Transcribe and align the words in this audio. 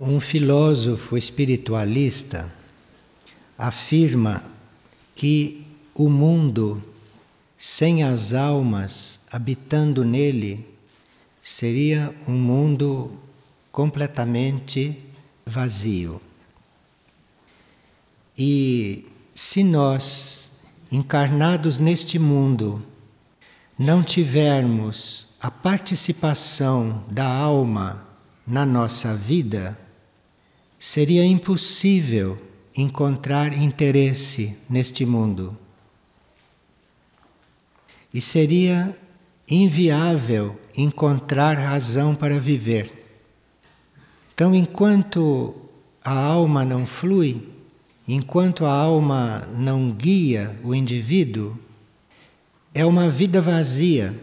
Um 0.00 0.20
filósofo 0.20 1.16
espiritualista 1.16 2.48
afirma 3.58 4.44
que 5.16 5.66
o 5.92 6.08
mundo 6.08 6.80
sem 7.56 8.04
as 8.04 8.32
almas 8.32 9.18
habitando 9.28 10.04
nele 10.04 10.64
seria 11.42 12.14
um 12.28 12.32
mundo 12.32 13.10
completamente 13.72 14.96
vazio. 15.44 16.22
E 18.38 19.04
se 19.34 19.64
nós, 19.64 20.48
encarnados 20.92 21.80
neste 21.80 22.20
mundo, 22.20 22.80
não 23.76 24.04
tivermos 24.04 25.26
a 25.40 25.50
participação 25.50 27.02
da 27.10 27.26
alma 27.26 28.06
na 28.46 28.64
nossa 28.64 29.16
vida, 29.16 29.76
seria 30.78 31.24
impossível 31.24 32.38
encontrar 32.76 33.52
interesse 33.52 34.56
neste 34.70 35.04
mundo. 35.04 35.56
E 38.14 38.20
seria 38.20 38.96
inviável 39.48 40.58
encontrar 40.76 41.58
razão 41.58 42.14
para 42.14 42.38
viver. 42.38 42.92
Então, 44.32 44.54
enquanto 44.54 45.54
a 46.04 46.12
alma 46.12 46.64
não 46.64 46.86
flui, 46.86 47.48
enquanto 48.06 48.64
a 48.64 48.72
alma 48.72 49.48
não 49.56 49.90
guia 49.90 50.58
o 50.62 50.74
indivíduo, 50.74 51.58
é 52.72 52.86
uma 52.86 53.10
vida 53.10 53.42
vazia, 53.42 54.18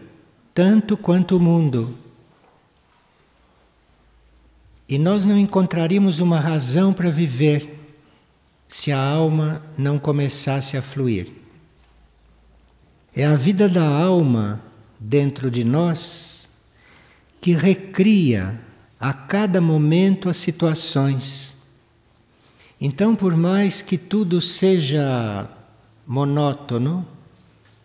tanto 0.54 0.96
quanto 0.96 1.36
o 1.36 1.40
mundo. 1.40 1.96
E 4.88 4.98
nós 4.98 5.24
não 5.24 5.36
encontraríamos 5.36 6.20
uma 6.20 6.38
razão 6.38 6.92
para 6.92 7.10
viver 7.10 7.76
se 8.68 8.92
a 8.92 9.00
alma 9.00 9.62
não 9.76 9.98
começasse 9.98 10.76
a 10.76 10.82
fluir. 10.82 11.32
É 13.14 13.24
a 13.24 13.36
vida 13.36 13.68
da 13.68 13.86
alma 13.86 14.60
dentro 14.98 15.50
de 15.50 15.64
nós 15.64 16.48
que 17.40 17.52
recria 17.52 18.60
a 18.98 19.12
cada 19.12 19.60
momento 19.60 20.28
as 20.28 20.36
situações. 20.36 21.54
Então, 22.80 23.14
por 23.14 23.36
mais 23.36 23.82
que 23.82 23.96
tudo 23.96 24.40
seja 24.40 25.48
monótono, 26.06 27.06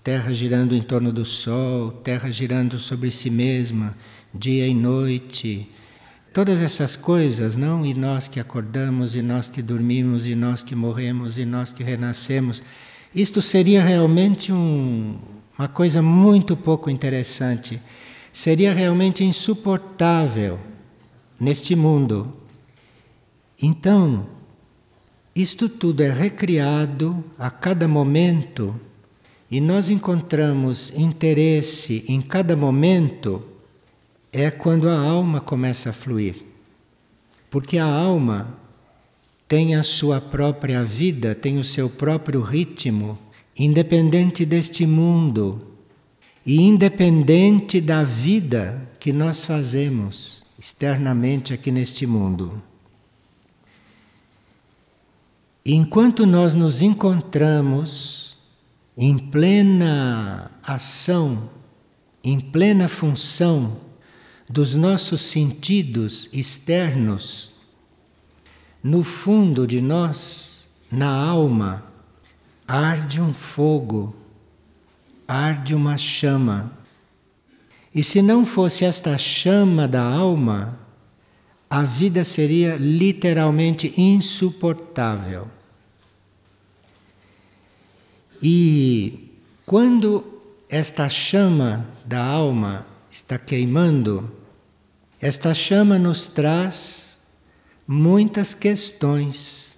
Terra 0.04 0.34
girando 0.34 0.76
em 0.76 0.82
torno 0.82 1.14
do 1.14 1.24
Sol, 1.24 1.92
Terra 1.92 2.32
girando 2.32 2.80
sobre 2.80 3.12
si 3.12 3.30
mesma, 3.30 3.96
dia 4.34 4.68
e 4.68 4.74
noite, 4.74 5.70
Todas 6.34 6.62
essas 6.62 6.96
coisas, 6.96 7.58
não? 7.58 7.86
E 7.86 7.94
nós 7.94 8.30
que 8.30 8.40
acordamos, 8.40 9.16
e 9.16 9.22
nós 9.22 9.50
que 9.50 9.62
dormimos, 9.62 10.26
e 10.26 10.34
nós 10.34 10.64
que 10.64 10.74
morremos, 10.74 11.38
e 11.38 11.46
nós 11.46 11.74
que 11.74 11.84
renascemos. 11.84 12.64
Isto 13.14 13.42
seria 13.42 13.84
realmente 13.84 14.54
um, 14.54 15.18
uma 15.60 15.68
coisa 15.68 16.02
muito 16.02 16.56
pouco 16.56 16.90
interessante. 16.90 17.82
Seria 18.32 18.74
realmente 18.74 19.26
insuportável 19.26 20.58
neste 21.38 21.76
mundo. 21.76 22.34
Então, 23.62 24.26
isto 25.36 25.68
tudo 25.68 26.02
é 26.02 26.10
recriado 26.10 27.22
a 27.38 27.50
cada 27.50 27.90
momento 27.90 28.74
e 29.50 29.60
nós 29.60 29.90
encontramos 29.90 30.94
interesse 30.96 32.06
em 32.08 32.22
cada 32.22 32.56
momento 32.56 33.51
é 34.32 34.50
quando 34.50 34.90
a 34.90 34.98
alma 34.98 35.42
começa 35.42 35.90
a 35.90 35.94
fluir. 35.94 36.46
Porque 37.50 37.78
a 37.78 37.86
alma 37.86 38.58
tem 39.48 39.76
a 39.76 39.84
sua 39.84 40.22
própria 40.22 40.84
vida, 40.84 41.36
tem 41.36 41.58
o 41.58 41.64
seu 41.64 41.90
próprio 41.90 42.42
ritmo, 42.42 43.20
independente 43.58 44.46
deste 44.46 44.86
mundo 44.88 45.68
e 46.46 46.62
independente 46.62 47.82
da 47.82 48.04
vida 48.04 48.90
que 49.00 49.12
nós 49.12 49.44
fazemos 49.44 50.44
externamente 50.58 51.54
aqui 51.54 51.72
neste 51.72 52.08
mundo. 52.08 52.62
Enquanto 55.66 56.26
nós 56.26 56.54
nos 56.54 56.82
encontramos 56.82 58.38
em 58.98 59.18
plena 59.18 60.50
ação, 60.64 61.50
em 62.24 62.40
plena 62.40 62.88
função 62.88 63.91
dos 64.52 64.76
nossos 64.76 65.22
sentidos 65.22 66.28
externos, 66.34 67.54
no 68.84 69.02
fundo 69.02 69.66
de 69.66 69.80
nós, 69.80 70.68
na 70.92 71.10
alma, 71.10 71.86
arde 72.68 73.22
um 73.22 73.34
fogo, 73.34 74.14
arde 75.26 75.74
uma 75.74 75.98
chama. 75.98 76.70
E 77.96 78.04
se 78.04 78.22
não 78.22 78.46
fosse 78.46 78.84
esta 78.84 79.18
chama 79.18 79.88
da 79.88 80.04
alma, 80.04 80.78
a 81.70 81.84
vida 81.84 82.26
seria 82.26 82.76
literalmente 82.76 83.94
insuportável. 83.96 85.48
E 88.44 89.32
quando 89.66 90.26
esta 90.68 91.08
chama 91.08 91.88
da 92.04 92.22
alma 92.22 92.86
está 93.10 93.38
queimando, 93.38 94.41
esta 95.22 95.54
chama 95.54 96.00
nos 96.00 96.28
traz 96.28 97.22
muitas 97.88 98.56
questões. 98.56 99.78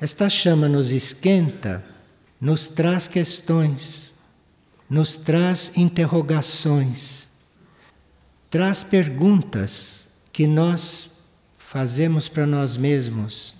Esta 0.00 0.30
chama 0.30 0.68
nos 0.68 0.90
esquenta, 0.90 1.84
nos 2.40 2.68
traz 2.68 3.08
questões, 3.08 4.14
nos 4.88 5.16
traz 5.16 5.72
interrogações, 5.76 7.28
traz 8.48 8.84
perguntas 8.84 10.08
que 10.32 10.46
nós 10.46 11.10
fazemos 11.58 12.28
para 12.28 12.46
nós 12.46 12.76
mesmos, 12.76 13.56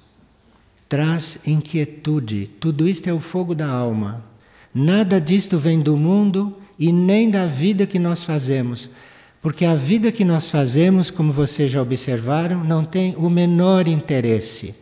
traz 0.88 1.40
inquietude. 1.44 2.50
Tudo 2.60 2.88
isto 2.88 3.08
é 3.08 3.12
o 3.12 3.20
fogo 3.20 3.54
da 3.54 3.68
alma. 3.68 4.24
Nada 4.72 5.20
disto 5.20 5.58
vem 5.58 5.80
do 5.80 5.96
mundo 5.96 6.56
e 6.78 6.92
nem 6.92 7.28
da 7.28 7.46
vida 7.46 7.86
que 7.86 7.98
nós 7.98 8.22
fazemos. 8.22 8.88
Porque 9.42 9.64
a 9.64 9.74
vida 9.74 10.12
que 10.12 10.24
nós 10.24 10.50
fazemos, 10.50 11.10
como 11.10 11.32
vocês 11.32 11.72
já 11.72 11.80
observaram, 11.80 12.62
não 12.62 12.84
tem 12.84 13.16
o 13.16 13.30
menor 13.30 13.88
interesse. 13.88 14.74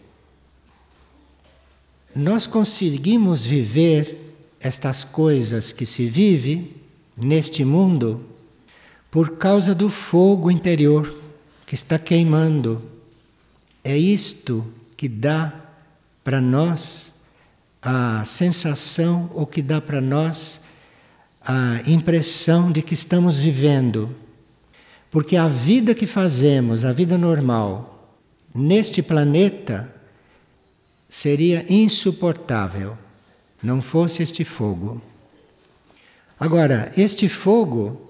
Nós 2.14 2.46
conseguimos 2.46 3.44
viver 3.44 4.34
estas 4.58 5.04
coisas 5.04 5.70
que 5.70 5.86
se 5.86 6.06
vive 6.06 6.76
neste 7.16 7.64
mundo 7.64 8.24
por 9.10 9.36
causa 9.36 9.74
do 9.74 9.88
fogo 9.88 10.50
interior 10.50 11.22
que 11.64 11.76
está 11.76 11.96
queimando. 11.96 12.82
É 13.84 13.96
isto 13.96 14.66
que 14.96 15.08
dá 15.08 15.54
para 16.24 16.40
nós 16.40 17.14
a 17.80 18.24
sensação 18.24 19.30
ou 19.32 19.46
que 19.46 19.62
dá 19.62 19.80
para 19.80 20.00
nós 20.00 20.60
a 21.40 21.80
impressão 21.86 22.72
de 22.72 22.82
que 22.82 22.94
estamos 22.94 23.36
vivendo 23.36 24.14
porque 25.10 25.36
a 25.36 25.48
vida 25.48 25.94
que 25.94 26.06
fazemos, 26.06 26.84
a 26.84 26.92
vida 26.92 27.16
normal, 27.16 28.14
neste 28.54 29.02
planeta, 29.02 29.92
seria 31.08 31.64
insuportável 31.68 32.96
não 33.62 33.82
fosse 33.82 34.22
este 34.22 34.44
fogo. 34.44 35.00
Agora, 36.38 36.92
este 36.96 37.28
fogo 37.28 38.00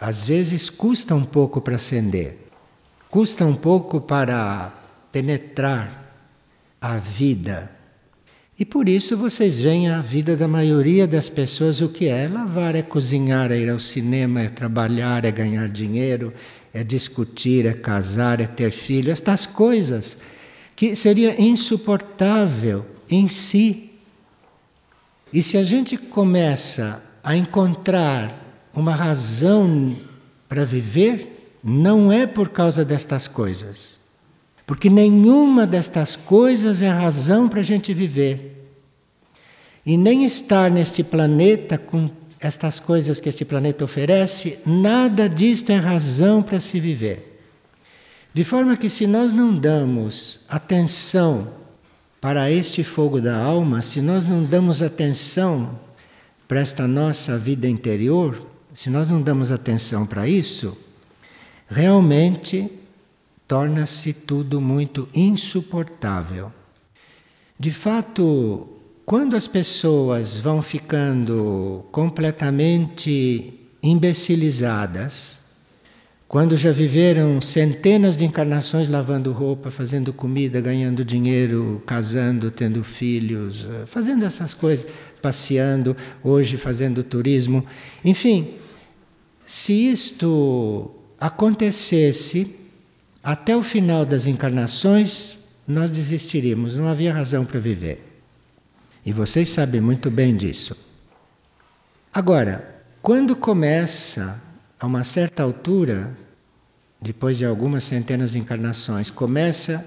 às 0.00 0.24
vezes 0.24 0.68
custa 0.70 1.14
um 1.14 1.24
pouco 1.24 1.60
para 1.60 1.76
acender, 1.76 2.48
custa 3.08 3.44
um 3.44 3.54
pouco 3.54 4.00
para 4.00 4.72
penetrar 5.12 6.14
a 6.80 6.96
vida. 6.96 7.70
E 8.60 8.64
por 8.66 8.90
isso 8.90 9.16
vocês 9.16 9.58
veem 9.58 9.88
a 9.88 10.02
vida 10.02 10.36
da 10.36 10.46
maioria 10.46 11.06
das 11.06 11.30
pessoas 11.30 11.80
o 11.80 11.88
que 11.88 12.08
é 12.08 12.28
lavar, 12.28 12.74
é 12.74 12.82
cozinhar, 12.82 13.50
é 13.50 13.56
ir 13.56 13.70
ao 13.70 13.80
cinema, 13.80 14.42
é 14.42 14.50
trabalhar, 14.50 15.24
é 15.24 15.32
ganhar 15.32 15.66
dinheiro, 15.66 16.30
é 16.70 16.84
discutir, 16.84 17.64
é 17.64 17.72
casar, 17.72 18.38
é 18.38 18.46
ter 18.46 18.70
filho, 18.70 19.10
estas 19.10 19.46
coisas 19.46 20.14
que 20.76 20.94
seria 20.94 21.40
insuportável 21.40 22.84
em 23.08 23.28
si. 23.28 23.92
E 25.32 25.42
se 25.42 25.56
a 25.56 25.64
gente 25.64 25.96
começa 25.96 27.02
a 27.24 27.34
encontrar 27.34 28.68
uma 28.74 28.94
razão 28.94 29.96
para 30.46 30.66
viver, 30.66 31.56
não 31.64 32.12
é 32.12 32.26
por 32.26 32.50
causa 32.50 32.84
destas 32.84 33.26
coisas. 33.26 33.99
Porque 34.70 34.88
nenhuma 34.88 35.66
destas 35.66 36.14
coisas 36.14 36.80
é 36.80 36.88
razão 36.88 37.48
para 37.48 37.58
a 37.58 37.64
gente 37.64 37.92
viver. 37.92 38.70
E 39.84 39.96
nem 39.96 40.24
estar 40.24 40.70
neste 40.70 41.02
planeta 41.02 41.76
com 41.76 42.08
estas 42.38 42.78
coisas 42.78 43.18
que 43.18 43.28
este 43.28 43.44
planeta 43.44 43.84
oferece, 43.84 44.60
nada 44.64 45.28
disto 45.28 45.70
é 45.70 45.76
razão 45.76 46.40
para 46.40 46.60
se 46.60 46.78
viver. 46.78 47.42
De 48.32 48.44
forma 48.44 48.76
que, 48.76 48.88
se 48.88 49.08
nós 49.08 49.32
não 49.32 49.52
damos 49.52 50.38
atenção 50.48 51.48
para 52.20 52.48
este 52.48 52.84
fogo 52.84 53.20
da 53.20 53.36
alma, 53.36 53.82
se 53.82 54.00
nós 54.00 54.24
não 54.24 54.40
damos 54.40 54.82
atenção 54.82 55.80
para 56.46 56.60
esta 56.60 56.86
nossa 56.86 57.36
vida 57.36 57.68
interior, 57.68 58.40
se 58.72 58.88
nós 58.88 59.08
não 59.08 59.20
damos 59.20 59.50
atenção 59.50 60.06
para 60.06 60.28
isso, 60.28 60.78
realmente 61.68 62.78
torna-se 63.50 64.12
tudo 64.12 64.60
muito 64.60 65.08
insuportável. 65.12 66.52
De 67.58 67.72
fato, 67.72 68.68
quando 69.04 69.34
as 69.34 69.48
pessoas 69.48 70.36
vão 70.36 70.62
ficando 70.62 71.84
completamente 71.90 73.52
imbecilizadas, 73.82 75.40
quando 76.28 76.56
já 76.56 76.70
viveram 76.70 77.40
centenas 77.40 78.16
de 78.16 78.24
encarnações 78.24 78.88
lavando 78.88 79.32
roupa, 79.32 79.68
fazendo 79.68 80.12
comida, 80.12 80.60
ganhando 80.60 81.04
dinheiro, 81.04 81.82
casando, 81.84 82.52
tendo 82.52 82.84
filhos, 82.84 83.66
fazendo 83.84 84.24
essas 84.24 84.54
coisas, 84.54 84.86
passeando, 85.20 85.96
hoje 86.22 86.56
fazendo 86.56 87.02
turismo, 87.02 87.66
enfim, 88.04 88.54
se 89.44 89.72
isto 89.72 90.88
acontecesse 91.18 92.59
até 93.22 93.56
o 93.56 93.62
final 93.62 94.04
das 94.04 94.26
encarnações, 94.26 95.36
nós 95.66 95.90
desistiríamos, 95.90 96.76
não 96.76 96.88
havia 96.88 97.12
razão 97.12 97.44
para 97.44 97.60
viver. 97.60 98.06
E 99.04 99.12
vocês 99.12 99.48
sabem 99.48 99.80
muito 99.80 100.10
bem 100.10 100.36
disso. 100.36 100.76
Agora, 102.12 102.82
quando 103.02 103.36
começa, 103.36 104.40
a 104.78 104.86
uma 104.86 105.04
certa 105.04 105.42
altura, 105.42 106.16
depois 107.00 107.36
de 107.36 107.44
algumas 107.44 107.84
centenas 107.84 108.32
de 108.32 108.38
encarnações, 108.38 109.10
começa 109.10 109.84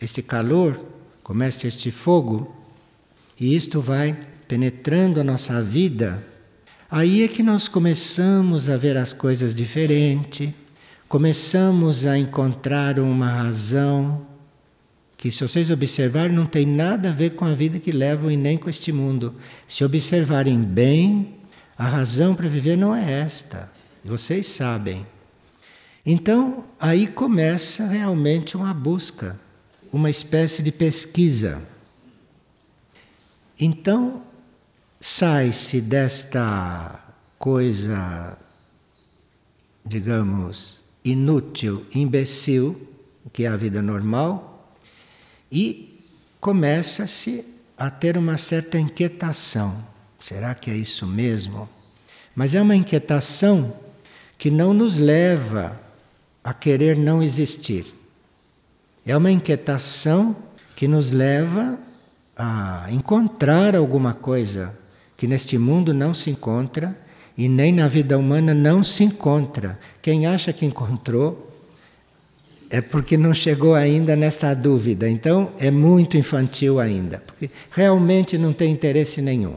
este 0.00 0.22
calor, 0.22 0.80
começa 1.22 1.66
este 1.66 1.90
fogo, 1.90 2.56
e 3.38 3.56
isto 3.56 3.80
vai 3.80 4.16
penetrando 4.46 5.20
a 5.20 5.24
nossa 5.24 5.62
vida, 5.62 6.24
aí 6.90 7.22
é 7.22 7.28
que 7.28 7.42
nós 7.42 7.68
começamos 7.68 8.68
a 8.68 8.76
ver 8.76 8.96
as 8.96 9.12
coisas 9.12 9.54
diferente, 9.54 10.54
começamos 11.10 12.06
a 12.06 12.16
encontrar 12.16 13.00
uma 13.00 13.26
razão 13.26 14.24
que, 15.16 15.28
se 15.32 15.42
vocês 15.42 15.68
observarem, 15.68 16.36
não 16.36 16.46
tem 16.46 16.64
nada 16.64 17.08
a 17.08 17.12
ver 17.12 17.30
com 17.30 17.44
a 17.44 17.52
vida 17.52 17.80
que 17.80 17.90
levam 17.90 18.30
e 18.30 18.36
nem 18.36 18.56
com 18.56 18.70
este 18.70 18.92
mundo. 18.92 19.34
Se 19.66 19.84
observarem 19.84 20.62
bem, 20.62 21.34
a 21.76 21.88
razão 21.88 22.32
para 22.32 22.48
viver 22.48 22.76
não 22.76 22.94
é 22.94 23.22
esta. 23.22 23.72
Vocês 24.04 24.46
sabem. 24.46 25.04
Então, 26.06 26.64
aí 26.78 27.08
começa 27.08 27.88
realmente 27.88 28.56
uma 28.56 28.72
busca, 28.72 29.36
uma 29.92 30.10
espécie 30.10 30.62
de 30.62 30.70
pesquisa. 30.70 31.60
Então, 33.58 34.22
sai-se 35.00 35.80
desta 35.80 37.04
coisa, 37.36 38.38
digamos, 39.84 40.80
inútil, 41.04 41.86
imbecil, 41.94 42.88
que 43.32 43.44
é 43.44 43.48
a 43.48 43.56
vida 43.56 43.80
normal, 43.80 44.74
e 45.50 45.98
começa-se 46.40 47.44
a 47.76 47.90
ter 47.90 48.16
uma 48.16 48.36
certa 48.36 48.78
inquietação. 48.78 49.84
Será 50.18 50.54
que 50.54 50.70
é 50.70 50.74
isso 50.74 51.06
mesmo? 51.06 51.68
Mas 52.34 52.54
é 52.54 52.60
uma 52.60 52.76
inquietação 52.76 53.74
que 54.38 54.50
não 54.50 54.72
nos 54.72 54.98
leva 54.98 55.80
a 56.42 56.54
querer 56.54 56.96
não 56.96 57.22
existir. 57.22 57.86
É 59.04 59.16
uma 59.16 59.30
inquietação 59.30 60.36
que 60.76 60.86
nos 60.86 61.10
leva 61.10 61.78
a 62.36 62.86
encontrar 62.90 63.76
alguma 63.76 64.14
coisa 64.14 64.74
que 65.16 65.26
neste 65.26 65.58
mundo 65.58 65.92
não 65.92 66.14
se 66.14 66.30
encontra 66.30 66.96
e 67.40 67.48
nem 67.48 67.72
na 67.72 67.88
vida 67.88 68.18
humana 68.18 68.52
não 68.52 68.84
se 68.84 69.02
encontra. 69.02 69.78
Quem 70.02 70.26
acha 70.26 70.52
que 70.52 70.66
encontrou 70.66 71.50
é 72.68 72.82
porque 72.82 73.16
não 73.16 73.32
chegou 73.32 73.74
ainda 73.74 74.14
nesta 74.14 74.52
dúvida. 74.52 75.08
Então 75.08 75.50
é 75.58 75.70
muito 75.70 76.18
infantil 76.18 76.78
ainda, 76.78 77.22
porque 77.26 77.48
realmente 77.70 78.36
não 78.36 78.52
tem 78.52 78.70
interesse 78.70 79.22
nenhum. 79.22 79.54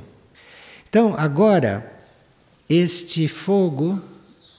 Então 0.87 1.13
agora 1.17 1.85
este 2.69 3.27
fogo 3.27 4.01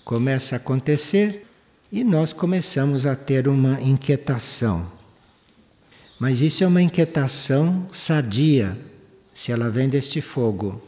começa 0.05 0.57
a 0.57 0.59
acontecer 0.59 1.47
e 1.91 2.05
nós 2.05 2.35
começamos 2.35 3.07
a 3.07 3.17
ter 3.17 3.49
uma 3.49 3.81
inquietação. 3.81 4.85
Mas 6.21 6.43
isso 6.43 6.63
é 6.63 6.67
uma 6.67 6.83
inquietação 6.83 7.89
sadia, 7.91 8.77
se 9.33 9.51
ela 9.51 9.71
vem 9.71 9.89
deste 9.89 10.21
fogo. 10.21 10.83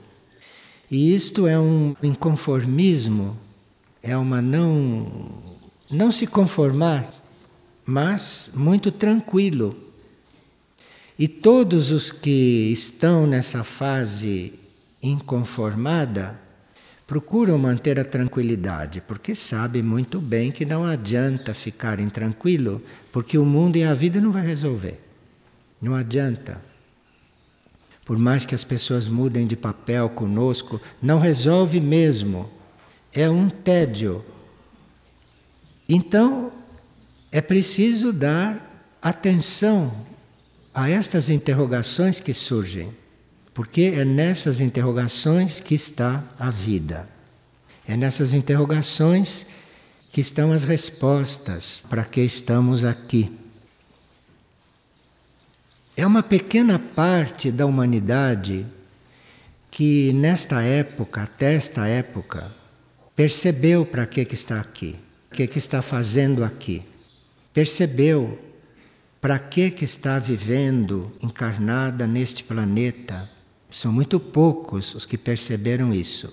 E 0.91 1.15
isto 1.15 1.47
é 1.47 1.59
um 1.59 1.95
inconformismo, 2.03 3.37
é 4.03 4.17
uma 4.17 4.41
não 4.41 5.45
não 5.91 6.11
se 6.11 6.27
conformar 6.27 7.13
mas 7.87 8.51
muito 8.53 8.91
tranquilo. 8.91 9.79
E 11.17 11.29
todos 11.29 11.91
os 11.91 12.11
que 12.11 12.71
estão 12.73 13.27
nessa 13.27 13.63
fase 13.63 14.53
inconformada 15.01 16.39
procuram 17.07 17.57
manter 17.57 18.01
a 18.01 18.05
tranquilidade, 18.05 19.01
porque 19.01 19.35
sabem 19.37 19.81
muito 19.81 20.21
bem 20.21 20.51
que 20.51 20.65
não 20.65 20.85
adianta 20.85 21.55
ficarem 21.55 22.09
tranquilo, 22.09 22.83
porque 23.13 23.39
o 23.39 23.47
mundo 23.47 23.77
e 23.77 23.85
a 23.85 23.95
vida 23.95 24.21
não 24.21 24.33
vai 24.33 24.45
resolver. 24.45 25.01
Não 25.81 25.95
adianta. 25.95 26.61
Por 28.07 28.17
mais 28.17 28.47
que 28.47 28.55
as 28.55 28.63
pessoas 28.63 29.09
mudem 29.09 29.49
de 29.49 29.57
papel 29.57 30.09
conosco, 30.09 30.81
não 31.03 31.19
resolve 31.19 31.81
mesmo. 31.81 32.49
É 33.13 33.29
um 33.29 33.51
tédio. 33.51 34.25
Então, 35.89 36.53
é 37.33 37.41
preciso 37.41 38.13
dar 38.13 38.97
atenção 39.03 39.93
a 40.73 40.89
estas 40.89 41.29
interrogações 41.29 42.21
que 42.21 42.33
surgem, 42.33 42.95
porque 43.53 43.93
é 43.97 44.05
nessas 44.05 44.61
interrogações 44.61 45.59
que 45.59 45.75
está 45.75 46.23
a 46.39 46.49
vida. 46.49 47.09
É 47.89 47.97
nessas 47.97 48.33
interrogações 48.33 49.47
que 50.13 50.21
estão 50.21 50.53
as 50.53 50.63
respostas 50.63 51.83
para 51.91 52.05
que 52.05 52.21
estamos 52.21 52.85
aqui. 52.85 53.37
É 55.97 56.07
uma 56.07 56.23
pequena 56.23 56.79
parte 56.79 57.51
da 57.51 57.65
humanidade 57.67 58.67
que, 59.71 60.13
nesta 60.13 60.63
época, 60.63 61.23
até 61.23 61.55
esta 61.55 61.87
época, 61.87 62.53
percebeu 63.15 63.87
para 63.87 64.07
que, 64.07 64.25
que 64.25 64.35
está 64.35 64.61
aqui, 64.61 64.97
o 65.31 65.35
que, 65.35 65.47
que 65.47 65.59
está 65.59 65.81
fazendo 65.81 66.45
aqui 66.45 66.85
percebeu 67.57 68.39
para 69.19 69.39
que 69.39 69.71
que 69.71 69.87
está 69.87 70.19
vivendo 70.19 71.11
encarnada 71.23 72.07
neste 72.07 72.45
planeta. 72.45 73.31
São 73.71 73.91
muito 73.91 74.21
poucos 74.21 74.95
os 74.95 75.07
que 75.07 75.17
perceberam 75.17 75.91
isso. 75.91 76.31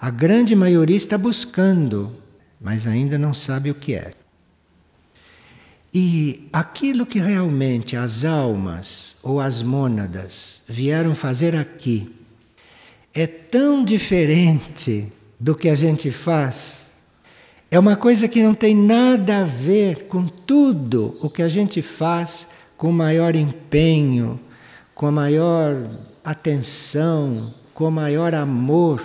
A 0.00 0.10
grande 0.10 0.56
maioria 0.56 0.96
está 0.96 1.16
buscando, 1.16 2.16
mas 2.60 2.88
ainda 2.88 3.16
não 3.16 3.32
sabe 3.32 3.70
o 3.70 3.74
que 3.76 3.94
é. 3.94 4.14
E 5.94 6.48
aquilo 6.52 7.06
que 7.06 7.20
realmente 7.20 7.96
as 7.96 8.24
almas 8.24 9.14
ou 9.22 9.40
as 9.40 9.62
mônadas 9.62 10.62
vieram 10.66 11.14
fazer 11.14 11.54
aqui 11.54 12.12
é 13.14 13.28
tão 13.28 13.84
diferente 13.84 15.12
do 15.38 15.54
que 15.54 15.68
a 15.68 15.76
gente 15.76 16.10
faz 16.10 16.84
é 17.74 17.78
uma 17.78 17.96
coisa 17.96 18.28
que 18.28 18.40
não 18.40 18.54
tem 18.54 18.72
nada 18.72 19.40
a 19.40 19.44
ver 19.44 20.04
com 20.04 20.28
tudo 20.28 21.18
o 21.20 21.28
que 21.28 21.42
a 21.42 21.48
gente 21.48 21.82
faz 21.82 22.46
com 22.76 22.92
maior 22.92 23.34
empenho, 23.34 24.38
com 24.94 25.06
a 25.06 25.10
maior 25.10 25.90
atenção, 26.24 27.52
com 27.72 27.90
maior 27.90 28.32
amor. 28.32 29.02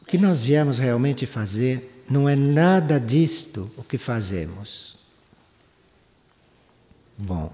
O 0.00 0.06
que 0.06 0.16
nós 0.16 0.40
viemos 0.40 0.78
realmente 0.78 1.26
fazer 1.26 2.02
não 2.08 2.26
é 2.26 2.34
nada 2.34 2.98
disto 2.98 3.70
o 3.76 3.82
que 3.82 3.98
fazemos. 3.98 4.91
Bom, 7.24 7.52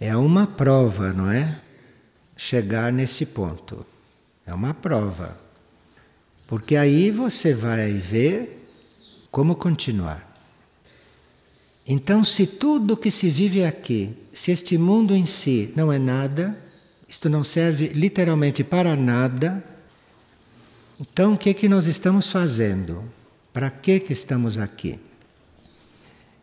é 0.00 0.16
uma 0.16 0.46
prova, 0.46 1.12
não 1.12 1.30
é? 1.30 1.60
Chegar 2.34 2.90
nesse 2.90 3.26
ponto. 3.26 3.84
É 4.46 4.54
uma 4.54 4.72
prova. 4.72 5.38
Porque 6.46 6.74
aí 6.74 7.10
você 7.10 7.52
vai 7.52 7.92
ver 7.92 8.66
como 9.30 9.54
continuar? 9.56 10.26
Então, 11.86 12.24
se 12.24 12.46
tudo 12.46 12.96
que 12.96 13.10
se 13.10 13.28
vive 13.28 13.62
aqui, 13.62 14.16
se 14.32 14.52
este 14.52 14.78
mundo 14.78 15.14
em 15.14 15.26
si 15.26 15.70
não 15.76 15.92
é 15.92 15.98
nada, 15.98 16.58
isto 17.06 17.28
não 17.28 17.44
serve 17.44 17.88
literalmente 17.88 18.64
para 18.64 18.96
nada, 18.96 19.62
então 20.98 21.34
o 21.34 21.38
que 21.38 21.50
é 21.50 21.54
que 21.54 21.68
nós 21.68 21.84
estamos 21.84 22.30
fazendo? 22.30 23.04
Para 23.52 23.68
que 23.68 24.00
que 24.00 24.14
estamos 24.14 24.56
aqui? 24.56 24.98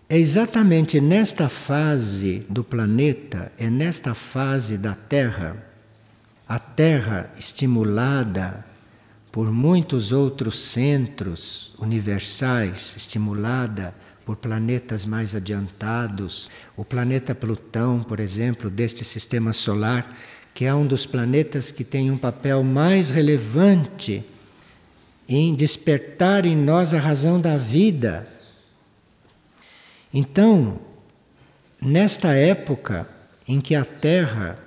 É 0.07 0.19
exatamente 0.19 1.01
nesta 1.01 1.50
fase 1.50 2.45
do 2.47 2.63
planeta, 2.63 3.51
é 3.57 3.71
nesta 3.71 4.13
fase 4.13 4.77
da 4.77 4.93
Terra, 4.93 5.57
a 6.47 6.59
Terra 6.59 7.31
estimulada 7.39 8.63
por 9.31 9.51
muitos 9.51 10.12
outros 10.12 10.59
centros 10.59 11.74
universais, 11.79 12.93
estimulada 12.95 13.95
por 14.24 14.35
planetas 14.35 15.05
mais 15.05 15.33
adiantados, 15.33 16.51
o 16.77 16.85
planeta 16.85 17.33
Plutão, 17.33 18.03
por 18.03 18.19
exemplo, 18.19 18.69
deste 18.69 19.03
sistema 19.03 19.53
solar, 19.53 20.15
que 20.53 20.65
é 20.65 20.74
um 20.74 20.85
dos 20.85 21.07
planetas 21.07 21.71
que 21.71 21.83
tem 21.83 22.12
um 22.12 22.17
papel 22.17 22.63
mais 22.63 23.09
relevante 23.09 24.24
em 25.27 25.55
despertar 25.55 26.45
em 26.45 26.55
nós 26.55 26.93
a 26.93 27.00
razão 27.00 27.41
da 27.41 27.57
vida 27.57 28.34
então, 30.17 30.79
nesta 31.81 32.29
época 32.29 33.05
em 33.45 33.60
que 33.60 33.75
a 33.75 33.84
Terra 33.84 34.57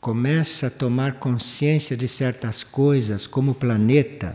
começa 0.00 0.68
a 0.68 0.70
tomar 0.70 1.16
consciência 1.16 1.94
de 1.94 2.08
certas 2.08 2.64
coisas 2.64 3.26
como 3.26 3.54
planeta, 3.54 4.34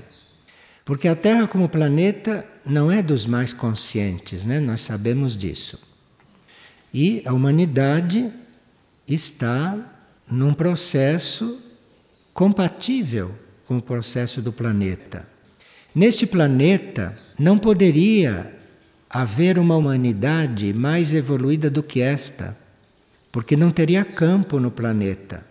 porque 0.86 1.08
a 1.08 1.16
Terra 1.16 1.48
como 1.48 1.68
planeta 1.68 2.46
não 2.64 2.92
é 2.92 3.02
dos 3.02 3.26
mais 3.26 3.52
conscientes, 3.52 4.46
né? 4.46 4.60
Nós 4.60 4.82
sabemos 4.82 5.36
disso. 5.36 5.80
E 6.94 7.24
a 7.26 7.34
humanidade 7.34 8.32
está 9.08 9.76
num 10.30 10.54
processo 10.54 11.60
compatível 12.32 13.34
com 13.66 13.80
o 13.80 13.82
processo 13.82 14.40
do 14.40 14.54
planeta. 14.54 15.28
Neste 15.96 16.28
planeta 16.28 17.18
não 17.40 17.58
poderia 17.58 18.59
haver 19.10 19.58
uma 19.58 19.76
humanidade 19.76 20.72
mais 20.74 21.14
evoluída 21.14 21.70
do 21.70 21.82
que 21.82 22.00
esta, 22.02 22.56
porque 23.32 23.56
não 23.56 23.72
teria 23.72 24.06
campo 24.06 24.60
no 24.60 24.70
planeta. 24.70 25.44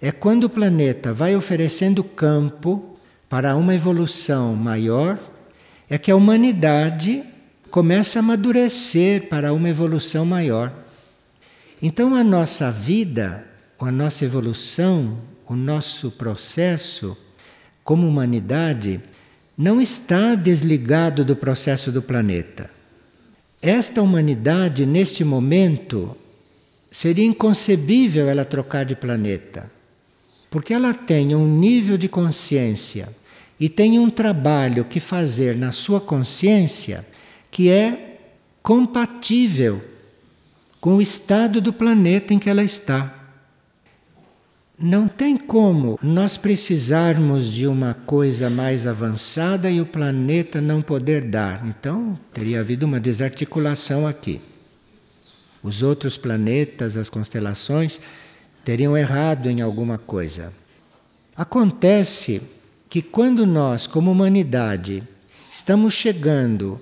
É 0.00 0.10
quando 0.10 0.44
o 0.44 0.50
planeta 0.50 1.12
vai 1.12 1.36
oferecendo 1.36 2.02
campo 2.02 2.96
para 3.28 3.54
uma 3.56 3.74
evolução 3.74 4.54
maior, 4.54 5.18
é 5.88 5.98
que 5.98 6.10
a 6.10 6.16
humanidade 6.16 7.24
começa 7.70 8.18
a 8.18 8.20
amadurecer 8.20 9.28
para 9.28 9.52
uma 9.52 9.68
evolução 9.68 10.24
maior. 10.24 10.72
Então 11.80 12.14
a 12.14 12.24
nossa 12.24 12.70
vida, 12.70 13.46
a 13.78 13.90
nossa 13.90 14.24
evolução, 14.24 15.18
o 15.46 15.54
nosso 15.54 16.10
processo 16.10 17.16
como 17.84 18.06
humanidade 18.06 19.02
não 19.56 19.80
está 19.80 20.34
desligado 20.34 21.24
do 21.24 21.36
processo 21.36 21.92
do 21.92 22.02
planeta. 22.02 22.70
Esta 23.60 24.02
humanidade, 24.02 24.86
neste 24.86 25.22
momento, 25.22 26.16
seria 26.90 27.24
inconcebível 27.24 28.28
ela 28.28 28.44
trocar 28.44 28.84
de 28.84 28.96
planeta, 28.96 29.70
porque 30.50 30.74
ela 30.74 30.92
tem 30.92 31.34
um 31.34 31.46
nível 31.46 31.96
de 31.96 32.08
consciência 32.08 33.08
e 33.58 33.68
tem 33.68 33.98
um 33.98 34.10
trabalho 34.10 34.84
que 34.84 34.98
fazer 34.98 35.56
na 35.56 35.70
sua 35.70 36.00
consciência 36.00 37.06
que 37.50 37.68
é 37.70 38.18
compatível 38.62 39.82
com 40.80 40.96
o 40.96 41.02
estado 41.02 41.60
do 41.60 41.72
planeta 41.72 42.34
em 42.34 42.38
que 42.38 42.50
ela 42.50 42.64
está. 42.64 43.21
Não 44.82 45.06
tem 45.06 45.36
como 45.36 45.96
nós 46.02 46.36
precisarmos 46.36 47.52
de 47.52 47.68
uma 47.68 47.94
coisa 47.94 48.50
mais 48.50 48.84
avançada 48.84 49.70
e 49.70 49.80
o 49.80 49.86
planeta 49.86 50.60
não 50.60 50.82
poder 50.82 51.22
dar. 51.22 51.64
Então, 51.68 52.18
teria 52.34 52.58
havido 52.58 52.84
uma 52.84 52.98
desarticulação 52.98 54.08
aqui. 54.08 54.40
Os 55.62 55.82
outros 55.82 56.18
planetas, 56.18 56.96
as 56.96 57.08
constelações, 57.08 58.00
teriam 58.64 58.96
errado 58.96 59.48
em 59.48 59.60
alguma 59.60 59.98
coisa. 59.98 60.52
Acontece 61.36 62.42
que 62.88 63.00
quando 63.00 63.46
nós, 63.46 63.86
como 63.86 64.10
humanidade, 64.10 65.06
estamos 65.48 65.94
chegando 65.94 66.80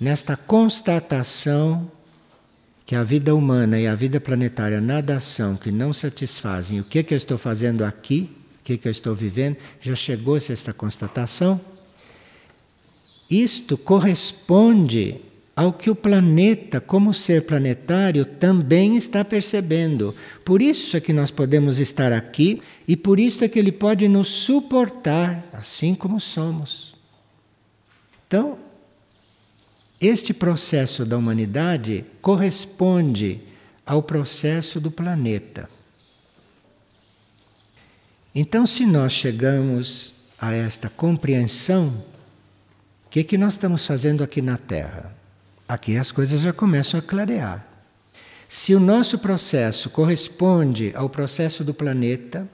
nesta 0.00 0.36
constatação 0.36 1.90
que 2.90 2.96
a 2.96 3.04
vida 3.04 3.36
humana 3.36 3.78
e 3.78 3.86
a 3.86 3.94
vida 3.94 4.20
planetária 4.20 4.80
nada 4.80 5.20
são 5.20 5.54
que 5.54 5.70
não 5.70 5.92
satisfazem 5.92 6.80
o 6.80 6.84
que, 6.84 7.04
que 7.04 7.14
eu 7.14 7.18
estou 7.18 7.38
fazendo 7.38 7.84
aqui, 7.84 8.28
o 8.58 8.64
que, 8.64 8.76
que 8.76 8.88
eu 8.88 8.90
estou 8.90 9.14
vivendo, 9.14 9.56
já 9.80 9.94
chegou-se 9.94 10.50
a 10.50 10.54
esta 10.54 10.72
constatação? 10.72 11.60
Isto 13.30 13.78
corresponde 13.78 15.20
ao 15.54 15.72
que 15.72 15.88
o 15.88 15.94
planeta, 15.94 16.80
como 16.80 17.14
ser 17.14 17.46
planetário, 17.46 18.24
também 18.24 18.96
está 18.96 19.24
percebendo. 19.24 20.12
Por 20.44 20.60
isso 20.60 20.96
é 20.96 21.00
que 21.00 21.12
nós 21.12 21.30
podemos 21.30 21.78
estar 21.78 22.12
aqui 22.12 22.60
e 22.88 22.96
por 22.96 23.20
isso 23.20 23.44
é 23.44 23.48
que 23.48 23.60
ele 23.60 23.70
pode 23.70 24.08
nos 24.08 24.26
suportar 24.26 25.48
assim 25.52 25.94
como 25.94 26.18
somos. 26.18 26.96
Então, 28.26 28.58
este 30.00 30.32
processo 30.32 31.04
da 31.04 31.18
humanidade 31.18 32.04
corresponde 32.22 33.42
ao 33.84 34.02
processo 34.02 34.80
do 34.80 34.90
planeta. 34.90 35.68
Então, 38.34 38.66
se 38.66 38.86
nós 38.86 39.12
chegamos 39.12 40.14
a 40.40 40.54
esta 40.54 40.88
compreensão, 40.88 41.88
o 43.06 43.10
que, 43.10 43.22
que 43.24 43.36
nós 43.36 43.54
estamos 43.54 43.84
fazendo 43.86 44.22
aqui 44.22 44.40
na 44.40 44.56
Terra? 44.56 45.14
Aqui 45.68 45.96
as 45.96 46.10
coisas 46.10 46.40
já 46.40 46.52
começam 46.52 46.98
a 46.98 47.02
clarear. 47.02 47.66
Se 48.48 48.74
o 48.74 48.80
nosso 48.80 49.18
processo 49.18 49.90
corresponde 49.90 50.92
ao 50.94 51.10
processo 51.10 51.62
do 51.62 51.74
planeta, 51.74 52.48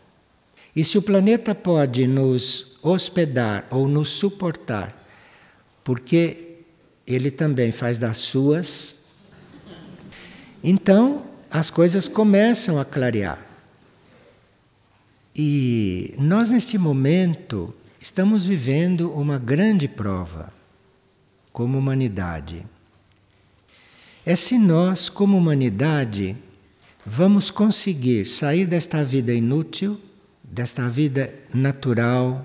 e 0.75 0.85
se 0.85 0.99
o 0.99 1.03
planeta 1.03 1.55
pode 1.55 2.07
nos 2.07 2.77
hospedar 2.83 3.67
ou 3.71 3.89
nos 3.89 4.11
suportar, 4.11 5.07
porque 5.83 6.46
ele 7.07 7.31
também 7.31 7.71
faz 7.71 7.97
das 7.97 8.19
suas. 8.19 8.97
Então, 10.63 11.25
as 11.51 11.71
coisas 11.71 12.09
começam 12.09 12.79
a 12.79 12.85
clarear. 12.85 13.39
E 15.35 16.15
nós, 16.19 16.51
neste 16.51 16.77
momento, 16.77 17.73
estamos 18.01 18.45
vivendo 18.45 19.13
uma 19.13 19.39
grande 19.39 19.87
prova 19.87 20.53
como 21.53 21.79
humanidade. 21.79 22.67
É 24.25 24.35
se 24.35 24.59
nós, 24.59 25.09
como 25.09 25.39
humanidade, 25.39 26.37
vamos 27.05 27.51
conseguir 27.51 28.27
sair 28.27 28.67
desta 28.67 29.05
vida 29.05 29.33
inútil, 29.33 30.01
desta 30.43 30.89
vida 30.89 31.33
natural 31.55 32.45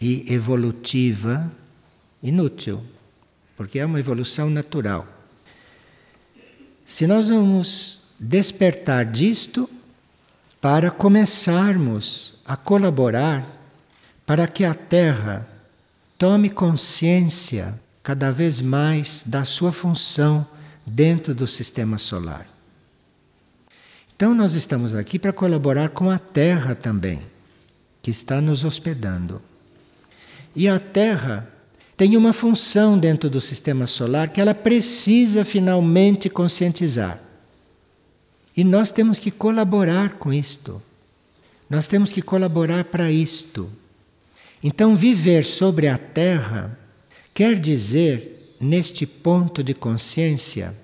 e 0.00 0.32
evolutiva, 0.32 1.52
inútil 2.20 2.82
porque 3.62 3.78
é 3.78 3.86
uma 3.86 4.00
evolução 4.00 4.50
natural. 4.50 5.06
Se 6.84 7.06
nós 7.06 7.28
vamos 7.28 8.02
despertar 8.18 9.04
disto 9.04 9.70
para 10.60 10.90
começarmos 10.90 12.34
a 12.44 12.56
colaborar 12.56 13.46
para 14.26 14.48
que 14.48 14.64
a 14.64 14.74
Terra 14.74 15.48
tome 16.18 16.50
consciência 16.50 17.80
cada 18.02 18.32
vez 18.32 18.60
mais 18.60 19.22
da 19.24 19.44
sua 19.44 19.70
função 19.70 20.44
dentro 20.84 21.32
do 21.32 21.46
sistema 21.46 21.98
solar. 21.98 22.48
Então, 24.16 24.34
nós 24.34 24.54
estamos 24.54 24.92
aqui 24.92 25.20
para 25.20 25.32
colaborar 25.32 25.90
com 25.90 26.10
a 26.10 26.18
Terra 26.18 26.74
também, 26.74 27.20
que 28.02 28.10
está 28.10 28.40
nos 28.40 28.64
hospedando. 28.64 29.40
E 30.54 30.68
a 30.68 30.80
Terra 30.80 31.48
tem 31.96 32.16
uma 32.16 32.32
função 32.32 32.98
dentro 32.98 33.28
do 33.28 33.40
sistema 33.40 33.86
solar 33.86 34.30
que 34.30 34.40
ela 34.40 34.54
precisa 34.54 35.44
finalmente 35.44 36.28
conscientizar. 36.28 37.20
E 38.56 38.64
nós 38.64 38.90
temos 38.90 39.18
que 39.18 39.30
colaborar 39.30 40.14
com 40.18 40.32
isto. 40.32 40.82
Nós 41.68 41.86
temos 41.86 42.12
que 42.12 42.20
colaborar 42.20 42.84
para 42.84 43.10
isto. 43.10 43.70
Então, 44.62 44.94
viver 44.94 45.44
sobre 45.44 45.88
a 45.88 45.98
Terra 45.98 46.78
quer 47.34 47.58
dizer, 47.58 48.56
neste 48.60 49.06
ponto 49.06 49.62
de 49.62 49.74
consciência, 49.74 50.76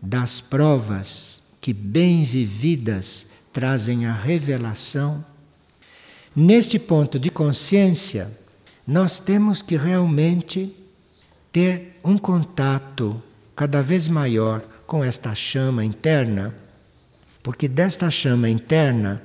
das 0.00 0.40
provas 0.40 1.42
que, 1.60 1.72
bem 1.72 2.24
vividas, 2.24 3.26
trazem 3.52 4.06
a 4.06 4.12
revelação. 4.12 5.24
Neste 6.36 6.78
ponto 6.78 7.18
de 7.18 7.30
consciência, 7.30 8.37
nós 8.88 9.20
temos 9.20 9.60
que 9.60 9.76
realmente 9.76 10.74
ter 11.52 12.00
um 12.02 12.16
contato 12.16 13.22
cada 13.54 13.82
vez 13.82 14.08
maior 14.08 14.62
com 14.86 15.04
esta 15.04 15.34
chama 15.34 15.84
interna, 15.84 16.54
porque 17.42 17.68
desta 17.68 18.10
chama 18.10 18.48
interna 18.48 19.22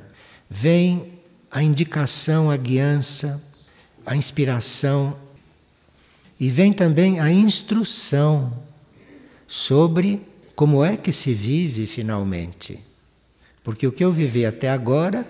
vem 0.50 1.14
a 1.50 1.64
indicação, 1.64 2.52
a 2.52 2.58
guiança, 2.58 3.42
a 4.06 4.18
inspiração 4.18 5.16
e 6.38 6.50
vem 6.50 6.74
também 6.74 7.22
a 7.22 7.32
instrução 7.32 8.52
sobre 9.48 10.22
como 10.58 10.84
é 10.84 10.98
que 10.98 11.14
se 11.14 11.34
vive 11.34 11.88
finalmente. 11.88 12.82
Porque 13.64 13.88
o 13.88 13.94
que 13.94 14.04
eu 14.04 14.12
vivi 14.12 14.46
até 14.46 14.70
agora 14.70 15.26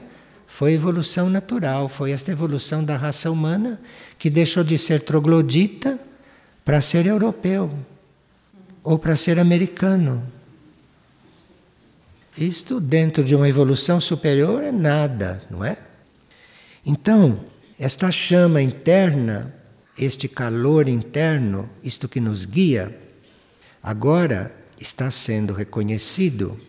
foi 0.53 0.74
evolução 0.74 1.31
natural, 1.31 1.88
foi 1.89 2.12
esta 2.12 2.31
evolução 2.31 2.83
da 2.83 2.95
raça 2.95 3.31
humana 3.31 3.81
que 4.19 4.29
deixou 4.29 4.63
de 4.63 4.77
ser 4.77 5.01
troglodita 5.01 6.00
para 6.63 6.79
ser 6.79 7.07
europeu 7.07 7.74
ou 8.83 9.00
para 9.00 9.15
ser 9.15 9.39
americano. 9.39 10.22
Isto 12.38 12.79
dentro 12.79 13.24
de 13.24 13.36
uma 13.36 13.50
evolução 13.50 14.00
superior 14.00 14.63
é 14.63 14.72
nada, 14.72 15.41
não 15.50 15.65
é? 15.65 15.75
Então, 16.86 17.39
esta 17.79 18.12
chama 18.12 18.62
interna, 18.62 19.51
este 19.98 20.27
calor 20.27 20.88
interno, 20.88 21.67
isto 21.83 22.07
que 22.07 22.19
nos 22.19 22.45
guia, 22.45 22.95
agora 23.81 24.53
está 24.79 25.10
sendo 25.10 25.51
reconhecido. 25.51 26.60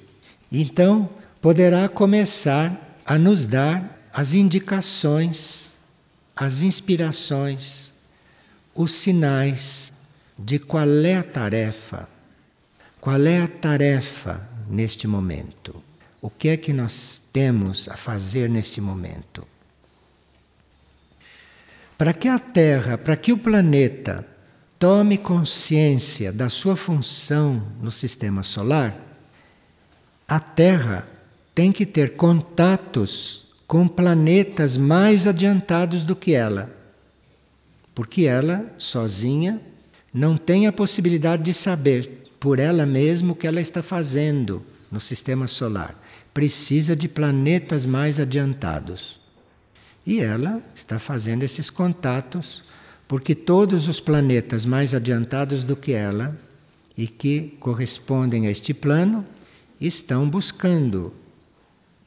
Então, 0.51 1.11
poderá 1.43 1.87
começar 1.87 2.81
a 3.05 3.19
nos 3.19 3.47
dar 3.47 4.01
as 4.13 4.33
indicações, 4.33 5.77
as 6.35 6.63
inspirações, 6.63 7.93
os 8.75 8.93
sinais 8.93 9.93
de 10.39 10.59
qual 10.59 10.89
é 11.05 11.17
a 11.17 11.23
tarefa. 11.23 12.09
Qual 13.01 13.21
é 13.27 13.43
a 13.43 13.49
tarefa 13.49 14.49
neste 14.69 15.07
momento? 15.07 15.83
O 16.23 16.31
que 16.31 16.49
é 16.49 16.57
que 16.57 16.73
nós 16.73 17.21
temos 17.33 17.89
a 17.89 17.97
fazer 17.97 18.49
neste 18.49 18.81
momento? 18.81 19.47
Para 21.99 22.13
que 22.13 22.29
a 22.29 22.39
Terra, 22.39 22.97
para 22.97 23.17
que 23.17 23.33
o 23.33 23.39
planeta 23.39 24.27
tome 24.79 25.19
consciência 25.19 26.33
da 26.33 26.49
sua 26.49 26.77
função 26.77 27.63
no 27.81 27.93
sistema 27.93 28.43
solar, 28.43 28.97
a 30.27 30.41
Terra 30.41 31.07
tem 31.55 31.71
que 31.71 31.87
ter 31.87 32.17
contatos 32.17 33.45
com 33.67 33.87
planetas 33.87 34.77
mais 34.77 35.27
adiantados 35.27 36.05
do 36.05 36.17
que 36.17 36.35
ela. 36.35 36.75
Porque 37.95 38.23
ela, 38.23 38.75
sozinha, 38.77 39.61
não 40.13 40.37
tem 40.37 40.67
a 40.67 40.73
possibilidade 40.73 41.45
de 41.45 41.55
saber 41.55 42.25
por 42.41 42.59
ela 42.59 42.85
mesma 42.85 43.33
o 43.33 43.37
que 43.37 43.47
ela 43.47 43.61
está 43.61 43.83
fazendo 43.83 44.63
no 44.91 45.01
sistema 45.01 45.47
solar. 45.47 45.95
Precisa 46.33 46.97
de 46.97 47.09
planetas 47.09 47.87
mais 47.87 48.19
adiantados. 48.19 49.21
E 50.05 50.21
ela 50.21 50.63
está 50.75 50.99
fazendo 50.99 51.45
esses 51.45 51.71
contatos 51.71 52.65
porque 53.07 53.35
todos 53.35 53.87
os 53.87 54.01
planetas 54.01 54.67
mais 54.67 54.93
adiantados 54.93 55.63
do 55.63 55.77
que 55.77 55.93
ela 55.93 56.37
e 56.97 57.07
que 57.07 57.57
correspondem 57.61 58.47
a 58.47 58.51
este 58.51 58.75
plano 58.75 59.25
estão 59.81 60.29
buscando 60.29 61.13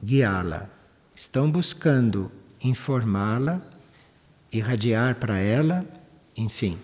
guiá-la, 0.03 0.69
estão 1.15 1.49
buscando 1.49 2.31
informá-la, 2.63 3.61
irradiar 4.51 5.15
para 5.15 5.39
ela, 5.39 5.85
enfim. 6.35 6.77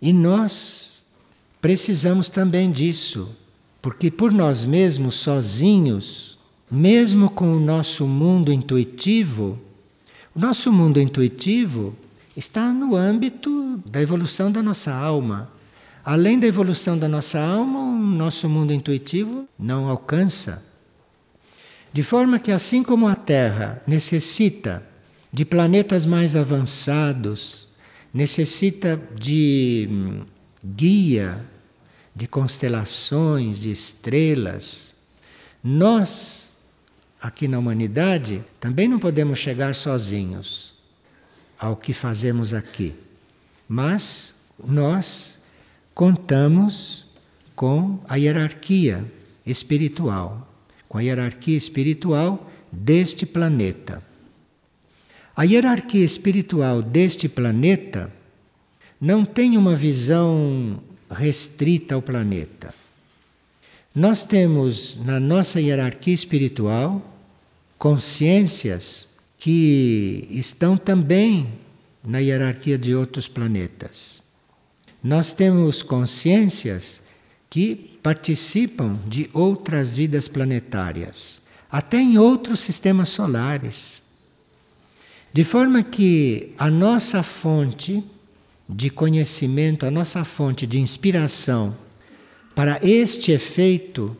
E 0.00 0.12
nós 0.12 1.04
precisamos 1.60 2.28
também 2.28 2.70
disso, 2.70 3.34
porque 3.82 4.10
por 4.10 4.32
nós 4.32 4.64
mesmos, 4.64 5.16
sozinhos, 5.16 6.38
mesmo 6.70 7.30
com 7.30 7.56
o 7.56 7.60
nosso 7.60 8.06
mundo 8.06 8.52
intuitivo, 8.52 9.58
o 10.34 10.38
nosso 10.38 10.72
mundo 10.72 11.00
intuitivo 11.00 11.96
está 12.36 12.72
no 12.72 12.94
âmbito 12.94 13.82
da 13.84 14.00
evolução 14.00 14.52
da 14.52 14.62
nossa 14.62 14.94
alma. 14.94 15.50
Além 16.04 16.38
da 16.38 16.46
evolução 16.46 16.96
da 16.96 17.08
nossa 17.08 17.40
alma, 17.40 17.80
o 17.80 17.98
nosso 17.98 18.48
mundo 18.48 18.72
intuitivo 18.72 19.48
não 19.58 19.88
alcança. 19.88 20.62
De 21.92 22.02
forma 22.02 22.38
que, 22.38 22.52
assim 22.52 22.82
como 22.82 23.08
a 23.08 23.14
Terra 23.14 23.82
necessita 23.86 24.86
de 25.32 25.44
planetas 25.44 26.04
mais 26.04 26.36
avançados, 26.36 27.68
necessita 28.12 29.00
de 29.14 29.88
hum, 29.90 30.24
guia, 30.64 31.44
de 32.14 32.26
constelações, 32.26 33.60
de 33.60 33.70
estrelas, 33.70 34.94
nós, 35.62 36.52
aqui 37.20 37.48
na 37.48 37.58
humanidade, 37.58 38.44
também 38.60 38.88
não 38.88 38.98
podemos 38.98 39.38
chegar 39.38 39.74
sozinhos 39.74 40.74
ao 41.58 41.76
que 41.76 41.92
fazemos 41.92 42.54
aqui. 42.54 42.94
Mas 43.68 44.34
nós 44.64 45.38
contamos 45.94 47.06
com 47.54 47.98
a 48.08 48.16
hierarquia 48.16 49.04
espiritual 49.44 50.47
com 50.88 50.98
a 50.98 51.02
hierarquia 51.02 51.56
espiritual 51.56 52.50
deste 52.72 53.26
planeta. 53.26 54.02
A 55.36 55.44
hierarquia 55.44 56.04
espiritual 56.04 56.82
deste 56.82 57.28
planeta 57.28 58.12
não 59.00 59.24
tem 59.24 59.56
uma 59.56 59.76
visão 59.76 60.82
restrita 61.10 61.94
ao 61.94 62.02
planeta. 62.02 62.74
Nós 63.94 64.24
temos 64.24 64.96
na 65.04 65.20
nossa 65.20 65.60
hierarquia 65.60 66.14
espiritual 66.14 67.02
consciências 67.78 69.06
que 69.38 70.26
estão 70.30 70.76
também 70.76 71.48
na 72.04 72.18
hierarquia 72.18 72.76
de 72.76 72.94
outros 72.94 73.28
planetas. 73.28 74.22
Nós 75.02 75.32
temos 75.32 75.82
consciências 75.82 77.00
que 77.48 77.97
participam 78.08 78.98
de 79.06 79.28
outras 79.34 79.94
vidas 79.94 80.28
planetárias, 80.28 81.42
até 81.70 81.98
em 81.98 82.16
outros 82.16 82.58
sistemas 82.58 83.10
solares. 83.10 84.00
De 85.30 85.44
forma 85.44 85.82
que 85.82 86.54
a 86.56 86.70
nossa 86.70 87.22
fonte 87.22 88.02
de 88.66 88.88
conhecimento, 88.88 89.84
a 89.84 89.90
nossa 89.90 90.24
fonte 90.24 90.66
de 90.66 90.80
inspiração 90.80 91.76
para 92.54 92.80
este 92.82 93.30
efeito, 93.30 94.16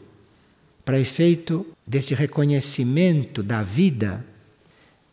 para 0.85 1.01
efeito 1.01 1.67
desse 1.87 2.13
reconhecimento 2.13 3.43
da 3.43 3.63
vida, 3.63 4.23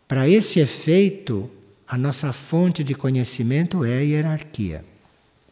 para 0.06 0.28
esse 0.28 0.60
efeito, 0.60 1.50
a 1.88 1.98
nossa 1.98 2.34
fonte 2.34 2.84
de 2.84 2.94
conhecimento 2.94 3.86
é 3.86 4.00
a 4.00 4.02
hierarquia. 4.02 4.84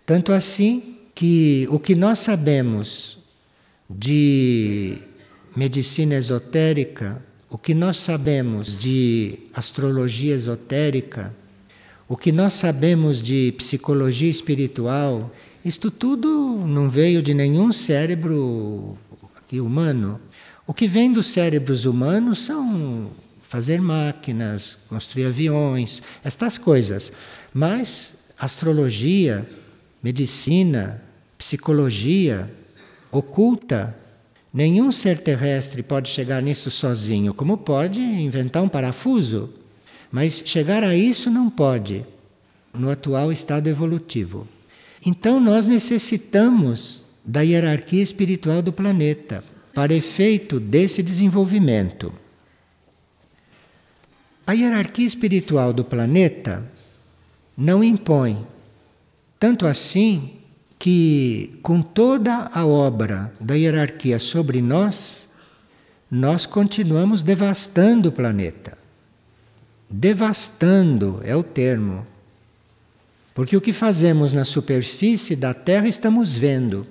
Tanto 0.05 0.33
assim 0.33 0.92
que 1.23 1.65
o 1.71 1.79
que 1.79 1.95
nós 1.95 2.19
sabemos 2.19 3.17
de 3.89 4.97
medicina 5.55 6.15
esotérica, 6.15 7.23
o 7.49 7.57
que 7.57 7.73
nós 7.73 7.95
sabemos 7.95 8.77
de 8.77 9.39
astrologia 9.53 10.35
esotérica, 10.35 11.33
o 12.09 12.17
que 12.17 12.29
nós 12.29 12.55
sabemos 12.55 13.21
de 13.21 13.53
psicologia 13.53 14.29
espiritual, 14.29 15.33
isto 15.63 15.89
tudo 15.89 16.27
não 16.67 16.89
veio 16.89 17.21
de 17.21 17.33
nenhum 17.33 17.71
cérebro 17.71 18.97
humano. 19.53 20.19
O 20.67 20.73
que 20.73 20.89
vem 20.89 21.09
dos 21.09 21.27
cérebros 21.27 21.85
humanos 21.85 22.43
são 22.43 23.11
fazer 23.43 23.79
máquinas, 23.79 24.77
construir 24.89 25.27
aviões, 25.27 26.03
estas 26.21 26.57
coisas. 26.57 27.13
Mas 27.53 28.13
astrologia, 28.37 29.49
medicina, 30.03 31.01
psicologia 31.43 32.49
oculta. 33.11 33.93
Nenhum 34.53 34.93
ser 34.93 35.19
terrestre 35.19 35.83
pode 35.83 36.09
chegar 36.09 36.41
nisso 36.41 36.71
sozinho, 36.71 37.33
como 37.33 37.57
pode 37.57 37.99
inventar 37.99 38.63
um 38.63 38.69
parafuso. 38.69 39.49
Mas 40.09 40.41
chegar 40.45 40.83
a 40.83 40.95
isso 40.95 41.29
não 41.29 41.49
pode, 41.49 42.05
no 42.73 42.89
atual 42.89 43.29
estado 43.29 43.67
evolutivo. 43.67 44.47
Então 45.05 45.41
nós 45.41 45.65
necessitamos 45.65 47.05
da 47.25 47.41
hierarquia 47.41 48.01
espiritual 48.01 48.61
do 48.61 48.71
planeta 48.71 49.43
para 49.73 49.93
efeito 49.93 50.61
desse 50.61 51.03
desenvolvimento. 51.03 52.13
A 54.47 54.53
hierarquia 54.53 55.05
espiritual 55.05 55.73
do 55.73 55.83
planeta 55.83 56.63
não 57.57 57.83
impõe 57.83 58.47
tanto 59.37 59.65
assim 59.65 60.42
que, 60.83 61.57
com 61.61 61.81
toda 61.81 62.51
a 62.53 62.65
obra 62.65 63.31
da 63.39 63.53
hierarquia 63.53 64.19
sobre 64.19 64.61
nós, 64.61 65.29
nós 66.11 66.45
continuamos 66.45 67.21
devastando 67.21 68.09
o 68.09 68.11
planeta. 68.11 68.77
Devastando 69.89 71.21
é 71.23 71.33
o 71.37 71.41
termo. 71.41 72.05
Porque 73.33 73.55
o 73.55 73.61
que 73.61 73.71
fazemos 73.71 74.33
na 74.33 74.43
superfície 74.43 75.37
da 75.37 75.53
Terra 75.53 75.87
estamos 75.87 76.35
vendo. 76.35 76.85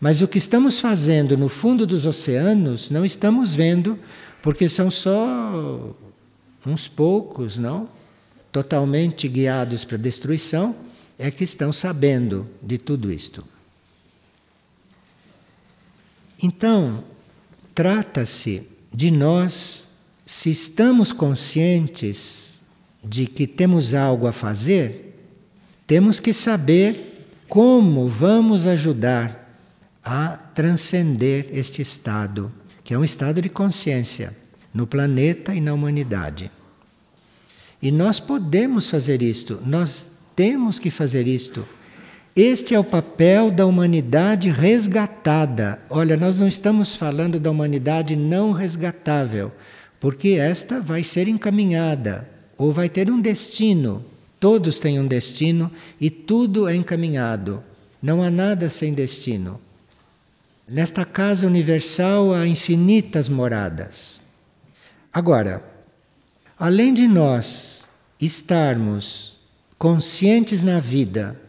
Mas 0.00 0.22
o 0.22 0.26
que 0.26 0.38
estamos 0.38 0.80
fazendo 0.80 1.36
no 1.36 1.50
fundo 1.50 1.86
dos 1.86 2.06
oceanos 2.06 2.88
não 2.88 3.04
estamos 3.04 3.54
vendo, 3.54 3.98
porque 4.40 4.70
são 4.70 4.90
só 4.90 5.94
uns 6.64 6.88
poucos, 6.88 7.58
não? 7.58 7.90
Totalmente 8.50 9.28
guiados 9.28 9.84
para 9.84 9.96
a 9.96 10.00
destruição 10.00 10.74
é 11.18 11.30
que 11.30 11.44
estão 11.44 11.72
sabendo 11.72 12.48
de 12.62 12.78
tudo 12.78 13.12
isto. 13.12 13.44
Então, 16.42 17.02
trata-se 17.74 18.68
de 18.92 19.10
nós, 19.10 19.88
se 20.24 20.50
estamos 20.50 21.12
conscientes 21.12 22.60
de 23.02 23.26
que 23.26 23.46
temos 23.46 23.94
algo 23.94 24.26
a 24.26 24.32
fazer, 24.32 25.14
temos 25.86 26.20
que 26.20 26.34
saber 26.34 27.28
como 27.48 28.08
vamos 28.08 28.66
ajudar 28.66 29.58
a 30.04 30.36
transcender 30.36 31.48
este 31.52 31.80
estado, 31.80 32.52
que 32.84 32.92
é 32.92 32.98
um 32.98 33.04
estado 33.04 33.40
de 33.40 33.48
consciência 33.48 34.36
no 34.72 34.86
planeta 34.86 35.54
e 35.54 35.60
na 35.60 35.72
humanidade. 35.72 36.50
E 37.80 37.90
nós 37.90 38.20
podemos 38.20 38.90
fazer 38.90 39.22
isto, 39.22 39.62
nós 39.64 40.08
temos 40.36 40.78
que 40.78 40.90
fazer 40.90 41.26
isto. 41.26 41.66
Este 42.36 42.74
é 42.74 42.78
o 42.78 42.84
papel 42.84 43.50
da 43.50 43.64
humanidade 43.64 44.50
resgatada. 44.50 45.80
Olha, 45.88 46.18
nós 46.18 46.36
não 46.36 46.46
estamos 46.46 46.94
falando 46.94 47.40
da 47.40 47.50
humanidade 47.50 48.14
não 48.14 48.52
resgatável, 48.52 49.50
porque 49.98 50.36
esta 50.38 50.78
vai 50.78 51.02
ser 51.02 51.28
encaminhada 51.28 52.28
ou 52.58 52.70
vai 52.70 52.90
ter 52.90 53.10
um 53.10 53.18
destino. 53.18 54.04
Todos 54.38 54.78
têm 54.78 55.00
um 55.00 55.06
destino 55.06 55.72
e 55.98 56.10
tudo 56.10 56.68
é 56.68 56.76
encaminhado. 56.76 57.64
Não 58.02 58.22
há 58.22 58.30
nada 58.30 58.68
sem 58.68 58.92
destino. 58.92 59.58
Nesta 60.68 61.06
casa 61.06 61.46
universal 61.46 62.34
há 62.34 62.46
infinitas 62.46 63.30
moradas. 63.30 64.20
Agora, 65.10 65.64
além 66.58 66.92
de 66.92 67.08
nós 67.08 67.88
estarmos 68.20 69.35
conscientes 69.78 70.62
na 70.62 70.80
vida 70.80 71.40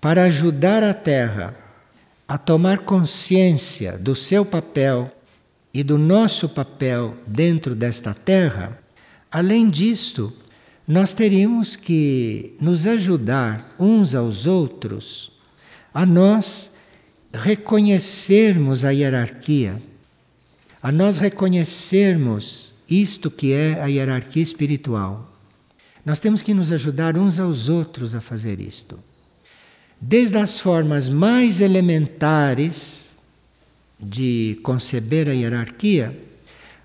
para 0.00 0.24
ajudar 0.24 0.82
a 0.82 0.94
Terra 0.94 1.56
a 2.26 2.38
tomar 2.38 2.78
consciência 2.78 3.98
do 3.98 4.16
seu 4.16 4.44
papel 4.44 5.10
e 5.74 5.82
do 5.82 5.98
nosso 5.98 6.48
papel 6.48 7.16
dentro 7.26 7.74
desta 7.74 8.14
Terra, 8.14 8.78
além 9.30 9.68
disto, 9.68 10.32
nós 10.86 11.14
teríamos 11.14 11.76
que 11.76 12.54
nos 12.60 12.86
ajudar 12.86 13.74
uns 13.78 14.14
aos 14.14 14.46
outros 14.46 15.32
a 15.94 16.06
nós 16.06 16.70
reconhecermos 17.32 18.84
a 18.84 18.90
hierarquia, 18.90 19.82
a 20.82 20.90
nós 20.90 21.18
reconhecermos 21.18 22.74
isto 22.88 23.30
que 23.30 23.52
é 23.52 23.80
a 23.80 23.86
hierarquia 23.86 24.42
espiritual. 24.42 25.31
Nós 26.04 26.18
temos 26.18 26.42
que 26.42 26.54
nos 26.54 26.72
ajudar 26.72 27.16
uns 27.16 27.38
aos 27.38 27.68
outros 27.68 28.14
a 28.14 28.20
fazer 28.20 28.60
isto 28.60 28.98
desde 30.04 30.36
as 30.36 30.58
formas 30.58 31.08
mais 31.08 31.60
elementares 31.60 33.16
de 34.00 34.58
conceber 34.64 35.28
a 35.28 35.32
hierarquia, 35.32 36.18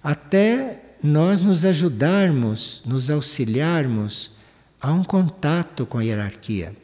até 0.03 0.83
nós 1.01 1.41
nos 1.41 1.65
ajudarmos, 1.65 2.83
nos 2.85 3.09
auxiliarmos 3.09 4.31
a 4.79 4.93
um 4.93 5.03
contato 5.03 5.83
com 5.83 5.97
a 5.97 6.03
hierarquia. 6.03 6.75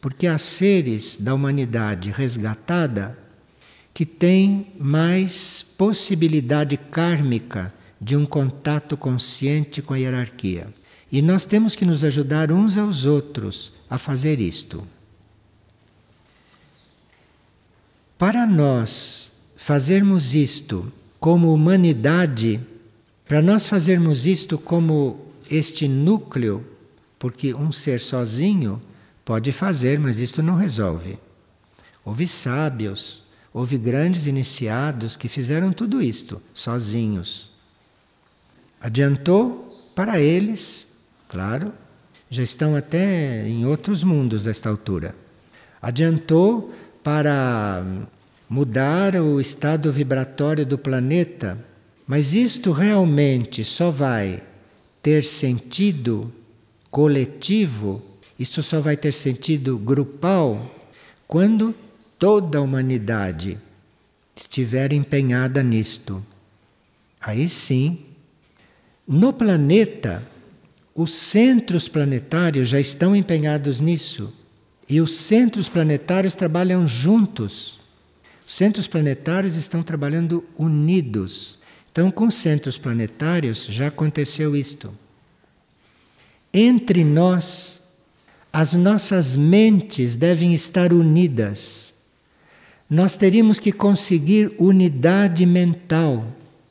Porque 0.00 0.26
há 0.26 0.38
seres 0.38 1.16
da 1.20 1.32
humanidade 1.32 2.10
resgatada 2.10 3.16
que 3.94 4.04
têm 4.04 4.72
mais 4.76 5.64
possibilidade 5.78 6.76
kármica 6.76 7.72
de 8.00 8.16
um 8.16 8.26
contato 8.26 8.96
consciente 8.96 9.80
com 9.80 9.94
a 9.94 9.98
hierarquia. 9.98 10.66
E 11.10 11.20
nós 11.20 11.44
temos 11.44 11.74
que 11.74 11.84
nos 11.84 12.04
ajudar 12.04 12.52
uns 12.52 12.78
aos 12.78 13.04
outros 13.04 13.72
a 13.88 13.98
fazer 13.98 14.40
isto. 14.40 14.86
Para 18.16 18.46
nós 18.46 19.32
fazermos 19.56 20.34
isto 20.34 20.92
como 21.18 21.52
humanidade, 21.52 22.60
para 23.26 23.42
nós 23.42 23.66
fazermos 23.66 24.26
isto 24.26 24.58
como 24.58 25.26
este 25.50 25.88
núcleo, 25.88 26.64
porque 27.18 27.54
um 27.54 27.72
ser 27.72 27.98
sozinho 27.98 28.80
pode 29.24 29.52
fazer, 29.52 29.98
mas 29.98 30.18
isto 30.18 30.42
não 30.42 30.56
resolve. 30.56 31.18
Houve 32.04 32.26
sábios, 32.26 33.22
houve 33.52 33.78
grandes 33.78 34.26
iniciados 34.26 35.16
que 35.16 35.28
fizeram 35.28 35.72
tudo 35.72 36.00
isto 36.00 36.40
sozinhos. 36.54 37.50
Adiantou 38.80 39.90
para 39.94 40.20
eles, 40.20 40.88
claro, 41.30 41.72
já 42.28 42.42
estão 42.42 42.74
até 42.74 43.46
em 43.46 43.64
outros 43.64 44.02
mundos 44.02 44.48
a 44.48 44.50
esta 44.50 44.68
altura. 44.68 45.14
Adiantou 45.80 46.74
para 47.04 47.86
mudar 48.48 49.14
o 49.14 49.40
estado 49.40 49.92
vibratório 49.92 50.66
do 50.66 50.76
planeta, 50.76 51.56
mas 52.04 52.32
isto 52.32 52.72
realmente 52.72 53.62
só 53.62 53.92
vai 53.92 54.42
ter 55.00 55.24
sentido 55.24 56.32
coletivo, 56.90 58.02
isto 58.36 58.60
só 58.60 58.80
vai 58.80 58.96
ter 58.96 59.12
sentido 59.12 59.78
grupal 59.78 60.68
quando 61.28 61.72
toda 62.18 62.58
a 62.58 62.60
humanidade 62.60 63.56
estiver 64.34 64.92
empenhada 64.92 65.62
nisto. 65.62 66.20
Aí 67.20 67.48
sim, 67.48 68.00
no 69.06 69.32
planeta, 69.32 70.26
os 71.00 71.14
centros 71.14 71.88
planetários 71.88 72.68
já 72.68 72.78
estão 72.78 73.16
empenhados 73.16 73.80
nisso. 73.80 74.30
E 74.86 75.00
os 75.00 75.16
centros 75.16 75.66
planetários 75.66 76.34
trabalham 76.34 76.86
juntos. 76.86 77.80
Os 78.46 78.54
centros 78.54 78.86
planetários 78.86 79.56
estão 79.56 79.82
trabalhando 79.82 80.44
unidos. 80.58 81.58
Então, 81.90 82.10
com 82.10 82.30
centros 82.30 82.76
planetários 82.76 83.64
já 83.64 83.86
aconteceu 83.86 84.54
isto. 84.54 84.92
Entre 86.52 87.02
nós, 87.02 87.80
as 88.52 88.74
nossas 88.74 89.36
mentes 89.36 90.14
devem 90.14 90.52
estar 90.52 90.92
unidas. 90.92 91.94
Nós 92.90 93.16
teríamos 93.16 93.58
que 93.58 93.72
conseguir 93.72 94.54
unidade 94.58 95.46
mental. 95.46 96.26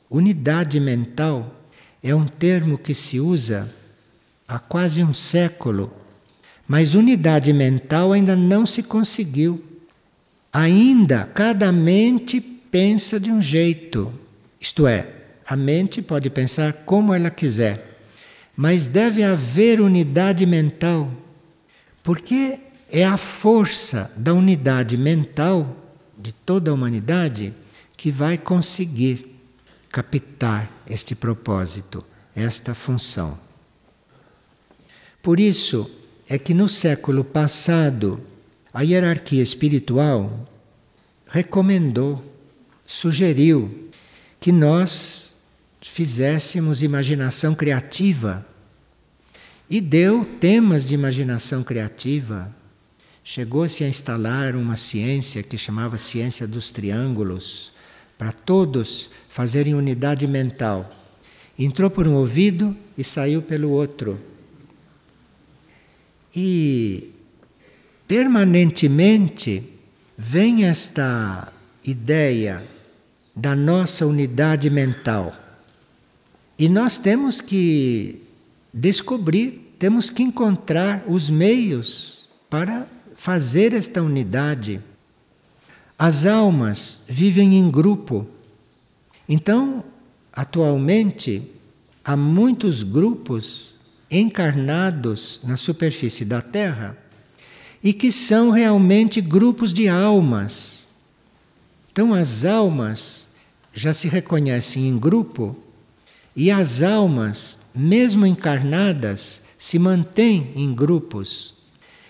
Unidade 0.08 0.78
mental 0.78 1.52
é 2.00 2.14
um 2.14 2.28
termo 2.28 2.78
que 2.78 2.94
se 2.94 3.18
usa 3.18 3.79
há 4.50 4.58
quase 4.58 5.02
um 5.02 5.14
século 5.14 6.00
mas 6.70 6.94
unidade 6.94 7.52
mental 7.52 8.12
ainda 8.12 8.36
não 8.36 8.64
se 8.64 8.80
conseguiu. 8.80 9.60
Ainda 10.52 11.28
cada 11.34 11.72
mente 11.72 12.40
pensa 12.40 13.18
de 13.18 13.28
um 13.28 13.42
jeito. 13.42 14.14
Isto 14.60 14.86
é, 14.86 15.08
a 15.44 15.56
mente 15.56 16.00
pode 16.00 16.30
pensar 16.30 16.72
como 16.84 17.12
ela 17.12 17.28
quiser, 17.28 18.00
mas 18.56 18.86
deve 18.86 19.24
haver 19.24 19.80
unidade 19.80 20.46
mental, 20.46 21.10
porque 22.04 22.60
é 22.88 23.04
a 23.04 23.16
força 23.16 24.08
da 24.16 24.32
unidade 24.32 24.96
mental 24.96 25.76
de 26.16 26.30
toda 26.30 26.70
a 26.70 26.74
humanidade 26.74 27.52
que 27.96 28.12
vai 28.12 28.38
conseguir 28.38 29.26
captar 29.90 30.70
este 30.88 31.16
propósito, 31.16 32.04
esta 32.32 32.76
função. 32.76 33.49
Por 35.22 35.38
isso, 35.38 35.90
é 36.28 36.38
que 36.38 36.54
no 36.54 36.68
século 36.68 37.24
passado 37.24 38.20
a 38.72 38.82
hierarquia 38.82 39.42
espiritual 39.42 40.48
recomendou, 41.26 42.24
sugeriu 42.86 43.90
que 44.38 44.52
nós 44.52 45.34
fizéssemos 45.80 46.82
imaginação 46.82 47.54
criativa 47.54 48.46
e 49.68 49.80
deu 49.80 50.24
temas 50.24 50.86
de 50.86 50.94
imaginação 50.94 51.62
criativa. 51.62 52.54
Chegou-se 53.22 53.84
a 53.84 53.88
instalar 53.88 54.56
uma 54.56 54.76
ciência 54.76 55.42
que 55.42 55.58
chamava 55.58 55.96
ciência 55.96 56.46
dos 56.46 56.70
triângulos, 56.70 57.72
para 58.16 58.32
todos 58.32 59.10
fazerem 59.28 59.74
unidade 59.74 60.26
mental. 60.26 60.90
Entrou 61.58 61.90
por 61.90 62.06
um 62.08 62.14
ouvido 62.14 62.76
e 62.96 63.04
saiu 63.04 63.42
pelo 63.42 63.70
outro. 63.70 64.29
E 66.34 67.10
permanentemente 68.06 69.64
vem 70.16 70.64
esta 70.64 71.52
ideia 71.84 72.62
da 73.34 73.56
nossa 73.56 74.06
unidade 74.06 74.68
mental. 74.68 75.34
E 76.58 76.68
nós 76.68 76.98
temos 76.98 77.40
que 77.40 78.20
descobrir, 78.72 79.74
temos 79.78 80.10
que 80.10 80.22
encontrar 80.22 81.04
os 81.08 81.30
meios 81.30 82.28
para 82.50 82.86
fazer 83.14 83.72
esta 83.72 84.02
unidade. 84.02 84.80
As 85.98 86.26
almas 86.26 87.00
vivem 87.08 87.54
em 87.54 87.70
grupo. 87.70 88.26
Então, 89.28 89.84
atualmente, 90.32 91.50
há 92.04 92.16
muitos 92.16 92.82
grupos 92.82 93.69
encarnados 94.10 95.40
na 95.44 95.56
superfície 95.56 96.24
da 96.24 96.42
Terra 96.42 96.96
e 97.82 97.92
que 97.92 98.10
são 98.10 98.50
realmente 98.50 99.20
grupos 99.20 99.72
de 99.72 99.88
almas. 99.88 100.88
Então, 101.92 102.12
as 102.12 102.44
almas 102.44 103.28
já 103.72 103.94
se 103.94 104.08
reconhecem 104.08 104.88
em 104.88 104.98
grupo 104.98 105.56
e 106.34 106.50
as 106.50 106.82
almas, 106.82 107.58
mesmo 107.74 108.26
encarnadas, 108.26 109.42
se 109.58 109.78
mantêm 109.78 110.52
em 110.56 110.74
grupos. 110.74 111.54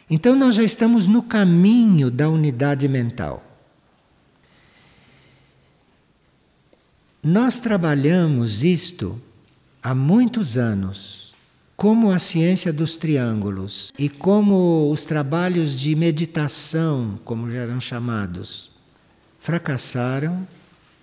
Então 0.09 0.35
nós 0.35 0.57
já 0.57 0.65
estamos 0.65 1.07
no 1.07 1.23
caminho 1.23 2.11
da 2.11 2.29
unidade 2.29 2.89
mental. 2.89 3.45
Nós 7.23 7.61
trabalhamos 7.61 8.65
isto 8.65 9.21
há 9.83 9.95
muitos 9.95 10.57
anos, 10.57 11.30
como 11.81 12.11
a 12.11 12.19
ciência 12.19 12.75
dos 12.75 12.95
triângulos 12.95 13.91
e 13.99 14.11
como 14.11 14.91
os 14.93 15.07
trabalhos 15.07 15.73
de 15.73 15.97
meditação, 15.97 17.19
como 17.25 17.51
já 17.51 17.61
eram 17.61 17.81
chamados, 17.81 18.71
fracassaram. 19.39 20.47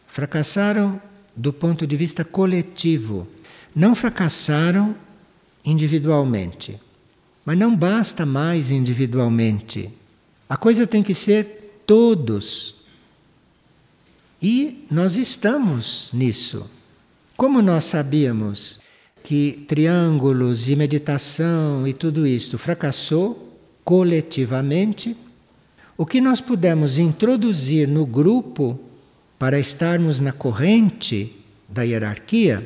Fracassaram 0.06 1.02
do 1.36 1.52
ponto 1.52 1.88
de 1.88 1.98
vista 1.98 2.24
coletivo. 2.24 3.28
Não 3.76 3.96
fracassaram 3.96 4.96
individualmente. 5.66 6.80
Mas 7.44 7.58
não 7.58 7.76
basta 7.76 8.24
mais 8.24 8.70
individualmente. 8.70 9.92
A 10.48 10.56
coisa 10.56 10.86
tem 10.86 11.02
que 11.02 11.16
ser 11.16 11.82
todos. 11.88 12.76
E 14.40 14.86
nós 14.92 15.16
estamos 15.16 16.12
nisso. 16.14 16.70
Como 17.36 17.64
nós 17.64 17.86
sabíamos 17.86 18.80
que 19.28 19.66
triângulos 19.68 20.70
e 20.70 20.76
meditação 20.78 21.86
e 21.86 21.92
tudo 21.92 22.26
isto 22.26 22.58
fracassou 22.58 23.60
coletivamente, 23.84 25.18
o 25.98 26.06
que 26.06 26.22
nós 26.22 26.40
pudemos 26.40 26.98
introduzir 26.98 27.90
no 27.90 28.06
grupo 28.06 28.80
para 29.38 29.60
estarmos 29.60 30.22
na 30.22 30.32
corrente 30.32 31.36
da 31.68 31.82
hierarquia 31.82 32.66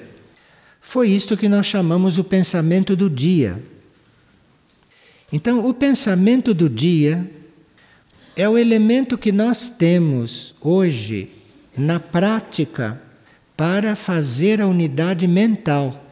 foi 0.80 1.10
isto 1.10 1.36
que 1.36 1.50
nós 1.50 1.65
chamamos 1.65 2.19
o 2.19 2.24
pensamento 2.24 2.95
do 2.95 3.10
dia. 3.10 3.60
Então, 5.34 5.65
o 5.65 5.74
pensamento 5.74 6.54
do 6.54 6.69
dia 6.69 7.28
é 8.36 8.47
o 8.47 8.56
elemento 8.56 9.17
que 9.17 9.32
nós 9.32 9.67
temos 9.67 10.54
hoje 10.62 11.28
na 11.76 12.00
prática 12.00 13.02
para 13.58 13.95
fazer 13.95 14.62
a 14.62 14.67
unidade 14.67 15.28
mental. 15.28 16.11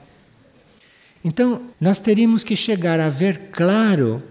Então, 1.23 1.61
nós 1.79 1.99
teríamos 1.99 2.43
que 2.43 2.55
chegar 2.55 2.99
a 2.99 3.09
ver 3.09 3.49
claro 3.51 4.23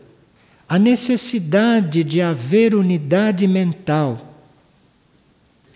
a 0.68 0.78
necessidade 0.78 2.04
de 2.04 2.20
haver 2.20 2.74
unidade 2.74 3.46
mental. 3.48 4.24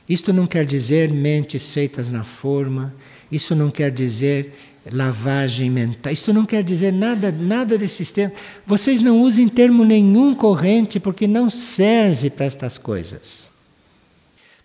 Isto 0.09 0.33
não 0.33 0.47
quer 0.47 0.67
dizer 0.67 1.11
mentes 1.11 1.73
feitas 1.73 2.11
na 2.11 2.25
forma, 2.25 2.95
isso 3.31 3.55
não 3.55 3.71
quer 3.71 3.91
dizer 3.91 4.53
lavagem 4.91 5.71
mental, 5.71 6.13
isto 6.13 6.33
não 6.33 6.45
quer 6.45 6.63
dizer 6.63 6.93
nada, 6.93 7.31
nada 7.31 7.79
desses 7.79 8.11
termos. 8.11 8.37
Vocês 8.67 9.01
não 9.01 9.21
usem 9.21 9.49
termo 9.49 9.85
nenhum 9.85 10.35
corrente 10.35 10.99
porque 10.99 11.27
não 11.27 11.49
serve 11.49 12.29
para 12.29 12.47
estas 12.47 12.77
coisas. 12.77 13.49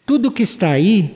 Tudo 0.06 0.32
que 0.32 0.44
está 0.44 0.72
aí, 0.72 1.16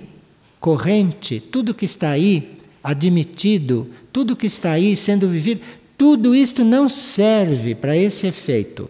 corrente, 0.60 1.40
tudo 1.40 1.74
que 1.74 1.86
está 1.86 2.12
aí, 2.12 2.60
admitido, 2.84 3.90
tudo 4.12 4.36
que 4.36 4.48
está 4.48 4.72
aí 4.72 4.96
sendo 4.96 5.30
vivido, 5.30 5.62
tudo 5.98 6.36
isto 6.36 6.64
não 6.64 6.90
serve 6.90 7.76
para 7.76 7.96
esse 7.96 8.28
efeito. 8.28 8.90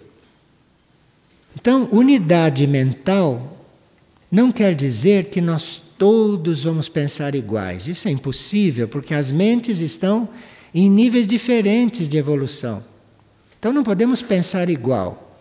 Então, 1.56 1.90
unidade 1.92 2.66
mental 2.66 3.66
não 4.32 4.52
quer 4.52 4.74
dizer 4.74 5.26
que 5.26 5.42
nós 5.42 5.82
todos 5.98 6.64
vamos 6.64 6.88
pensar 6.90 7.36
iguais. 7.36 7.88
Isso 7.88 8.08
é 8.08 8.12
impossível, 8.12 8.88
porque 8.88 9.14
as 9.14 9.30
mentes 9.30 9.80
estão 9.80 10.30
em 10.74 10.90
níveis 10.90 11.28
diferentes 11.28 12.08
de 12.08 12.18
evolução. 12.18 12.84
Então 13.60 13.72
não 13.72 13.84
podemos 13.84 14.24
pensar 14.24 14.70
igual. 14.70 15.38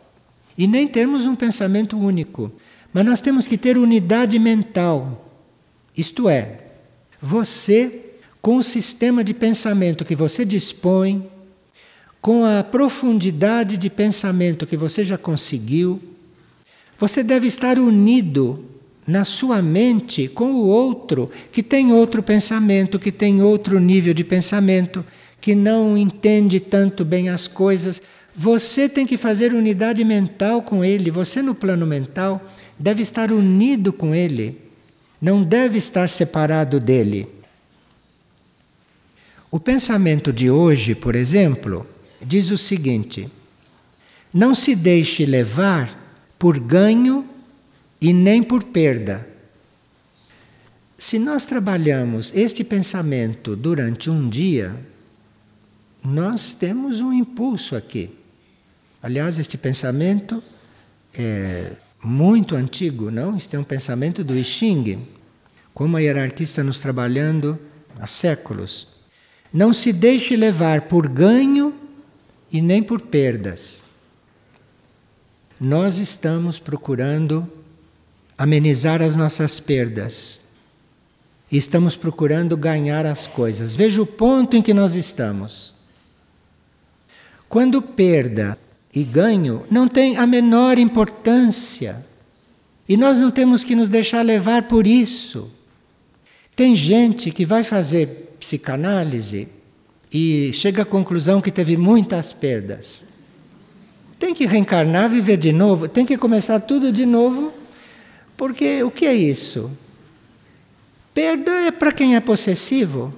E 0.59 0.67
nem 0.67 0.87
termos 0.87 1.25
um 1.25 1.35
pensamento 1.35 1.97
único. 1.97 2.53
Mas 2.93 3.05
nós 3.05 3.21
temos 3.21 3.47
que 3.47 3.57
ter 3.57 3.79
unidade 3.79 4.39
mental. 4.39 5.33
Isto 5.97 6.29
é, 6.29 6.59
você, 7.23 8.10
com 8.41 8.57
o 8.57 8.63
sistema 8.63 9.23
de 9.23 9.35
pensamento 9.35 10.05
que 10.05 10.17
você 10.17 10.45
dispõe, 10.45 11.29
com 12.21 12.45
a 12.45 12.63
profundidade 12.63 13.77
de 13.77 13.89
pensamento 13.89 14.67
que 14.67 14.77
você 14.77 15.05
já 15.05 15.17
conseguiu, 15.17 16.01
você 16.99 17.23
deve 17.23 17.47
estar 17.47 17.79
unido 17.79 18.65
na 19.07 19.25
sua 19.25 19.63
mente 19.63 20.29
com 20.29 20.53
o 20.53 20.67
outro 20.67 21.31
que 21.51 21.63
tem 21.63 21.93
outro 21.93 22.23
pensamento, 22.23 22.99
que 22.99 23.11
tem 23.11 23.43
outro 23.43 23.79
nível 23.79 24.13
de 24.13 24.23
pensamento, 24.23 25.05
que 25.41 25.55
não 25.55 25.97
entende 25.97 26.61
tanto 26.61 27.05
bem 27.05 27.31
as 27.31 27.49
coisas. 27.49 28.03
Você 28.37 28.89
tem 28.89 29.07
que 29.07 29.17
fazer 29.17 29.53
unidade 29.53 30.05
mental 30.05 30.63
com 30.63 30.85
ele. 30.85 31.11
Você, 31.11 31.41
no 31.41 31.55
plano 31.55 31.87
mental, 31.87 32.45
deve 32.79 33.03
estar 33.03 33.33
unido 33.33 33.93
com 33.93 34.15
ele, 34.15 34.59
não 35.21 35.43
deve 35.43 35.79
estar 35.79 36.09
separado 36.09 36.79
dele. 36.79 37.40
O 39.51 39.59
pensamento 39.59 40.33
de 40.33 40.49
hoje, 40.49 40.95
por 40.95 41.17
exemplo, 41.17 41.85
diz 42.25 42.51
o 42.51 42.59
seguinte: 42.59 43.29
não 44.33 44.55
se 44.55 44.77
deixe 44.77 45.27
levar 45.27 45.99
por 46.39 46.59
ganho 46.59 47.29
e 48.01 48.13
nem 48.13 48.43
por 48.43 48.63
perda. 48.63 49.29
Se 50.97 51.19
nós 51.19 51.47
trabalhamos 51.47 52.31
este 52.35 52.63
pensamento 52.63 53.57
durante 53.57 54.09
um 54.09 54.29
dia, 54.29 54.77
nós 56.05 56.53
temos 56.53 57.01
um 57.01 57.13
impulso 57.13 57.75
aqui. 57.75 58.11
Aliás, 59.03 59.39
este 59.39 59.59
pensamento 59.59 60.43
é 61.15 61.73
muito 62.05 62.55
antigo, 62.55 63.11
não? 63.11 63.37
Este 63.37 63.57
é 63.57 63.59
um 63.59 63.65
pensamento 63.65 64.23
do 64.23 64.37
I 64.37 64.45
Ching, 64.45 65.09
como 65.75 65.97
a 65.97 66.01
hierarquista 66.01 66.63
nos 66.63 66.79
trabalhando 66.79 67.59
há 67.99 68.07
séculos. 68.07 68.90
Não 69.53 69.73
se 69.73 69.93
deixe 69.93 70.37
levar 70.37 70.83
por 70.83 71.09
ganho 71.09 71.75
e 72.53 72.61
nem 72.61 72.83
por 72.83 73.01
perdas. 73.01 73.85
Nós 75.61 75.99
estamos 75.99 76.59
procurando 76.59 77.51
amenizar 78.39 79.03
as 79.03 79.15
nossas 79.15 79.61
perdas. 79.61 80.41
Estamos 81.51 81.97
procurando 81.97 82.57
ganhar 82.57 83.05
as 83.05 83.27
coisas. 83.27 83.75
Veja 83.75 84.01
o 84.01 84.07
ponto 84.07 84.57
em 84.57 84.63
que 84.63 84.73
nós 84.73 84.95
estamos. 84.95 85.75
Quando 87.49 87.83
perda 87.83 88.57
e 88.95 89.05
ganho 89.05 89.67
não 89.71 89.89
tem 89.89 90.17
a 90.17 90.27
menor 90.27 90.79
importância. 90.79 92.05
E 92.89 92.97
nós 92.97 93.19
não 93.19 93.31
temos 93.31 93.63
que 93.63 93.77
nos 93.77 93.89
deixar 93.89 94.25
levar 94.25 94.69
por 94.69 94.87
isso. 94.87 95.51
Tem 96.57 96.75
gente 96.75 97.31
que 97.31 97.45
vai 97.45 97.63
fazer 97.63 98.30
psicanálise 98.41 99.47
e 100.13 100.51
chega 100.53 100.83
à 100.83 100.85
conclusão 100.85 101.41
que 101.41 101.53
teve 101.53 101.77
muitas 101.77 102.33
perdas. 102.33 103.05
Tem 104.19 104.35
que 104.35 104.47
reencarnar, 104.47 105.09
viver 105.09 105.37
de 105.37 105.53
novo, 105.53 105.87
tem 105.87 106.05
que 106.05 106.19
começar 106.19 106.59
tudo 106.59 106.91
de 106.91 107.07
novo 107.07 107.61
porque 108.41 108.83
o 108.83 108.91
que 108.91 109.05
é 109.05 109.13
isso? 109.13 109.71
Perda 111.13 111.51
é 111.51 111.71
para 111.71 111.93
quem 111.93 112.17
é 112.17 112.21
possessivo. 112.21 113.13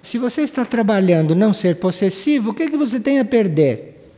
Se 0.00 0.16
você 0.16 0.40
está 0.40 0.64
trabalhando 0.64 1.34
não 1.34 1.52
ser 1.52 1.76
possessivo, 1.76 2.52
o 2.52 2.54
que, 2.54 2.62
é 2.62 2.70
que 2.70 2.76
você 2.76 2.98
tem 2.98 3.18
a 3.18 3.24
perder? 3.26 4.10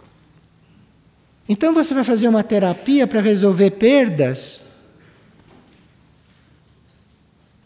Então 1.49 1.75
você 1.75 1.93
vai 1.93 2.05
fazer 2.05 2.29
uma 2.29 2.45
terapia 2.45 3.05
para 3.05 3.21
resolver 3.21 3.73
perdas? 3.73 4.63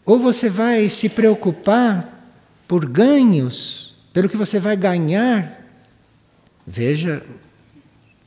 Ou 0.03 0.17
você 0.17 0.49
vai 0.49 0.89
se 0.89 1.09
preocupar 1.09 2.22
por 2.67 2.85
ganhos, 2.85 3.95
pelo 4.11 4.29
que 4.29 4.37
você 4.37 4.59
vai 4.59 4.75
ganhar? 4.75 5.61
Veja 6.65 7.23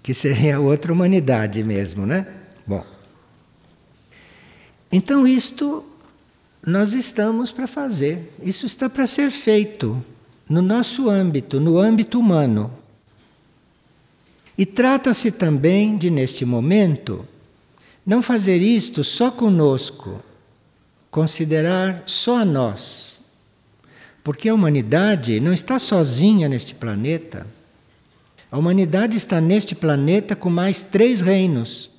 que 0.03 0.15
seria 0.15 0.59
outra 0.61 0.93
humanidade 0.93 1.63
mesmo, 1.63 2.07
né? 2.07 2.27
Bom. 2.67 2.85
Então, 4.91 5.27
isto 5.27 5.85
nós 6.67 6.93
estamos 6.93 7.53
para 7.53 7.67
fazer, 7.67 8.33
isso 8.43 8.67
está 8.67 8.91
para 8.91 9.07
ser 9.07 9.31
feito 9.31 10.05
no 10.49 10.61
nosso 10.61 11.09
âmbito, 11.09 11.61
no 11.61 11.79
âmbito 11.79 12.19
humano. 12.19 12.73
E 14.59 14.65
trata-se 14.65 15.31
também 15.31 15.97
de, 15.97 16.11
neste 16.11 16.45
momento, 16.45 17.27
não 18.05 18.23
fazer 18.23 18.63
isto 18.63 19.05
só 19.05 19.31
conosco, 19.31 20.23
considerar 21.11 22.03
só 22.07 22.39
a 22.39 22.45
nós. 22.45 23.16
Porque 24.27 24.49
a 24.49 24.55
humanidade 24.55 25.39
não 25.39 25.53
está 25.53 25.79
sozinha 25.79 26.49
neste 26.49 26.75
planeta. 26.75 27.47
A 28.51 28.59
humanidade 28.59 29.17
está 29.17 29.41
neste 29.41 29.73
planeta 29.73 30.35
com 30.35 30.51
mais 30.51 30.83
três 30.83 31.21
reinos 31.21 31.93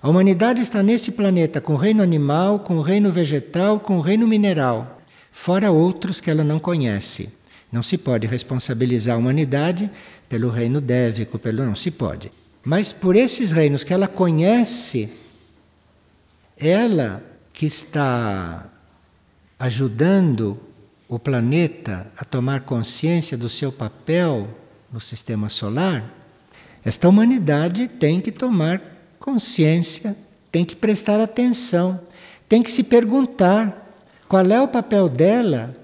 A 0.00 0.08
humanidade 0.08 0.62
está 0.62 0.80
neste 0.80 1.10
planeta 1.10 1.60
com 1.60 1.74
o 1.74 1.76
reino 1.76 2.04
animal, 2.04 2.60
com 2.60 2.76
o 2.76 2.82
reino 2.82 3.10
vegetal, 3.10 3.80
com 3.80 3.98
o 3.98 4.00
reino 4.00 4.28
mineral, 4.28 5.02
fora 5.32 5.72
outros 5.72 6.20
que 6.20 6.30
ela 6.30 6.44
não 6.44 6.60
conhece. 6.60 7.30
Não 7.72 7.82
se 7.82 7.98
pode 7.98 8.28
responsabilizar 8.28 9.16
a 9.16 9.18
humanidade 9.18 9.90
pelo 10.28 10.50
reino 10.50 10.80
dévico, 10.80 11.36
pelo 11.36 11.66
não 11.66 11.74
se 11.74 11.90
pode. 11.90 12.30
Mas 12.62 12.92
por 12.92 13.16
esses 13.16 13.50
reinos 13.50 13.82
que 13.82 13.92
ela 13.92 14.06
conhece, 14.06 15.12
ela 16.56 17.20
que 17.52 17.66
está 17.66 18.70
ajudando 19.58 20.67
o 21.08 21.18
planeta 21.18 22.06
a 22.18 22.24
tomar 22.24 22.60
consciência 22.60 23.36
do 23.36 23.48
seu 23.48 23.72
papel 23.72 24.48
no 24.92 25.00
sistema 25.00 25.48
solar, 25.48 26.14
esta 26.84 27.08
humanidade 27.08 27.88
tem 27.88 28.20
que 28.20 28.30
tomar 28.30 28.80
consciência, 29.18 30.16
tem 30.52 30.64
que 30.64 30.76
prestar 30.76 31.20
atenção, 31.20 32.00
tem 32.48 32.62
que 32.62 32.70
se 32.70 32.82
perguntar 32.82 33.86
qual 34.28 34.44
é 34.46 34.60
o 34.60 34.68
papel 34.68 35.08
dela 35.08 35.74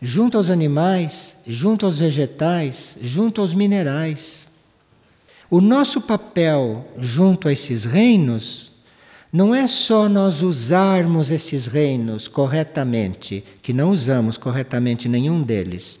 junto 0.00 0.36
aos 0.36 0.50
animais, 0.50 1.38
junto 1.46 1.86
aos 1.86 1.98
vegetais, 1.98 2.96
junto 3.00 3.40
aos 3.40 3.54
minerais. 3.54 4.48
O 5.50 5.60
nosso 5.60 6.00
papel 6.00 6.86
junto 6.98 7.48
a 7.48 7.52
esses 7.52 7.84
reinos 7.84 8.72
não 9.32 9.54
é 9.54 9.66
só 9.66 10.08
nós 10.08 10.42
usarmos 10.42 11.30
esses 11.30 11.66
reinos 11.66 12.28
corretamente, 12.28 13.44
que 13.60 13.72
não 13.72 13.90
usamos 13.90 14.38
corretamente 14.38 15.08
nenhum 15.08 15.42
deles. 15.42 15.98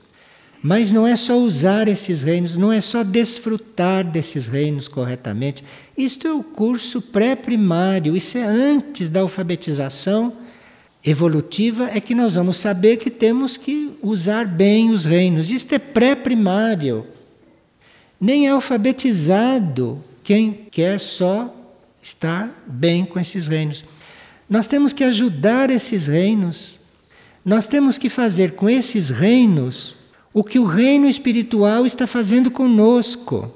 Mas 0.62 0.90
não 0.90 1.06
é 1.06 1.14
só 1.14 1.36
usar 1.38 1.86
esses 1.86 2.22
reinos, 2.22 2.56
não 2.56 2.72
é 2.72 2.80
só 2.80 3.04
desfrutar 3.04 4.04
desses 4.04 4.48
reinos 4.48 4.88
corretamente. 4.88 5.62
Isto 5.96 6.26
é 6.26 6.32
o 6.32 6.42
curso 6.42 7.00
pré-primário, 7.00 8.16
isso 8.16 8.38
é 8.38 8.42
antes 8.42 9.10
da 9.10 9.20
alfabetização 9.20 10.32
evolutiva, 11.04 11.90
é 11.94 12.00
que 12.00 12.14
nós 12.14 12.34
vamos 12.34 12.56
saber 12.56 12.96
que 12.96 13.10
temos 13.10 13.56
que 13.56 13.92
usar 14.02 14.44
bem 14.44 14.90
os 14.90 15.04
reinos. 15.04 15.50
Isto 15.50 15.74
é 15.74 15.78
pré-primário. 15.78 17.06
Nem 18.20 18.48
é 18.48 18.50
alfabetizado 18.50 20.02
quem 20.24 20.66
quer 20.70 20.98
só 20.98 21.54
estar 22.06 22.64
bem 22.68 23.04
com 23.04 23.18
esses 23.18 23.48
reinos. 23.48 23.84
Nós 24.48 24.68
temos 24.68 24.92
que 24.92 25.02
ajudar 25.02 25.70
esses 25.70 26.06
reinos. 26.06 26.78
Nós 27.44 27.66
temos 27.66 27.98
que 27.98 28.08
fazer 28.08 28.52
com 28.52 28.68
esses 28.68 29.10
reinos 29.10 29.96
o 30.32 30.44
que 30.44 30.56
o 30.60 30.64
reino 30.64 31.08
espiritual 31.08 31.84
está 31.84 32.06
fazendo 32.06 32.48
conosco. 32.48 33.52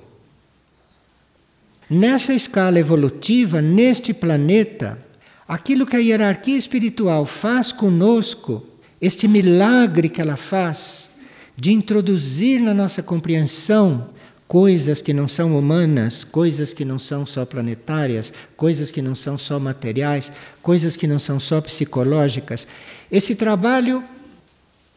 Nessa 1.88 2.34
escala 2.34 2.80
evolutiva, 2.80 3.62
neste 3.62 4.12
planeta, 4.12 4.98
aquilo 5.46 5.86
que 5.86 5.94
a 5.94 6.00
hierarquia 6.00 6.58
espiritual 6.58 7.26
faz 7.26 7.70
conosco, 7.70 8.66
este 9.00 9.28
milagre 9.28 10.08
que 10.08 10.20
ela 10.20 10.36
faz 10.36 11.12
de 11.56 11.72
introduzir 11.72 12.60
na 12.60 12.74
nossa 12.74 13.00
compreensão 13.00 14.08
coisas 14.50 15.00
que 15.00 15.14
não 15.14 15.28
são 15.28 15.56
humanas, 15.56 16.24
coisas 16.24 16.72
que 16.72 16.84
não 16.84 16.98
são 16.98 17.24
só 17.24 17.44
planetárias, 17.44 18.32
coisas 18.56 18.90
que 18.90 19.00
não 19.00 19.14
são 19.14 19.38
só 19.38 19.60
materiais, 19.60 20.32
coisas 20.60 20.96
que 20.96 21.06
não 21.06 21.20
são 21.20 21.38
só 21.38 21.60
psicológicas. 21.60 22.66
Esse 23.12 23.36
trabalho 23.36 24.02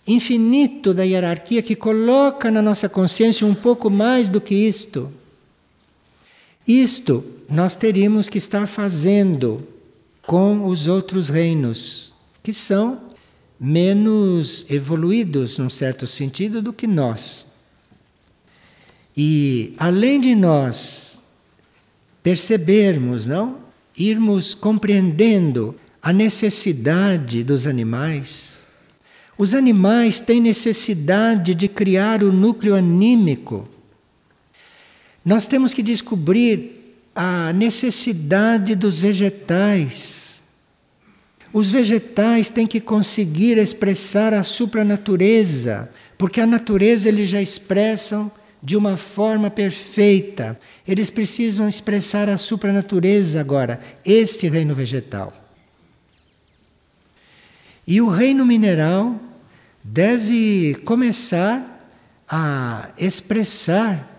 infinito 0.08 0.92
da 0.92 1.04
hierarquia 1.04 1.62
que 1.62 1.76
coloca 1.76 2.50
na 2.50 2.64
nossa 2.64 2.90
consciência 2.90 3.46
um 3.46 3.54
pouco 3.54 3.92
mais 3.92 4.28
do 4.28 4.42
que 4.42 4.56
isto. 4.56 5.14
Isto 6.68 7.24
nós 7.48 7.76
teríamos 7.76 8.30
que 8.30 8.40
estar 8.40 8.66
fazendo 8.66 9.68
com 10.26 10.66
os 10.66 10.88
outros 10.88 11.30
reinos, 11.30 12.12
que 12.42 12.56
são 12.56 13.00
menos 13.60 14.66
evoluídos, 14.68 15.60
num 15.60 15.70
certo 15.70 16.08
sentido, 16.08 16.60
do 16.60 16.74
que 16.74 16.88
nós. 16.88 17.53
E 19.16 19.74
além 19.78 20.20
de 20.20 20.34
nós 20.34 21.22
percebermos, 22.24 23.26
não? 23.26 23.60
Irmos 23.98 24.56
compreendendo 24.56 25.76
a 26.02 26.12
necessidade 26.12 27.44
dos 27.44 27.68
animais. 27.68 28.66
Os 29.38 29.54
animais 29.54 30.20
têm 30.20 30.42
necessidade 30.42 31.54
de 31.54 31.68
criar 31.68 32.24
o 32.24 32.32
núcleo 32.32 32.76
anímico. 32.76 33.68
Nós 35.24 35.48
temos 35.48 35.74
que 35.74 35.82
descobrir 35.82 36.84
a 37.16 37.54
necessidade 37.54 38.76
dos 38.76 39.00
vegetais. 39.00 40.42
Os 41.54 41.70
vegetais 41.70 42.50
têm 42.50 42.66
que 42.66 42.82
conseguir 42.82 43.58
expressar 43.58 44.34
a 44.34 44.44
supranatureza, 44.44 45.90
porque 46.18 46.42
a 46.42 46.48
natureza 46.48 47.08
eles 47.08 47.30
já 47.30 47.42
expressam 47.42 48.32
de 48.64 48.78
uma 48.78 48.96
forma 48.96 49.52
perfeita. 49.52 50.58
Eles 50.88 51.10
precisam 51.10 51.68
expressar 51.68 52.30
a 52.30 52.38
supranatureza 52.38 53.42
agora, 53.42 53.82
este 54.06 54.48
reino 54.48 54.74
vegetal. 54.74 55.34
E 57.86 58.00
o 58.00 58.08
reino 58.08 58.46
mineral 58.46 59.20
deve 59.84 60.76
começar 60.86 61.92
a 62.30 62.90
expressar 62.98 64.10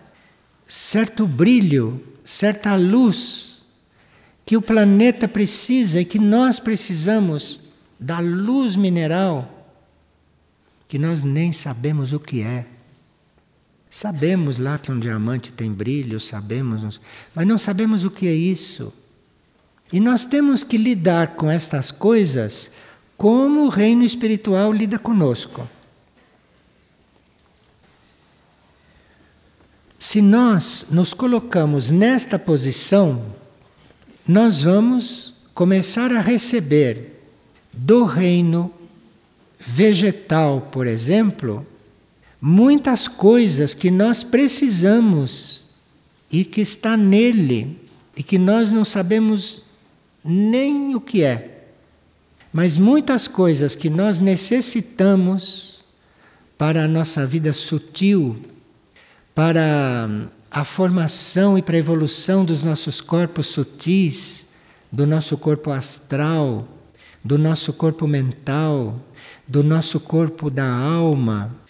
certo 0.67 1.25
brilho, 1.25 2.01
certa 2.23 2.75
luz 2.75 3.65
que 4.45 4.55
o 4.55 4.61
planeta 4.61 5.27
precisa 5.27 5.99
e 5.99 6.05
que 6.05 6.19
nós 6.19 6.59
precisamos 6.59 7.59
da 7.99 8.19
luz 8.19 8.75
mineral, 8.75 9.73
que 10.87 10.99
nós 10.99 11.23
nem 11.23 11.51
sabemos 11.51 12.13
o 12.13 12.19
que 12.19 12.43
é. 12.43 12.74
Sabemos 13.95 14.57
lá 14.57 14.77
que 14.77 14.91
um 14.91 14.99
diamante 14.99 15.53
tem 15.53 15.71
brilho, 15.71 16.19
sabemos, 16.19 16.99
mas 17.33 17.47
não 17.47 17.57
sabemos 17.57 18.03
o 18.03 18.11
que 18.11 18.27
é 18.27 18.33
isso. 18.33 18.91
E 19.89 20.01
nós 20.01 20.25
temos 20.25 20.65
que 20.65 20.77
lidar 20.77 21.37
com 21.37 21.49
estas 21.49 21.91
coisas 21.91 22.69
como 23.15 23.61
o 23.61 23.69
reino 23.69 24.03
espiritual 24.03 24.73
lida 24.73 24.99
conosco. 24.99 25.65
Se 29.97 30.21
nós 30.21 30.85
nos 30.89 31.13
colocamos 31.13 31.89
nesta 31.89 32.37
posição, 32.37 33.25
nós 34.27 34.61
vamos 34.61 35.33
começar 35.53 36.11
a 36.11 36.19
receber 36.19 37.21
do 37.71 38.03
reino 38.03 38.73
vegetal, 39.57 40.67
por 40.69 40.85
exemplo, 40.85 41.65
muitas 42.47 43.07
coisas 43.07 43.73
que 43.73 43.89
nós 43.89 44.23
precisamos 44.23 45.67
e 46.31 46.45
que 46.45 46.61
está 46.61 46.95
nele 46.95 47.75
e 48.15 48.21
que 48.21 48.37
nós 48.37 48.69
não 48.69 48.85
sabemos 48.85 49.63
nem 50.23 50.93
o 50.93 51.01
que 51.01 51.23
é. 51.23 51.69
Mas 52.53 52.77
muitas 52.77 53.27
coisas 53.27 53.75
que 53.75 53.89
nós 53.89 54.19
necessitamos 54.19 55.83
para 56.55 56.83
a 56.83 56.87
nossa 56.87 57.25
vida 57.25 57.51
sutil, 57.51 58.37
para 59.33 60.07
a 60.51 60.63
formação 60.63 61.57
e 61.57 61.63
para 61.63 61.77
a 61.77 61.79
evolução 61.79 62.45
dos 62.45 62.61
nossos 62.61 63.01
corpos 63.01 63.47
sutis, 63.47 64.45
do 64.91 65.07
nosso 65.07 65.35
corpo 65.35 65.71
astral, 65.71 66.67
do 67.23 67.39
nosso 67.39 67.73
corpo 67.73 68.07
mental, 68.07 68.99
do 69.47 69.63
nosso 69.63 69.99
corpo 69.99 70.51
da 70.51 70.69
alma, 70.69 71.64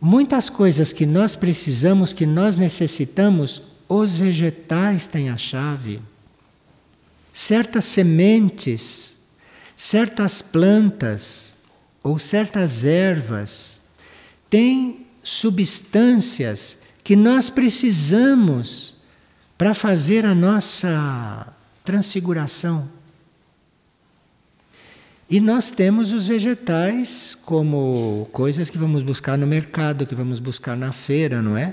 Muitas 0.00 0.48
coisas 0.48 0.92
que 0.92 1.04
nós 1.04 1.36
precisamos, 1.36 2.12
que 2.12 2.24
nós 2.24 2.56
necessitamos, 2.56 3.62
os 3.86 4.16
vegetais 4.16 5.06
têm 5.06 5.28
a 5.28 5.36
chave. 5.36 6.00
Certas 7.32 7.84
sementes, 7.84 9.18
certas 9.76 10.40
plantas 10.40 11.54
ou 12.02 12.18
certas 12.18 12.84
ervas 12.84 13.82
têm 14.48 15.06
substâncias 15.22 16.78
que 17.04 17.14
nós 17.14 17.50
precisamos 17.50 18.96
para 19.58 19.74
fazer 19.74 20.24
a 20.24 20.34
nossa 20.34 21.52
transfiguração. 21.84 22.88
E 25.30 25.38
nós 25.38 25.70
temos 25.70 26.12
os 26.12 26.26
vegetais 26.26 27.38
como 27.44 28.28
coisas 28.32 28.68
que 28.68 28.76
vamos 28.76 29.00
buscar 29.00 29.38
no 29.38 29.46
mercado, 29.46 30.04
que 30.04 30.14
vamos 30.14 30.40
buscar 30.40 30.76
na 30.76 30.90
feira, 30.90 31.40
não 31.40 31.56
é? 31.56 31.72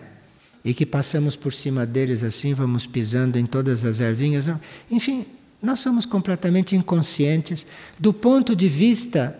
E 0.63 0.75
que 0.75 0.85
passamos 0.85 1.35
por 1.35 1.51
cima 1.51 1.83
deles 1.83 2.23
assim, 2.23 2.53
vamos 2.53 2.85
pisando 2.85 3.39
em 3.39 3.47
todas 3.47 3.83
as 3.83 3.99
ervinhas. 3.99 4.47
Enfim, 4.91 5.25
nós 5.59 5.79
somos 5.79 6.05
completamente 6.05 6.75
inconscientes 6.75 7.65
do 7.97 8.13
ponto 8.13 8.55
de 8.55 8.69
vista 8.69 9.35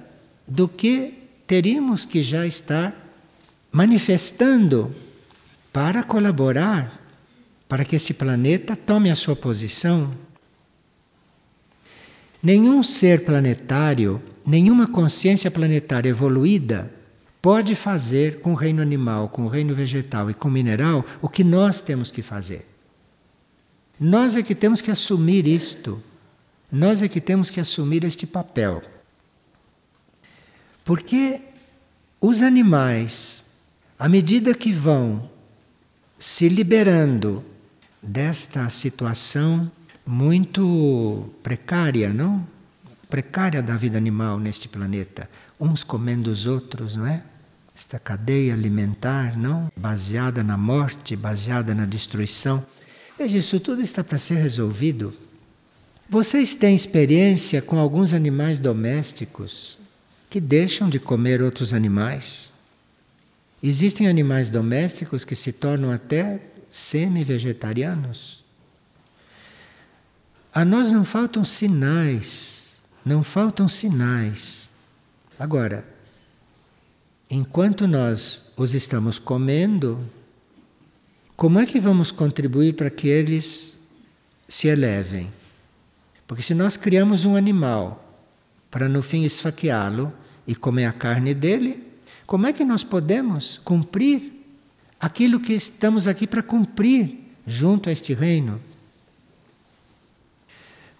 do 0.47 0.67
que 0.67 1.13
teríamos 1.45 2.03
que 2.03 2.23
já 2.23 2.43
estar 2.47 2.95
manifestando 3.71 4.95
para 5.71 6.01
colaborar 6.01 7.03
para 7.67 7.85
que 7.85 7.95
este 7.95 8.13
planeta 8.13 8.75
tome 8.75 9.11
a 9.11 9.15
sua 9.15 9.35
posição 9.35 10.11
Nenhum 12.41 12.83
ser 12.83 13.25
planetário, 13.25 14.21
nenhuma 14.45 14.87
consciência 14.87 15.49
planetária 15.49 16.09
evoluída 16.09 16.91
pode 17.41 17.75
fazer 17.75 18.41
com 18.41 18.51
o 18.51 18.55
reino 18.55 18.81
animal, 18.81 19.29
com 19.29 19.45
o 19.45 19.47
reino 19.47 19.73
vegetal 19.73 20.29
e 20.29 20.33
com 20.33 20.47
o 20.47 20.51
mineral 20.51 21.05
o 21.21 21.29
que 21.29 21.43
nós 21.43 21.81
temos 21.81 22.11
que 22.11 22.21
fazer. 22.21 22.67
Nós 23.99 24.35
é 24.35 24.43
que 24.43 24.53
temos 24.53 24.81
que 24.81 24.91
assumir 24.91 25.47
isto. 25.47 26.01
Nós 26.71 27.01
é 27.01 27.07
que 27.07 27.19
temos 27.19 27.49
que 27.49 27.59
assumir 27.59 28.03
este 28.03 28.27
papel. 28.27 28.83
Porque 30.83 31.41
os 32.21 32.41
animais, 32.41 33.45
à 33.97 34.07
medida 34.07 34.53
que 34.53 34.71
vão 34.71 35.29
se 36.19 36.49
liberando 36.49 37.43
desta 38.01 38.69
situação 38.69 39.71
muito 40.07 41.29
precária, 41.43 42.13
não? 42.13 42.47
Precária 43.09 43.61
da 43.61 43.75
vida 43.75 43.97
animal 43.97 44.39
neste 44.39 44.67
planeta, 44.67 45.29
uns 45.59 45.83
comendo 45.83 46.31
os 46.31 46.45
outros, 46.45 46.95
não 46.95 47.05
é? 47.05 47.23
Esta 47.75 47.99
cadeia 47.99 48.53
alimentar, 48.53 49.37
não? 49.37 49.71
Baseada 49.75 50.43
na 50.43 50.57
morte, 50.57 51.15
baseada 51.15 51.75
na 51.75 51.85
destruição. 51.85 52.65
Veja, 53.19 53.37
isso 53.37 53.59
tudo 53.59 53.81
está 53.81 54.03
para 54.03 54.17
ser 54.17 54.35
resolvido. 54.35 55.13
Vocês 56.09 56.53
têm 56.53 56.75
experiência 56.75 57.61
com 57.61 57.77
alguns 57.77 58.13
animais 58.13 58.59
domésticos 58.59 59.77
que 60.29 60.39
deixam 60.39 60.89
de 60.89 60.99
comer 60.99 61.41
outros 61.41 61.73
animais? 61.73 62.53
Existem 63.61 64.07
animais 64.07 64.49
domésticos 64.49 65.25
que 65.25 65.35
se 65.35 65.51
tornam 65.51 65.91
até 65.91 66.39
semi-vegetarianos. 66.69 68.46
A 70.57 70.65
nós 70.65 70.89
não 70.89 71.05
faltam 71.05 71.45
sinais, 71.45 72.83
não 73.05 73.21
faltam 73.21 73.69
sinais. 73.69 74.71
Agora, 75.37 75.85
enquanto 77.29 77.87
nós 77.87 78.43
os 78.57 78.73
estamos 78.73 79.19
comendo, 79.19 80.03
como 81.35 81.59
é 81.59 81.65
que 81.67 81.79
vamos 81.79 82.11
contribuir 82.11 82.73
para 82.73 82.89
que 82.89 83.07
eles 83.07 83.77
se 84.47 84.67
elevem? 84.67 85.31
Porque 86.25 86.41
se 86.41 86.55
nós 86.55 86.75
criamos 86.75 87.23
um 87.23 87.35
animal 87.35 88.19
para 88.71 88.89
no 88.89 89.03
fim 89.03 89.25
esfaqueá-lo 89.25 90.11
e 90.47 90.55
comer 90.55 90.85
a 90.85 90.91
carne 90.91 91.35
dele, 91.35 91.83
como 92.25 92.47
é 92.47 92.51
que 92.51 92.65
nós 92.65 92.83
podemos 92.83 93.61
cumprir 93.63 94.43
aquilo 94.99 95.39
que 95.39 95.53
estamos 95.53 96.07
aqui 96.07 96.25
para 96.25 96.41
cumprir 96.41 97.15
junto 97.45 97.89
a 97.89 97.91
este 97.91 98.15
reino? 98.15 98.59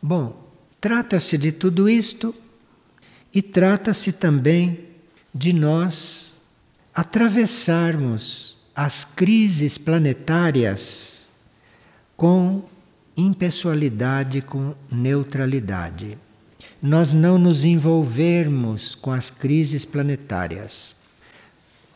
Bom, 0.07 0.41
trata-se 0.79 1.37
de 1.37 1.51
tudo 1.51 1.89
isto 1.89 2.33
e 3.33 3.41
trata-se 3.41 4.13
também 4.13 4.85
de 5.35 5.51
nós 5.51 6.39
atravessarmos 6.95 8.55
as 8.73 9.03
crises 9.03 9.77
planetárias 9.77 11.27
com 12.15 12.63
impessoalidade, 13.17 14.41
com 14.41 14.73
neutralidade. 14.89 16.17
Nós 16.81 17.11
não 17.11 17.37
nos 17.37 17.65
envolvermos 17.65 18.95
com 18.95 19.11
as 19.11 19.29
crises 19.29 19.83
planetárias. 19.83 20.95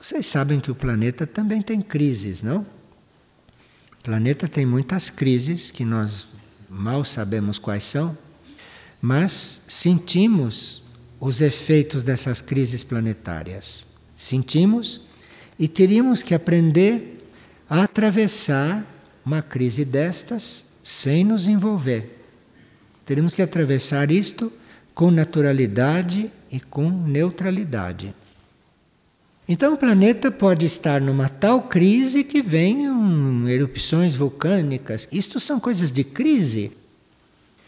Vocês 0.02 0.26
sabem 0.26 0.60
que 0.60 0.70
o 0.70 0.76
planeta 0.76 1.26
também 1.26 1.62
tem 1.62 1.80
crises, 1.80 2.42
não? 2.42 2.66
O 4.00 4.04
planeta 4.04 4.50
tem 4.50 4.66
muitas 4.66 5.10
crises 5.10 5.72
que 5.72 5.86
nós 5.86 6.28
mal 6.72 7.04
sabemos 7.04 7.60
quais 7.60 7.84
são, 7.84 8.18
mas 9.02 9.62
sentimos 9.68 10.82
os 11.20 11.42
efeitos 11.42 12.04
dessas 12.04 12.40
crises 12.40 12.84
planetárias. 12.84 13.86
Sentimos 14.16 15.02
e 15.60 15.68
teríamos 15.68 16.24
que 16.24 16.34
aprender 16.34 17.28
a 17.70 17.84
atravessar 17.84 18.86
uma 19.26 19.42
crise 19.42 19.84
destas 19.84 20.66
sem 20.82 21.24
nos 21.24 21.48
envolver. 21.48 22.20
Teríamos 23.06 23.34
que 23.34 23.42
atravessar 23.42 24.10
isto 24.10 24.52
com 24.94 25.12
naturalidade 25.12 26.32
e 26.52 26.60
com 26.60 26.90
neutralidade. 26.90 28.16
Então 29.48 29.74
o 29.74 29.78
planeta 29.78 30.32
pode 30.32 30.66
estar 30.66 31.02
numa 31.02 31.28
tal 31.28 31.64
crise 31.64 32.24
que 32.24 32.42
venham 32.42 33.48
erupções 33.48 34.16
vulcânicas. 34.16 35.08
Isto 35.12 35.40
são 35.40 35.60
coisas 35.60 35.92
de 35.92 36.04
crise. 36.04 36.72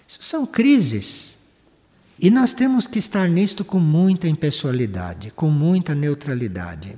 Isso 0.08 0.20
são 0.22 0.46
crises. 0.46 1.38
E 2.20 2.30
nós 2.30 2.54
temos 2.54 2.88
que 2.88 3.00
estar 3.00 3.28
nisto 3.28 3.66
com 3.66 3.80
muita 3.80 4.28
impessoalidade, 4.28 5.32
com 5.32 5.50
muita 5.50 5.96
neutralidade. 5.96 6.96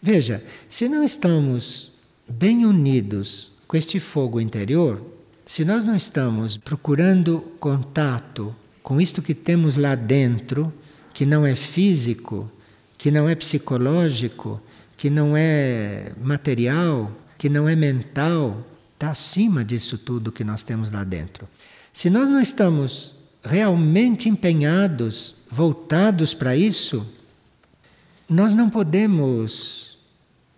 Veja, 0.00 0.44
se 0.68 0.88
não 0.88 1.02
estamos 1.02 1.90
bem 2.28 2.64
unidos 2.64 3.52
com 3.66 3.76
este 3.76 3.98
fogo 3.98 4.40
interior, 4.40 5.04
se 5.44 5.64
nós 5.64 5.82
não 5.82 5.96
estamos 5.96 6.56
procurando 6.56 7.40
contato 7.58 8.54
com 8.82 9.00
isto 9.00 9.20
que 9.22 9.34
temos 9.34 9.76
lá 9.76 9.94
dentro, 9.94 10.72
que 11.12 11.26
não 11.26 11.44
é 11.44 11.56
físico, 11.56 12.50
que 13.00 13.10
não 13.10 13.26
é 13.26 13.34
psicológico, 13.34 14.60
que 14.94 15.08
não 15.08 15.34
é 15.34 16.12
material, 16.22 17.10
que 17.38 17.48
não 17.48 17.66
é 17.66 17.74
mental, 17.74 18.62
está 18.92 19.10
acima 19.10 19.64
disso 19.64 19.96
tudo 19.96 20.30
que 20.30 20.44
nós 20.44 20.62
temos 20.62 20.90
lá 20.90 21.02
dentro. 21.02 21.48
Se 21.94 22.10
nós 22.10 22.28
não 22.28 22.38
estamos 22.38 23.16
realmente 23.42 24.28
empenhados, 24.28 25.34
voltados 25.48 26.34
para 26.34 26.54
isso, 26.54 27.06
nós 28.28 28.52
não 28.52 28.68
podemos 28.68 29.96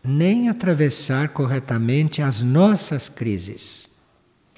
nem 0.03 0.49
atravessar 0.49 1.29
corretamente 1.29 2.23
as 2.23 2.43
nossas 2.43 3.09
crises. 3.09 3.89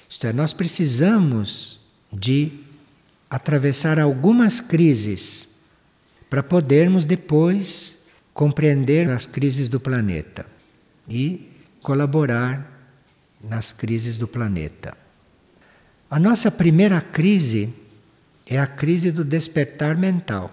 Isto 0.09 0.25
é, 0.25 0.33
nós 0.33 0.53
precisamos 0.53 1.79
de 2.11 2.51
atravessar 3.29 3.99
algumas 3.99 4.59
crises 4.59 5.54
para 6.29 6.43
podermos 6.43 7.05
depois 7.05 7.99
compreender 8.33 9.09
as 9.09 9.25
crises 9.25 9.69
do 9.69 9.79
planeta 9.79 10.45
e 11.07 11.49
colaborar 11.81 12.71
nas 13.41 13.71
crises 13.71 14.17
do 14.17 14.27
planeta. 14.27 14.97
A 16.09 16.19
nossa 16.19 16.51
primeira 16.51 16.99
crise 16.99 17.73
é 18.45 18.59
a 18.59 18.67
crise 18.67 19.11
do 19.11 19.23
despertar 19.23 19.97
mental. 19.97 20.51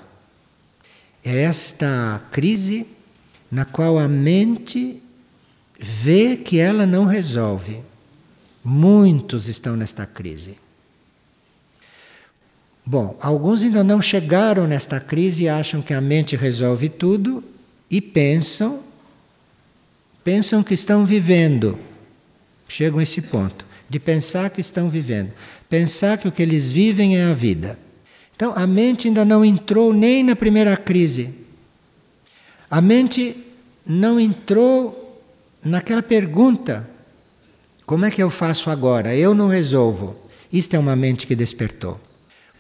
É 1.25 1.43
esta 1.43 2.23
crise 2.31 2.87
na 3.51 3.64
qual 3.64 3.99
a 3.99 4.09
mente 4.09 5.03
vê 5.79 6.37
que 6.37 6.59
ela 6.59 6.87
não 6.87 7.05
resolve. 7.05 7.83
Muitos 8.64 9.49
estão 9.49 9.77
nesta 9.77 10.07
crise. 10.07 10.57
Bom, 12.85 13.16
alguns 13.20 13.62
ainda 13.62 13.85
não 13.85 14.03
chegaram 14.03 14.66
nesta 14.66 14.99
crise 14.99 15.45
e 15.45 15.49
acham 15.49 15.80
que 15.80 15.95
a 15.95 16.01
mente 16.01 16.35
resolve 16.37 16.89
tudo 16.89 17.45
e 17.91 18.01
pensam 18.01 18.83
pensam 20.24 20.62
que 20.62 20.74
estão 20.74 21.05
vivendo. 21.05 21.78
Chegam 22.68 22.99
a 22.99 23.03
esse 23.03 23.20
ponto 23.20 23.66
de 23.89 24.01
pensar 24.01 24.51
que 24.51 24.61
estão 24.61 24.89
vivendo, 24.89 25.33
pensar 25.68 26.16
que 26.16 26.26
o 26.26 26.33
que 26.33 26.43
eles 26.43 26.70
vivem 26.72 27.18
é 27.18 27.24
a 27.24 27.35
vida. 27.35 27.78
Então, 28.35 28.53
a 28.57 28.66
mente 28.66 29.09
ainda 29.09 29.24
não 29.24 29.45
entrou 29.45 29.93
nem 29.93 30.22
na 30.22 30.35
primeira 30.35 30.76
crise. 30.76 31.35
A 32.70 32.80
mente 32.80 33.37
não 33.87 34.18
entrou 34.18 35.22
naquela 35.62 36.03
pergunta: 36.03 36.89
como 37.85 38.07
é 38.07 38.11
que 38.11 38.22
eu 38.22 38.30
faço 38.30 38.70
agora? 38.70 39.14
Eu 39.14 39.35
não 39.35 39.49
resolvo. 39.49 40.16
Isto 40.51 40.74
é 40.74 40.78
uma 40.78 40.97
mente 40.97 41.26
que 41.26 41.37
despertou. 41.37 42.01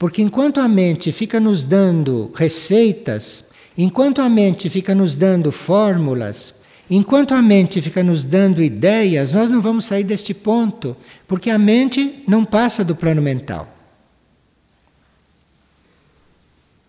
Porque 0.02 0.20
enquanto 0.20 0.58
a 0.58 0.66
mente 0.66 1.12
fica 1.12 1.38
nos 1.38 1.62
dando 1.62 2.32
receitas, 2.34 3.44
enquanto 3.78 4.20
a 4.20 4.28
mente 4.28 4.68
fica 4.68 4.96
nos 4.96 5.14
dando 5.14 5.52
fórmulas, 5.52 6.52
enquanto 6.90 7.34
a 7.34 7.40
mente 7.40 7.80
fica 7.80 8.02
nos 8.02 8.24
dando 8.24 8.60
ideias, 8.60 9.32
nós 9.32 9.48
não 9.48 9.62
vamos 9.62 9.84
sair 9.84 10.02
deste 10.02 10.34
ponto, 10.34 10.96
porque 11.24 11.50
a 11.50 11.56
mente 11.56 12.24
não 12.26 12.44
passa 12.44 12.84
do 12.84 12.96
plano 12.96 13.22
mental. 13.22 13.72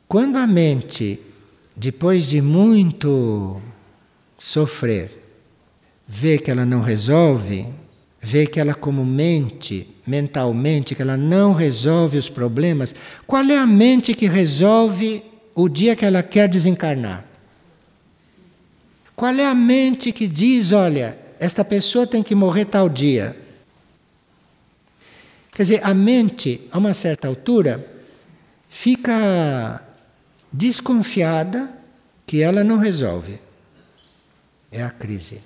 Quando 0.08 0.38
a 0.38 0.48
mente, 0.48 1.20
depois 1.76 2.26
de 2.26 2.42
muito 2.42 3.62
sofrer, 4.40 5.24
vê 6.08 6.40
que 6.40 6.50
ela 6.50 6.66
não 6.66 6.82
resolve, 6.82 7.68
vê 8.26 8.48
que 8.48 8.58
ela 8.58 8.74
como 8.74 9.06
mente, 9.06 9.86
mentalmente, 10.08 10.96
que 10.96 11.02
ela 11.02 11.18
não 11.18 11.54
resolve 11.54 12.18
os 12.18 12.30
problemas, 12.30 12.96
qual 13.28 13.44
é 13.44 13.58
a 13.58 13.68
mente 13.68 14.14
que 14.14 14.28
resolve 14.28 15.22
o 15.54 15.68
dia 15.68 15.94
que 15.94 16.06
ela 16.06 16.24
quer 16.24 16.48
desencarnar? 16.48 17.26
Qual 19.14 19.34
é 19.34 19.46
a 19.46 19.54
mente 19.54 20.14
que 20.14 20.26
diz, 20.26 20.72
olha, 20.72 21.20
esta 21.38 21.66
pessoa 21.66 22.08
tem 22.08 22.24
que 22.24 22.34
morrer 22.34 22.64
tal 22.64 22.88
dia? 22.88 23.36
Quer 25.52 25.64
dizer, 25.64 25.82
a 25.84 25.94
mente, 25.94 26.62
a 26.72 26.78
uma 26.78 26.94
certa 26.94 27.28
altura, 27.28 27.86
fica 28.70 29.84
desconfiada 30.52 31.70
que 32.26 32.42
ela 32.42 32.64
não 32.64 32.78
resolve. 32.78 33.38
É 34.72 34.82
a 34.82 34.90
crise 34.90 35.42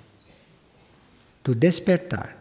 do 1.42 1.56
despertar. 1.56 2.37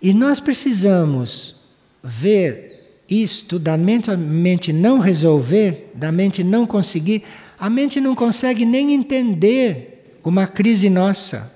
E 0.00 0.12
nós 0.12 0.40
precisamos 0.40 1.56
ver 2.02 2.76
isto 3.08 3.58
da 3.58 3.76
mente, 3.76 4.10
a 4.10 4.16
mente 4.16 4.72
não 4.72 4.98
resolver, 4.98 5.90
da 5.94 6.10
mente 6.10 6.42
não 6.42 6.66
conseguir. 6.66 7.22
A 7.58 7.70
mente 7.70 8.00
não 8.00 8.14
consegue 8.14 8.64
nem 8.64 8.92
entender 8.92 10.18
uma 10.22 10.46
crise 10.46 10.90
nossa. 10.90 11.52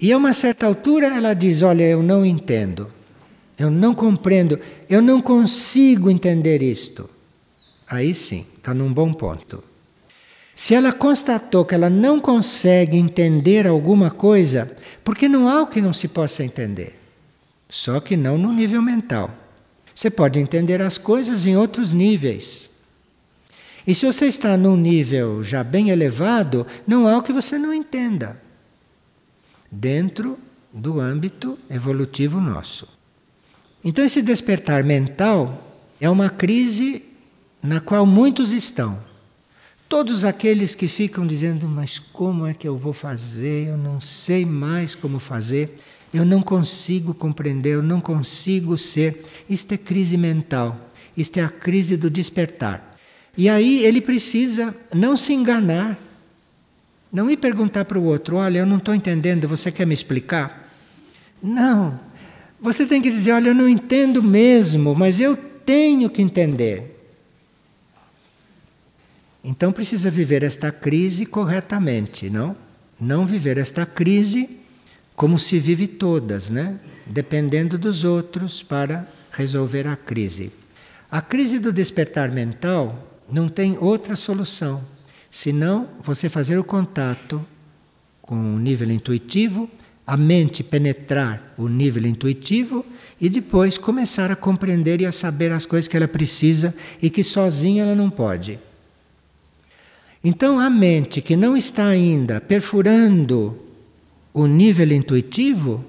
E 0.00 0.12
a 0.12 0.16
uma 0.16 0.32
certa 0.32 0.66
altura 0.66 1.06
ela 1.06 1.34
diz: 1.34 1.62
Olha, 1.62 1.84
eu 1.84 2.02
não 2.02 2.24
entendo, 2.24 2.92
eu 3.58 3.70
não 3.70 3.94
compreendo, 3.94 4.58
eu 4.88 5.00
não 5.00 5.22
consigo 5.22 6.10
entender 6.10 6.62
isto. 6.62 7.08
Aí 7.88 8.14
sim, 8.14 8.46
está 8.58 8.74
num 8.74 8.92
bom 8.92 9.12
ponto. 9.12 9.62
Se 10.56 10.74
ela 10.74 10.90
constatou 10.90 11.66
que 11.66 11.74
ela 11.74 11.90
não 11.90 12.18
consegue 12.18 12.96
entender 12.96 13.66
alguma 13.66 14.10
coisa, 14.10 14.74
porque 15.04 15.28
não 15.28 15.46
há 15.46 15.60
o 15.60 15.66
que 15.66 15.82
não 15.82 15.92
se 15.92 16.08
possa 16.08 16.42
entender, 16.42 16.98
só 17.68 18.00
que 18.00 18.16
não 18.16 18.38
no 18.38 18.50
nível 18.50 18.80
mental. 18.80 19.30
Você 19.94 20.08
pode 20.08 20.38
entender 20.38 20.80
as 20.80 20.96
coisas 20.96 21.44
em 21.44 21.58
outros 21.58 21.92
níveis. 21.92 22.72
E 23.86 23.94
se 23.94 24.06
você 24.06 24.28
está 24.28 24.56
num 24.56 24.78
nível 24.78 25.44
já 25.44 25.62
bem 25.62 25.90
elevado, 25.90 26.66
não 26.86 27.06
há 27.06 27.18
o 27.18 27.22
que 27.22 27.34
você 27.34 27.58
não 27.58 27.72
entenda 27.72 28.40
dentro 29.70 30.38
do 30.72 30.98
âmbito 30.98 31.58
evolutivo 31.68 32.40
nosso. 32.40 32.88
Então, 33.84 34.02
esse 34.06 34.22
despertar 34.22 34.82
mental 34.82 35.84
é 36.00 36.08
uma 36.08 36.30
crise 36.30 37.04
na 37.62 37.78
qual 37.78 38.06
muitos 38.06 38.52
estão. 38.52 39.05
Todos 39.88 40.24
aqueles 40.24 40.74
que 40.74 40.88
ficam 40.88 41.26
dizendo, 41.26 41.68
mas 41.68 41.98
como 41.98 42.46
é 42.46 42.52
que 42.52 42.66
eu 42.66 42.76
vou 42.76 42.92
fazer? 42.92 43.68
Eu 43.68 43.76
não 43.76 44.00
sei 44.00 44.44
mais 44.44 44.94
como 44.94 45.18
fazer, 45.18 45.78
eu 46.12 46.24
não 46.24 46.42
consigo 46.42 47.14
compreender, 47.14 47.74
eu 47.74 47.82
não 47.82 48.00
consigo 48.00 48.76
ser. 48.76 49.24
Isto 49.48 49.72
é 49.72 49.76
crise 49.76 50.16
mental, 50.16 50.90
isto 51.16 51.38
é 51.38 51.44
a 51.44 51.48
crise 51.48 51.96
do 51.96 52.10
despertar. 52.10 52.96
E 53.38 53.48
aí 53.48 53.84
ele 53.84 54.00
precisa 54.00 54.74
não 54.92 55.16
se 55.16 55.32
enganar 55.32 55.98
não 57.12 57.30
ir 57.30 57.36
perguntar 57.36 57.84
para 57.84 57.98
o 57.98 58.04
outro: 58.04 58.36
olha, 58.36 58.58
eu 58.58 58.66
não 58.66 58.76
estou 58.76 58.94
entendendo, 58.94 59.48
você 59.48 59.70
quer 59.72 59.86
me 59.86 59.94
explicar? 59.94 60.70
Não. 61.42 61.98
Você 62.60 62.84
tem 62.84 63.00
que 63.00 63.10
dizer: 63.10 63.32
olha, 63.32 63.48
eu 63.48 63.54
não 63.54 63.68
entendo 63.68 64.22
mesmo, 64.22 64.94
mas 64.94 65.20
eu 65.20 65.36
tenho 65.36 66.10
que 66.10 66.20
entender. 66.20 66.95
Então 69.48 69.70
precisa 69.70 70.10
viver 70.10 70.42
esta 70.42 70.72
crise 70.72 71.24
corretamente, 71.24 72.28
não? 72.28 72.56
Não 73.00 73.24
viver 73.24 73.58
esta 73.58 73.86
crise 73.86 74.58
como 75.14 75.38
se 75.38 75.60
vive 75.60 75.86
todas, 75.86 76.50
né? 76.50 76.80
Dependendo 77.06 77.78
dos 77.78 78.02
outros 78.02 78.60
para 78.60 79.06
resolver 79.30 79.86
a 79.86 79.94
crise. 79.94 80.50
A 81.08 81.20
crise 81.22 81.60
do 81.60 81.72
despertar 81.72 82.28
mental 82.32 83.08
não 83.30 83.48
tem 83.48 83.78
outra 83.78 84.16
solução 84.16 84.82
senão 85.30 85.90
você 86.02 86.28
fazer 86.28 86.58
o 86.58 86.64
contato 86.64 87.46
com 88.20 88.34
o 88.34 88.58
nível 88.58 88.90
intuitivo, 88.90 89.70
a 90.04 90.16
mente 90.16 90.64
penetrar 90.64 91.54
o 91.56 91.68
nível 91.68 92.04
intuitivo 92.04 92.84
e 93.20 93.28
depois 93.28 93.78
começar 93.78 94.28
a 94.32 94.36
compreender 94.36 95.00
e 95.00 95.06
a 95.06 95.12
saber 95.12 95.52
as 95.52 95.64
coisas 95.64 95.86
que 95.86 95.96
ela 95.96 96.08
precisa 96.08 96.74
e 97.00 97.08
que 97.08 97.22
sozinha 97.22 97.84
ela 97.84 97.94
não 97.94 98.10
pode. 98.10 98.58
Então, 100.28 100.58
a 100.58 100.68
mente 100.68 101.22
que 101.22 101.36
não 101.36 101.56
está 101.56 101.86
ainda 101.86 102.40
perfurando 102.40 103.56
o 104.34 104.44
nível 104.48 104.90
intuitivo 104.90 105.84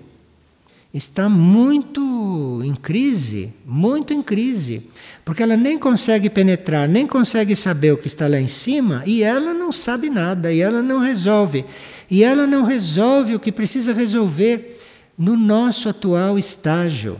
está 0.94 1.28
muito 1.28 2.62
em 2.64 2.76
crise, 2.76 3.52
muito 3.66 4.14
em 4.14 4.22
crise, 4.22 4.92
porque 5.26 5.42
ela 5.42 5.58
nem 5.58 5.80
consegue 5.80 6.30
penetrar, 6.30 6.88
nem 6.88 7.08
consegue 7.08 7.56
saber 7.56 7.94
o 7.94 7.98
que 7.98 8.06
está 8.06 8.28
lá 8.28 8.40
em 8.40 8.48
cima 8.48 9.02
e 9.08 9.24
ela 9.24 9.56
não 9.56 9.72
sabe 9.72 10.08
nada, 10.08 10.54
e 10.54 10.62
ela 10.62 10.84
não 10.84 11.00
resolve. 11.00 11.66
E 12.08 12.24
ela 12.24 12.46
não 12.46 12.64
resolve 12.64 13.34
o 13.34 13.40
que 13.40 13.52
precisa 13.52 13.92
resolver 13.92 14.80
no 15.18 15.36
nosso 15.36 15.90
atual 15.90 16.38
estágio. 16.38 17.20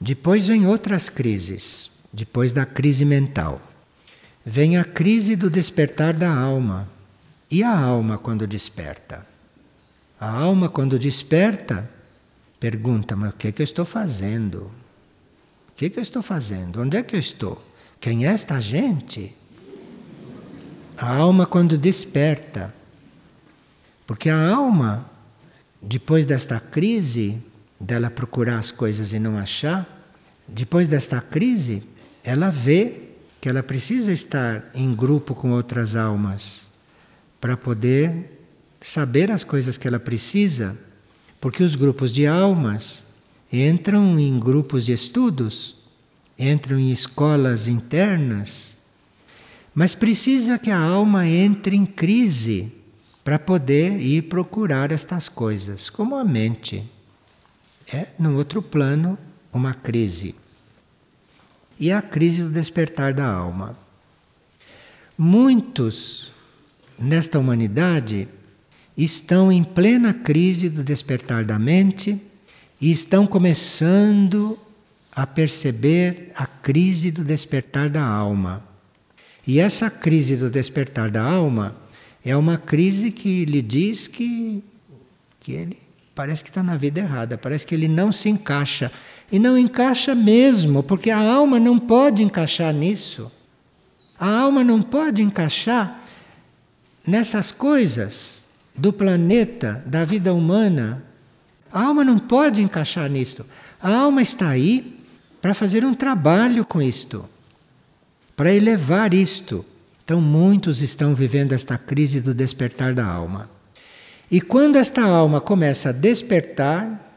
Depois 0.00 0.44
vem 0.44 0.66
outras 0.66 1.08
crises, 1.08 1.88
depois 2.12 2.52
da 2.52 2.64
crise 2.64 3.04
mental. 3.04 3.60
Vem 4.44 4.78
a 4.78 4.84
crise 4.84 5.36
do 5.36 5.50
despertar 5.50 6.14
da 6.14 6.32
alma. 6.32 6.88
E 7.50 7.62
a 7.62 7.78
alma 7.78 8.18
quando 8.18 8.46
desperta? 8.46 9.26
A 10.20 10.30
alma, 10.30 10.68
quando 10.68 10.98
desperta, 10.98 11.88
pergunta: 12.58 13.14
Mas 13.14 13.30
o 13.30 13.36
que, 13.36 13.48
é 13.48 13.52
que 13.52 13.62
eu 13.62 13.64
estou 13.64 13.84
fazendo? 13.84 14.70
O 15.68 15.72
que, 15.76 15.86
é 15.86 15.90
que 15.90 15.98
eu 15.98 16.02
estou 16.02 16.22
fazendo? 16.22 16.82
Onde 16.82 16.96
é 16.96 17.02
que 17.02 17.14
eu 17.14 17.20
estou? 17.20 17.64
Quem 18.00 18.26
é 18.26 18.30
esta 18.30 18.60
gente? 18.60 19.34
A 20.96 21.16
alma, 21.16 21.46
quando 21.46 21.78
desperta, 21.78 22.74
porque 24.06 24.28
a 24.28 24.50
alma, 24.50 25.08
depois 25.80 26.26
desta 26.26 26.58
crise, 26.58 27.40
dela 27.78 28.10
procurar 28.10 28.58
as 28.58 28.72
coisas 28.72 29.12
e 29.12 29.18
não 29.20 29.38
achar, 29.38 29.86
depois 30.48 30.88
desta 30.88 31.20
crise, 31.20 31.84
ela 32.22 32.50
vê 32.50 33.08
que 33.40 33.48
ela 33.48 33.62
precisa 33.62 34.12
estar 34.12 34.70
em 34.74 34.94
grupo 34.94 35.34
com 35.34 35.50
outras 35.52 35.96
almas 35.96 36.70
para 37.40 37.56
poder 37.56 38.38
saber 38.80 39.30
as 39.30 39.44
coisas 39.44 39.76
que 39.76 39.86
ela 39.86 40.00
precisa, 40.00 40.76
porque 41.40 41.62
os 41.62 41.74
grupos 41.74 42.12
de 42.12 42.26
almas 42.26 43.04
entram 43.52 44.18
em 44.18 44.38
grupos 44.38 44.84
de 44.84 44.92
estudos, 44.92 45.76
entram 46.38 46.78
em 46.78 46.90
escolas 46.90 47.68
internas, 47.68 48.76
mas 49.74 49.94
precisa 49.94 50.58
que 50.58 50.70
a 50.70 50.78
alma 50.78 51.26
entre 51.26 51.76
em 51.76 51.86
crise 51.86 52.72
para 53.22 53.38
poder 53.38 54.00
ir 54.00 54.22
procurar 54.22 54.90
estas 54.90 55.28
coisas, 55.28 55.88
como 55.88 56.16
a 56.16 56.24
mente. 56.24 56.90
É, 57.92 58.08
num 58.18 58.36
outro 58.36 58.60
plano, 58.60 59.18
uma 59.52 59.74
crise. 59.74 60.34
E 61.78 61.92
a 61.92 62.02
crise 62.02 62.42
do 62.42 62.50
despertar 62.50 63.14
da 63.14 63.26
alma. 63.26 63.78
Muitos 65.16 66.32
nesta 66.98 67.38
humanidade 67.38 68.28
estão 68.96 69.52
em 69.52 69.62
plena 69.62 70.12
crise 70.12 70.68
do 70.68 70.82
despertar 70.82 71.44
da 71.44 71.58
mente 71.58 72.20
e 72.80 72.90
estão 72.90 73.26
começando 73.26 74.58
a 75.12 75.26
perceber 75.26 76.32
a 76.34 76.46
crise 76.46 77.10
do 77.10 77.24
despertar 77.24 77.88
da 77.88 78.04
alma. 78.04 78.62
E 79.46 79.60
essa 79.60 79.90
crise 79.90 80.36
do 80.36 80.50
despertar 80.50 81.10
da 81.10 81.22
alma 81.22 81.76
é 82.24 82.36
uma 82.36 82.58
crise 82.58 83.10
que 83.10 83.44
lhe 83.44 83.62
diz 83.62 84.06
que, 84.06 84.62
que 85.40 85.52
ele 85.52 85.78
parece 86.14 86.42
que 86.42 86.50
está 86.50 86.62
na 86.62 86.76
vida 86.76 87.00
errada, 87.00 87.38
parece 87.38 87.64
que 87.64 87.74
ele 87.74 87.88
não 87.88 88.10
se 88.10 88.28
encaixa. 88.28 88.90
E 89.30 89.38
não 89.38 89.58
encaixa 89.58 90.14
mesmo, 90.14 90.82
porque 90.82 91.10
a 91.10 91.18
alma 91.18 91.60
não 91.60 91.78
pode 91.78 92.22
encaixar 92.22 92.72
nisso. 92.72 93.30
A 94.18 94.28
alma 94.28 94.64
não 94.64 94.82
pode 94.82 95.22
encaixar 95.22 96.02
nessas 97.06 97.52
coisas 97.52 98.44
do 98.74 98.92
planeta, 98.92 99.82
da 99.86 100.04
vida 100.04 100.32
humana. 100.32 101.02
A 101.72 101.84
alma 101.84 102.04
não 102.04 102.18
pode 102.18 102.62
encaixar 102.62 103.10
nisto. 103.10 103.44
A 103.80 103.94
alma 103.94 104.22
está 104.22 104.48
aí 104.48 104.98
para 105.40 105.54
fazer 105.54 105.84
um 105.84 105.94
trabalho 105.94 106.64
com 106.64 106.80
isto, 106.80 107.28
para 108.34 108.52
elevar 108.52 109.12
isto. 109.12 109.64
Então, 110.04 110.20
muitos 110.20 110.80
estão 110.80 111.14
vivendo 111.14 111.52
esta 111.52 111.76
crise 111.76 112.20
do 112.20 112.32
despertar 112.32 112.94
da 112.94 113.04
alma. 113.06 113.50
E 114.30 114.40
quando 114.40 114.76
esta 114.76 115.02
alma 115.02 115.40
começa 115.40 115.90
a 115.90 115.92
despertar, 115.92 117.07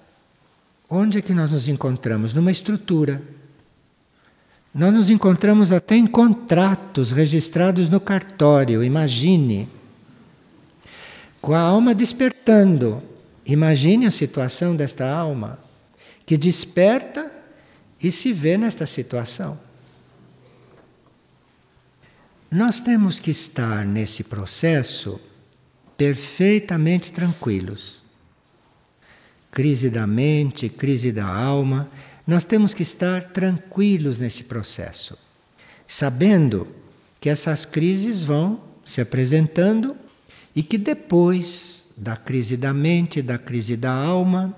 onde 0.91 1.17
é 1.17 1.21
que 1.21 1.33
nós 1.33 1.49
nos 1.49 1.67
encontramos? 1.67 2.33
Numa 2.33 2.51
estrutura. 2.51 3.21
Nós 4.73 4.93
nos 4.93 5.09
encontramos 5.09 5.71
até 5.71 5.95
em 5.95 6.05
contratos 6.05 7.11
registrados 7.11 7.89
no 7.89 7.99
cartório, 7.99 8.83
imagine 8.83 9.67
com 11.41 11.53
a 11.53 11.59
alma 11.59 11.95
despertando. 11.95 13.01
Imagine 13.45 14.05
a 14.05 14.11
situação 14.11 14.75
desta 14.75 15.09
alma 15.09 15.59
que 16.25 16.37
desperta 16.37 17.31
e 18.01 18.11
se 18.11 18.31
vê 18.31 18.57
nesta 18.57 18.85
situação. 18.85 19.59
Nós 22.49 22.79
temos 22.79 23.19
que 23.19 23.31
estar 23.31 23.85
nesse 23.85 24.23
processo 24.23 25.19
perfeitamente 25.97 27.11
tranquilos. 27.11 28.00
Crise 29.51 29.89
da 29.89 30.07
mente, 30.07 30.69
crise 30.69 31.11
da 31.11 31.27
alma, 31.27 31.89
nós 32.25 32.45
temos 32.45 32.73
que 32.73 32.83
estar 32.83 33.25
tranquilos 33.25 34.17
nesse 34.17 34.45
processo, 34.45 35.17
sabendo 35.85 36.67
que 37.19 37.29
essas 37.29 37.65
crises 37.65 38.23
vão 38.23 38.61
se 38.85 39.01
apresentando 39.01 39.95
e 40.55 40.63
que 40.63 40.77
depois 40.77 41.85
da 41.97 42.15
crise 42.15 42.57
da 42.57 42.73
mente, 42.73 43.21
da 43.21 43.37
crise 43.37 43.75
da 43.75 43.91
alma, 43.91 44.55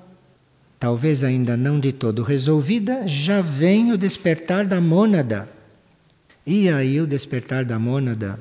talvez 0.79 1.23
ainda 1.23 1.55
não 1.57 1.79
de 1.79 1.91
todo 1.91 2.23
resolvida, 2.23 3.07
já 3.07 3.41
vem 3.41 3.91
o 3.91 3.97
despertar 3.97 4.65
da 4.65 4.79
mônada. 4.79 5.49
E 6.45 6.69
aí 6.69 6.99
o 6.99 7.07
despertar 7.07 7.63
da 7.63 7.79
mônada? 7.79 8.39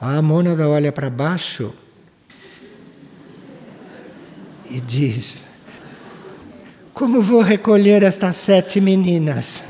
A 0.00 0.22
mônada 0.22 0.68
olha 0.68 0.92
para 0.92 1.10
baixo 1.10 1.74
e 4.70 4.80
diz: 4.80 5.47
Como 6.98 7.22
vou 7.22 7.42
recolher 7.42 8.02
estas 8.02 8.34
sete 8.34 8.80
meninas? 8.80 9.62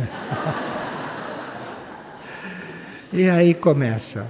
e 3.12 3.28
aí 3.28 3.52
começa. 3.52 4.26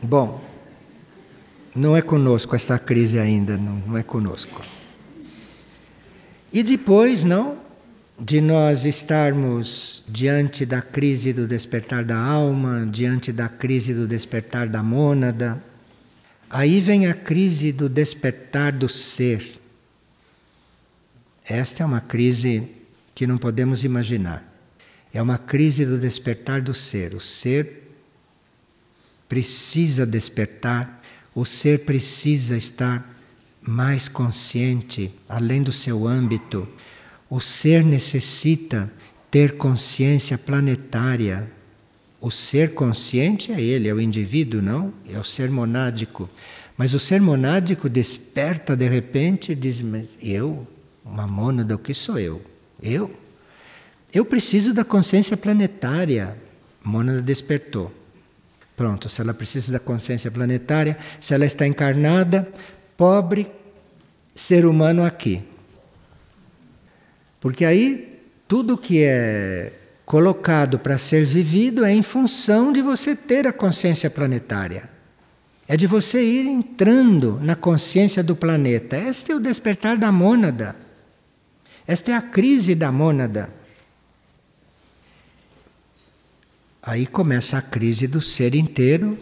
Bom, 0.00 0.40
não 1.74 1.96
é 1.96 2.00
conosco 2.00 2.54
esta 2.54 2.78
crise 2.78 3.18
ainda, 3.18 3.58
não, 3.58 3.82
não 3.84 3.98
é 3.98 4.04
conosco. 4.04 4.62
E 6.52 6.62
depois, 6.62 7.24
não, 7.24 7.56
de 8.16 8.40
nós 8.40 8.84
estarmos 8.84 10.04
diante 10.06 10.64
da 10.64 10.80
crise 10.80 11.32
do 11.32 11.44
despertar 11.44 12.04
da 12.04 12.18
alma, 12.18 12.88
diante 12.88 13.32
da 13.32 13.48
crise 13.48 13.92
do 13.92 14.06
despertar 14.06 14.68
da 14.68 14.80
mônada, 14.80 15.60
aí 16.48 16.80
vem 16.80 17.08
a 17.08 17.14
crise 17.14 17.72
do 17.72 17.88
despertar 17.88 18.70
do 18.70 18.88
ser. 18.88 19.58
Esta 21.48 21.82
é 21.82 21.86
uma 21.86 22.02
crise 22.02 22.68
que 23.14 23.26
não 23.26 23.38
podemos 23.38 23.82
imaginar. 23.82 24.44
É 25.14 25.22
uma 25.22 25.38
crise 25.38 25.86
do 25.86 25.98
despertar 25.98 26.60
do 26.60 26.74
ser. 26.74 27.14
O 27.14 27.20
ser 27.20 27.84
precisa 29.26 30.04
despertar, 30.04 31.02
o 31.34 31.46
ser 31.46 31.86
precisa 31.86 32.56
estar 32.56 33.16
mais 33.62 34.08
consciente, 34.08 35.10
além 35.26 35.62
do 35.62 35.72
seu 35.72 36.06
âmbito. 36.06 36.68
O 37.30 37.40
ser 37.40 37.82
necessita 37.82 38.92
ter 39.30 39.56
consciência 39.56 40.36
planetária. 40.36 41.50
O 42.20 42.30
ser 42.30 42.74
consciente 42.74 43.52
é 43.52 43.60
ele, 43.60 43.88
é 43.88 43.94
o 43.94 44.00
indivíduo, 44.00 44.60
não? 44.60 44.92
É 45.08 45.18
o 45.18 45.24
ser 45.24 45.50
monádico. 45.50 46.28
Mas 46.76 46.92
o 46.92 46.98
ser 46.98 47.22
monádico 47.22 47.88
desperta 47.88 48.76
de 48.76 48.86
repente 48.86 49.52
e 49.52 49.54
diz: 49.54 49.80
Mas 49.80 50.08
eu, 50.22 50.66
uma 51.10 51.26
mônada, 51.26 51.74
o 51.74 51.78
que 51.78 51.94
sou 51.94 52.18
eu? 52.18 52.42
Eu? 52.82 53.10
Eu 54.12 54.24
preciso 54.24 54.72
da 54.72 54.84
consciência 54.84 55.36
planetária. 55.36 56.36
A 56.84 56.88
mônada 56.88 57.22
despertou. 57.22 57.92
Pronto, 58.76 59.08
se 59.08 59.20
ela 59.20 59.34
precisa 59.34 59.72
da 59.72 59.80
consciência 59.80 60.30
planetária, 60.30 60.96
se 61.18 61.34
ela 61.34 61.44
está 61.44 61.66
encarnada, 61.66 62.48
pobre 62.96 63.50
ser 64.34 64.64
humano 64.64 65.04
aqui. 65.04 65.42
Porque 67.40 67.64
aí 67.64 68.20
tudo 68.46 68.78
que 68.78 69.02
é 69.02 69.72
colocado 70.06 70.78
para 70.78 70.96
ser 70.96 71.24
vivido 71.24 71.84
é 71.84 71.92
em 71.92 72.02
função 72.02 72.72
de 72.72 72.80
você 72.80 73.16
ter 73.16 73.46
a 73.46 73.52
consciência 73.52 74.08
planetária. 74.08 74.88
É 75.66 75.76
de 75.76 75.86
você 75.86 76.22
ir 76.22 76.46
entrando 76.46 77.38
na 77.42 77.54
consciência 77.54 78.22
do 78.22 78.34
planeta. 78.34 78.96
Este 78.96 79.32
é 79.32 79.34
o 79.34 79.40
despertar 79.40 79.98
da 79.98 80.10
mônada. 80.10 80.87
Esta 81.88 82.10
é 82.10 82.14
a 82.14 82.20
crise 82.20 82.74
da 82.74 82.92
mônada. 82.92 83.48
Aí 86.82 87.06
começa 87.06 87.56
a 87.56 87.62
crise 87.62 88.06
do 88.06 88.20
ser 88.20 88.54
inteiro, 88.54 89.18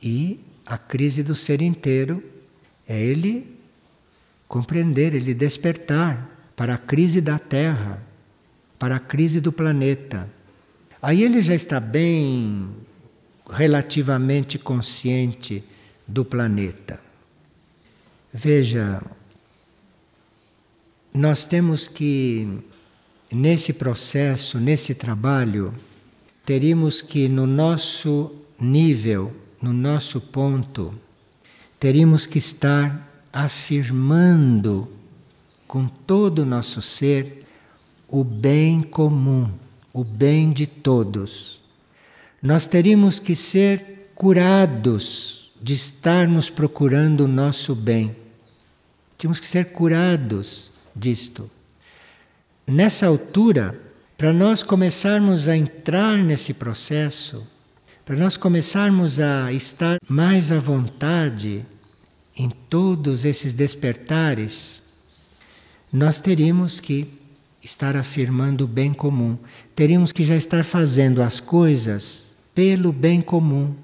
e 0.00 0.38
a 0.64 0.78
crise 0.78 1.24
do 1.24 1.34
ser 1.34 1.60
inteiro 1.60 2.22
é 2.86 3.02
ele 3.02 3.58
compreender, 4.46 5.12
ele 5.12 5.34
despertar 5.34 6.30
para 6.54 6.74
a 6.74 6.78
crise 6.78 7.20
da 7.20 7.36
Terra, 7.36 8.00
para 8.78 8.94
a 8.96 9.00
crise 9.00 9.40
do 9.40 9.50
planeta. 9.50 10.30
Aí 11.02 11.24
ele 11.24 11.42
já 11.42 11.54
está 11.54 11.80
bem 11.80 12.70
relativamente 13.50 14.56
consciente 14.56 15.64
do 16.06 16.24
planeta. 16.24 17.00
Veja, 18.32 19.02
nós 21.12 21.44
temos 21.44 21.88
que, 21.88 22.48
nesse 23.30 23.72
processo, 23.72 24.58
nesse 24.58 24.94
trabalho, 24.94 25.74
teríamos 26.44 27.02
que, 27.02 27.28
no 27.28 27.46
nosso 27.46 28.32
nível, 28.58 29.32
no 29.60 29.72
nosso 29.72 30.20
ponto, 30.20 30.94
teríamos 31.78 32.26
que 32.26 32.38
estar 32.38 33.08
afirmando 33.32 34.88
com 35.66 35.86
todo 35.86 36.40
o 36.40 36.46
nosso 36.46 36.80
ser 36.80 37.46
o 38.08 38.24
bem 38.24 38.82
comum, 38.82 39.50
o 39.92 40.04
bem 40.04 40.52
de 40.52 40.66
todos. 40.66 41.62
Nós 42.42 42.66
teríamos 42.66 43.18
que 43.18 43.36
ser 43.36 44.10
curados 44.14 45.52
de 45.60 45.74
estarmos 45.74 46.50
procurando 46.50 47.24
o 47.24 47.28
nosso 47.28 47.74
bem. 47.74 48.16
Tínhamos 49.18 49.38
que 49.38 49.46
ser 49.46 49.66
curados 49.66 50.69
disto. 50.94 51.50
Nessa 52.66 53.06
altura, 53.06 53.78
para 54.16 54.32
nós 54.32 54.62
começarmos 54.62 55.48
a 55.48 55.56
entrar 55.56 56.16
nesse 56.18 56.54
processo, 56.54 57.46
para 58.04 58.16
nós 58.16 58.36
começarmos 58.36 59.20
a 59.20 59.52
estar 59.52 59.98
mais 60.08 60.52
à 60.52 60.58
vontade 60.58 61.60
em 62.38 62.48
todos 62.70 63.24
esses 63.24 63.52
despertares, 63.52 64.82
nós 65.92 66.18
teríamos 66.18 66.80
que 66.80 67.12
estar 67.62 67.96
afirmando 67.96 68.64
o 68.64 68.68
bem 68.68 68.92
comum, 68.92 69.36
teríamos 69.74 70.12
que 70.12 70.24
já 70.24 70.36
estar 70.36 70.64
fazendo 70.64 71.22
as 71.22 71.40
coisas 71.40 72.34
pelo 72.54 72.92
bem 72.92 73.20
comum, 73.20 73.74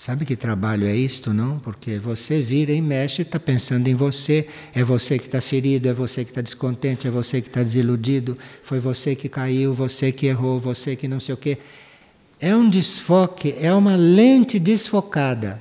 Sabe 0.00 0.24
que 0.24 0.34
trabalho 0.34 0.86
é 0.86 0.96
isto, 0.96 1.34
não? 1.34 1.58
Porque 1.58 1.98
você 1.98 2.40
vira 2.40 2.72
e 2.72 2.80
mexe, 2.80 3.20
está 3.20 3.38
pensando 3.38 3.86
em 3.86 3.94
você, 3.94 4.48
é 4.72 4.82
você 4.82 5.18
que 5.18 5.26
está 5.26 5.42
ferido, 5.42 5.86
é 5.90 5.92
você 5.92 6.24
que 6.24 6.30
está 6.30 6.40
descontente, 6.40 7.06
é 7.06 7.10
você 7.10 7.42
que 7.42 7.48
está 7.48 7.62
desiludido, 7.62 8.38
foi 8.62 8.78
você 8.80 9.14
que 9.14 9.28
caiu, 9.28 9.74
você 9.74 10.10
que 10.10 10.24
errou, 10.24 10.58
você 10.58 10.96
que 10.96 11.06
não 11.06 11.20
sei 11.20 11.34
o 11.34 11.36
quê. 11.36 11.58
É 12.40 12.56
um 12.56 12.70
desfoque, 12.70 13.54
é 13.60 13.74
uma 13.74 13.94
lente 13.94 14.58
desfocada. 14.58 15.60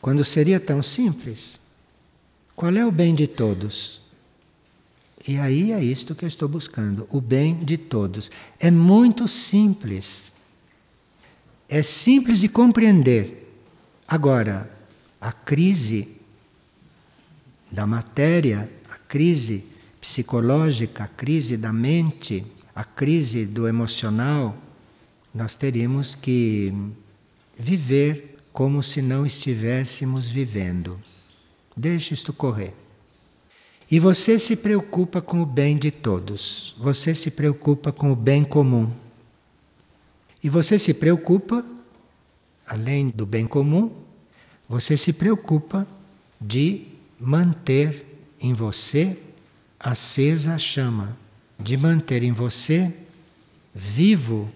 Quando 0.00 0.24
seria 0.24 0.60
tão 0.60 0.80
simples. 0.80 1.58
Qual 2.54 2.72
é 2.76 2.86
o 2.86 2.92
bem 2.92 3.12
de 3.12 3.26
todos? 3.26 4.00
E 5.26 5.36
aí 5.36 5.72
é 5.72 5.82
isto 5.82 6.14
que 6.14 6.24
eu 6.24 6.28
estou 6.28 6.48
buscando, 6.48 7.08
o 7.10 7.20
bem 7.20 7.56
de 7.56 7.76
todos. 7.76 8.30
É 8.60 8.70
muito 8.70 9.26
simples. 9.26 10.32
É 11.68 11.82
simples 11.82 12.38
de 12.38 12.48
compreender. 12.48 13.52
Agora, 14.06 14.70
a 15.20 15.32
crise 15.32 16.08
da 17.70 17.86
matéria, 17.86 18.70
a 18.88 18.96
crise 18.96 19.64
psicológica, 20.00 21.04
a 21.04 21.08
crise 21.08 21.56
da 21.56 21.72
mente, 21.72 22.46
a 22.74 22.84
crise 22.84 23.44
do 23.44 23.66
emocional, 23.66 24.56
nós 25.34 25.56
teríamos 25.56 26.14
que 26.14 26.72
viver 27.58 28.38
como 28.52 28.82
se 28.82 29.02
não 29.02 29.26
estivéssemos 29.26 30.28
vivendo. 30.28 30.98
Deixe 31.76 32.14
isto 32.14 32.32
correr. 32.32 32.74
E 33.90 33.98
você 33.98 34.38
se 34.38 34.56
preocupa 34.56 35.20
com 35.20 35.42
o 35.42 35.46
bem 35.46 35.76
de 35.76 35.90
todos, 35.90 36.74
você 36.78 37.14
se 37.14 37.30
preocupa 37.30 37.92
com 37.92 38.10
o 38.10 38.16
bem 38.16 38.44
comum. 38.44 38.90
E 40.46 40.48
você 40.48 40.78
se 40.78 40.94
preocupa, 40.94 41.66
além 42.68 43.08
do 43.08 43.26
bem 43.26 43.48
comum, 43.48 43.90
você 44.68 44.96
se 44.96 45.12
preocupa 45.12 45.84
de 46.40 46.86
manter 47.18 48.06
em 48.40 48.54
você 48.54 49.18
acesa 49.76 50.54
a 50.54 50.58
chama, 50.58 51.16
de 51.58 51.76
manter 51.76 52.22
em 52.22 52.30
você 52.30 52.94
vivo 53.74 54.48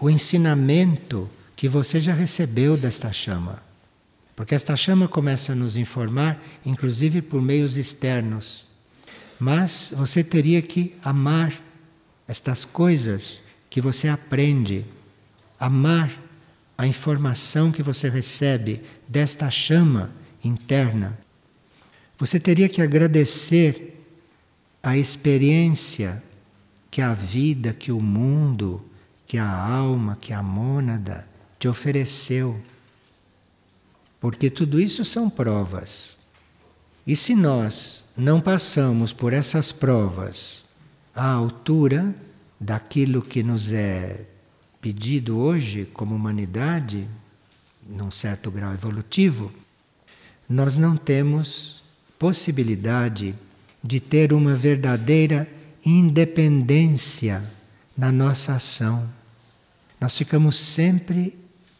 o 0.00 0.08
ensinamento 0.08 1.28
que 1.54 1.68
você 1.68 2.00
já 2.00 2.14
recebeu 2.14 2.74
desta 2.74 3.12
chama. 3.12 3.62
Porque 4.34 4.54
esta 4.54 4.74
chama 4.74 5.06
começa 5.06 5.52
a 5.52 5.54
nos 5.54 5.76
informar, 5.76 6.42
inclusive 6.64 7.20
por 7.20 7.42
meios 7.42 7.76
externos. 7.76 8.66
Mas 9.38 9.92
você 9.94 10.24
teria 10.24 10.62
que 10.62 10.96
amar 11.04 11.52
estas 12.26 12.64
coisas 12.64 13.42
que 13.68 13.82
você 13.82 14.08
aprende 14.08 14.95
amar 15.58 16.12
a 16.76 16.86
informação 16.86 17.72
que 17.72 17.82
você 17.82 18.08
recebe 18.08 18.82
desta 19.08 19.50
chama 19.50 20.10
interna. 20.44 21.18
Você 22.18 22.38
teria 22.38 22.68
que 22.68 22.82
agradecer 22.82 24.04
a 24.82 24.96
experiência 24.96 26.22
que 26.90 27.02
a 27.02 27.12
vida, 27.12 27.72
que 27.72 27.92
o 27.92 28.00
mundo, 28.00 28.82
que 29.26 29.38
a 29.38 29.48
alma, 29.48 30.16
que 30.20 30.32
a 30.32 30.42
mônada 30.42 31.28
te 31.58 31.68
ofereceu. 31.68 32.60
Porque 34.20 34.50
tudo 34.50 34.80
isso 34.80 35.04
são 35.04 35.28
provas. 35.28 36.18
E 37.06 37.14
se 37.14 37.34
nós 37.34 38.06
não 38.16 38.40
passamos 38.40 39.12
por 39.12 39.32
essas 39.32 39.72
provas 39.72 40.66
à 41.14 41.30
altura 41.30 42.14
daquilo 42.60 43.22
que 43.22 43.42
nos 43.42 43.72
é 43.72 44.24
pedido 44.86 45.36
hoje 45.36 45.84
como 45.92 46.14
humanidade, 46.14 47.08
num 47.88 48.08
certo 48.08 48.52
grau 48.52 48.72
evolutivo, 48.72 49.52
nós 50.48 50.76
não 50.76 50.96
temos 50.96 51.82
possibilidade 52.16 53.34
de 53.82 53.98
ter 53.98 54.32
uma 54.32 54.54
verdadeira 54.54 55.50
independência 55.84 57.42
na 57.98 58.12
nossa 58.12 58.54
ação. 58.54 59.10
Nós 60.00 60.16
ficamos 60.16 60.56
sempre 60.56 61.36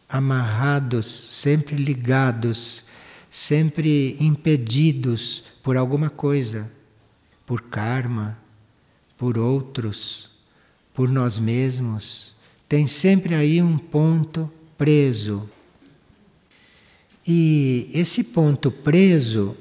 amarrados, 0.09 1.05
sempre 1.07 1.77
ligados, 1.77 2.83
sempre 3.29 4.17
impedidos 4.19 5.45
por 5.63 5.77
alguma 5.77 6.09
coisa, 6.09 6.69
por 7.45 7.61
karma, 7.61 8.37
por 9.17 9.37
outros, 9.37 10.29
por 10.93 11.07
nós 11.07 11.39
mesmos. 11.39 12.35
Tem 12.67 12.87
sempre 12.87 13.33
aí 13.35 13.61
um 13.61 13.77
ponto 13.77 14.51
preso. 14.77 15.49
E 17.25 17.89
esse 17.93 18.23
ponto 18.23 18.71
preso 18.71 19.55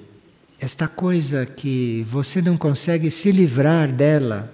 esta 0.59 0.89
coisa 0.89 1.45
que 1.45 2.07
você 2.09 2.41
não 2.41 2.57
consegue 2.57 3.11
se 3.11 3.31
livrar 3.31 3.93
dela, 3.93 4.53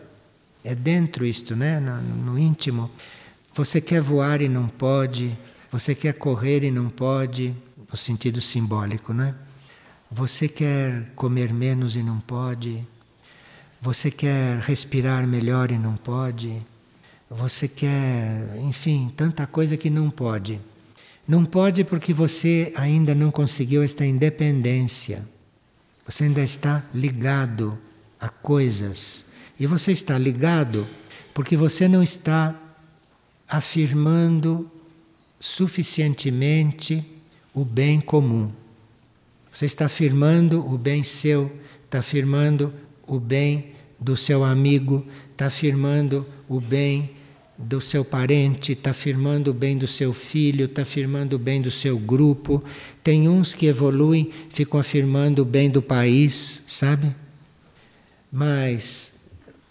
é 0.64 0.74
dentro 0.74 1.24
isto, 1.24 1.54
né? 1.54 1.78
No, 1.78 2.00
no, 2.02 2.38
íntimo. 2.38 2.90
Você 3.54 3.80
quer 3.80 4.00
voar 4.00 4.40
e 4.40 4.48
não 4.48 4.66
pode, 4.68 5.36
você 5.70 5.94
quer 5.94 6.14
correr 6.14 6.64
e 6.64 6.70
não 6.70 6.88
pode, 6.88 7.54
no 7.90 7.96
sentido 7.96 8.40
simbólico, 8.40 9.12
né? 9.12 9.34
Você 10.10 10.48
quer 10.48 11.10
comer 11.14 11.52
menos 11.52 11.96
e 11.96 12.02
não 12.02 12.20
pode, 12.20 12.86
você 13.80 14.10
quer 14.10 14.58
respirar 14.58 15.26
melhor 15.26 15.70
e 15.70 15.78
não 15.78 15.96
pode, 15.96 16.60
você 17.34 17.66
quer, 17.66 18.56
enfim, 18.58 19.10
tanta 19.16 19.46
coisa 19.46 19.76
que 19.76 19.88
não 19.88 20.10
pode. 20.10 20.60
Não 21.26 21.44
pode 21.44 21.82
porque 21.84 22.12
você 22.12 22.72
ainda 22.76 23.14
não 23.14 23.30
conseguiu 23.30 23.82
esta 23.82 24.04
independência. 24.04 25.26
Você 26.04 26.24
ainda 26.24 26.42
está 26.42 26.84
ligado 26.92 27.78
a 28.20 28.28
coisas. 28.28 29.24
E 29.58 29.66
você 29.66 29.92
está 29.92 30.18
ligado 30.18 30.86
porque 31.32 31.56
você 31.56 31.88
não 31.88 32.02
está 32.02 32.54
afirmando 33.48 34.70
suficientemente 35.40 37.04
o 37.54 37.64
bem 37.64 38.00
comum. 38.00 38.52
Você 39.50 39.66
está 39.66 39.86
afirmando 39.86 40.66
o 40.66 40.76
bem 40.76 41.02
seu, 41.02 41.50
está 41.84 42.00
afirmando 42.00 42.72
o 43.06 43.18
bem 43.18 43.72
do 43.98 44.16
seu 44.16 44.44
amigo, 44.44 45.06
está 45.30 45.46
afirmando 45.46 46.26
o 46.48 46.60
bem 46.60 47.21
do 47.62 47.80
seu 47.80 48.04
parente, 48.04 48.72
está 48.72 48.90
afirmando 48.90 49.52
o 49.52 49.54
bem 49.54 49.78
do 49.78 49.86
seu 49.86 50.12
filho, 50.12 50.64
está 50.64 50.82
afirmando 50.82 51.36
o 51.36 51.38
bem 51.38 51.62
do 51.62 51.70
seu 51.70 51.98
grupo. 51.98 52.62
Tem 53.02 53.28
uns 53.28 53.54
que 53.54 53.66
evoluem, 53.66 54.30
ficam 54.48 54.80
afirmando 54.80 55.42
o 55.42 55.44
bem 55.44 55.70
do 55.70 55.80
país, 55.80 56.62
sabe? 56.66 57.14
Mas 58.30 59.12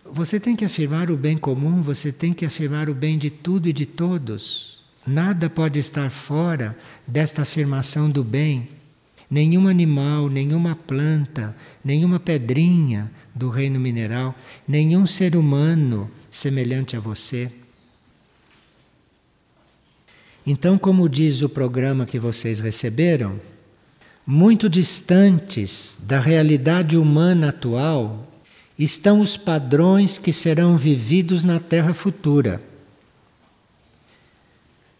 você 0.05 0.39
tem 0.39 0.55
que 0.55 0.63
afirmar 0.63 1.11
o 1.11 1.17
bem 1.17 1.37
comum, 1.37 1.81
você 1.81 2.11
tem 2.11 2.33
que 2.33 2.45
afirmar 2.45 2.89
o 2.89 2.95
bem 2.95 3.17
de 3.17 3.29
tudo 3.29 3.67
e 3.67 3.73
de 3.73 3.85
todos. 3.85 4.81
Nada 5.05 5.49
pode 5.49 5.79
estar 5.79 6.09
fora 6.09 6.77
desta 7.05 7.41
afirmação 7.41 8.09
do 8.09 8.23
bem. 8.23 8.69
Nenhum 9.29 9.67
animal, 9.67 10.29
nenhuma 10.29 10.75
planta, 10.75 11.55
nenhuma 11.83 12.19
pedrinha 12.19 13.09
do 13.33 13.49
reino 13.49 13.79
mineral, 13.79 14.35
nenhum 14.67 15.07
ser 15.07 15.37
humano 15.37 16.11
semelhante 16.29 16.97
a 16.97 16.99
você 16.99 17.51
então, 20.45 20.77
como 20.77 21.07
diz 21.07 21.41
o 21.41 21.49
programa 21.49 22.05
que 22.05 22.17
vocês 22.17 22.59
receberam, 22.59 23.39
muito 24.25 24.69
distantes 24.69 25.97
da 25.99 26.19
realidade 26.19 26.97
humana 26.97 27.49
atual 27.49 28.27
estão 28.77 29.19
os 29.19 29.37
padrões 29.37 30.17
que 30.17 30.33
serão 30.33 30.77
vividos 30.77 31.43
na 31.43 31.59
Terra 31.59 31.93
futura. 31.93 32.61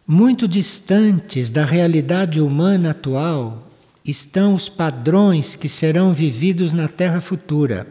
Muito 0.06 0.48
distantes 0.48 1.50
da 1.50 1.66
realidade 1.66 2.40
humana 2.40 2.92
atual 2.92 3.68
estão 4.06 4.54
os 4.54 4.68
padrões 4.70 5.56
que 5.56 5.70
serão 5.70 6.14
vividos 6.14 6.74
na 6.74 6.88
Terra 6.88 7.22
futura. 7.22 7.88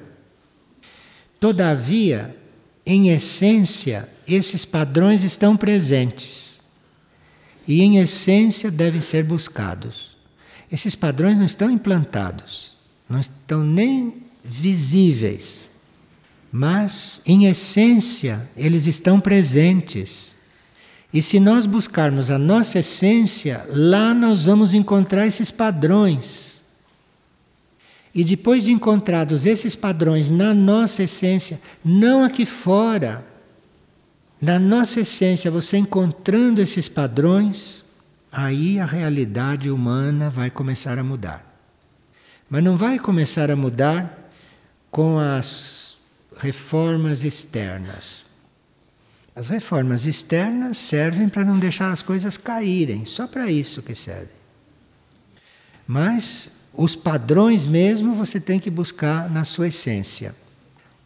Todavia, 1.40 2.36
em 2.84 3.08
essência, 3.08 4.08
esses 4.28 4.64
padrões 4.64 5.24
estão 5.24 5.56
presentes 5.56 6.59
e, 7.70 7.82
em 7.82 7.98
essência, 7.98 8.68
devem 8.68 9.00
ser 9.00 9.22
buscados. 9.22 10.16
Esses 10.72 10.96
padrões 10.96 11.38
não 11.38 11.44
estão 11.44 11.70
implantados, 11.70 12.76
não 13.08 13.20
estão 13.20 13.62
nem 13.62 14.24
visíveis, 14.44 15.70
mas, 16.50 17.20
em 17.24 17.46
essência, 17.46 18.50
eles 18.56 18.88
estão 18.88 19.20
presentes. 19.20 20.34
E 21.14 21.22
se 21.22 21.38
nós 21.38 21.64
buscarmos 21.64 22.28
a 22.28 22.38
nossa 22.40 22.80
essência, 22.80 23.64
lá 23.68 24.12
nós 24.12 24.42
vamos 24.42 24.74
encontrar 24.74 25.28
esses 25.28 25.52
padrões. 25.52 26.64
E 28.12 28.24
depois 28.24 28.64
de 28.64 28.72
encontrados 28.72 29.46
esses 29.46 29.76
padrões 29.76 30.26
na 30.26 30.52
nossa 30.52 31.04
essência, 31.04 31.60
não 31.84 32.24
aqui 32.24 32.44
fora, 32.44 33.24
na 34.40 34.58
nossa 34.58 35.00
essência, 35.00 35.50
você 35.50 35.76
encontrando 35.76 36.62
esses 36.62 36.88
padrões, 36.88 37.84
aí 38.32 38.80
a 38.80 38.86
realidade 38.86 39.70
humana 39.70 40.30
vai 40.30 40.50
começar 40.50 40.98
a 40.98 41.04
mudar. 41.04 41.44
Mas 42.48 42.62
não 42.62 42.76
vai 42.76 42.98
começar 42.98 43.50
a 43.50 43.56
mudar 43.56 44.30
com 44.90 45.18
as 45.18 45.98
reformas 46.38 47.22
externas. 47.22 48.24
As 49.36 49.48
reformas 49.48 50.06
externas 50.06 50.78
servem 50.78 51.28
para 51.28 51.44
não 51.44 51.58
deixar 51.58 51.92
as 51.92 52.02
coisas 52.02 52.36
caírem, 52.38 53.04
só 53.04 53.26
para 53.26 53.50
isso 53.50 53.82
que 53.82 53.94
serve. 53.94 54.32
Mas 55.86 56.50
os 56.72 56.96
padrões 56.96 57.66
mesmo 57.66 58.14
você 58.14 58.40
tem 58.40 58.58
que 58.58 58.70
buscar 58.70 59.30
na 59.30 59.44
sua 59.44 59.68
essência. 59.68 60.34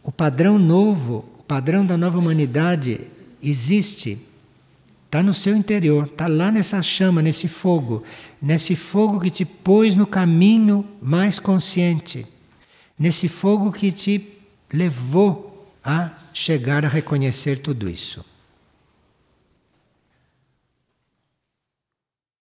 O 0.01 0.11
padrão 0.11 0.57
novo, 0.57 1.25
o 1.39 1.43
padrão 1.43 1.85
da 1.85 1.97
nova 1.97 2.17
humanidade 2.17 3.01
existe, 3.41 4.17
está 5.05 5.23
no 5.23 5.33
seu 5.33 5.55
interior, 5.55 6.05
está 6.05 6.27
lá 6.27 6.51
nessa 6.51 6.81
chama, 6.81 7.21
nesse 7.21 7.47
fogo, 7.47 8.03
nesse 8.41 8.75
fogo 8.75 9.19
que 9.19 9.29
te 9.29 9.45
pôs 9.45 9.95
no 9.95 10.05
caminho 10.05 10.85
mais 11.01 11.39
consciente, 11.39 12.25
nesse 12.97 13.27
fogo 13.27 13.71
que 13.71 13.91
te 13.91 14.33
levou 14.71 15.73
a 15.83 16.11
chegar 16.33 16.83
a 16.83 16.89
reconhecer 16.89 17.59
tudo 17.59 17.89
isso. 17.89 18.25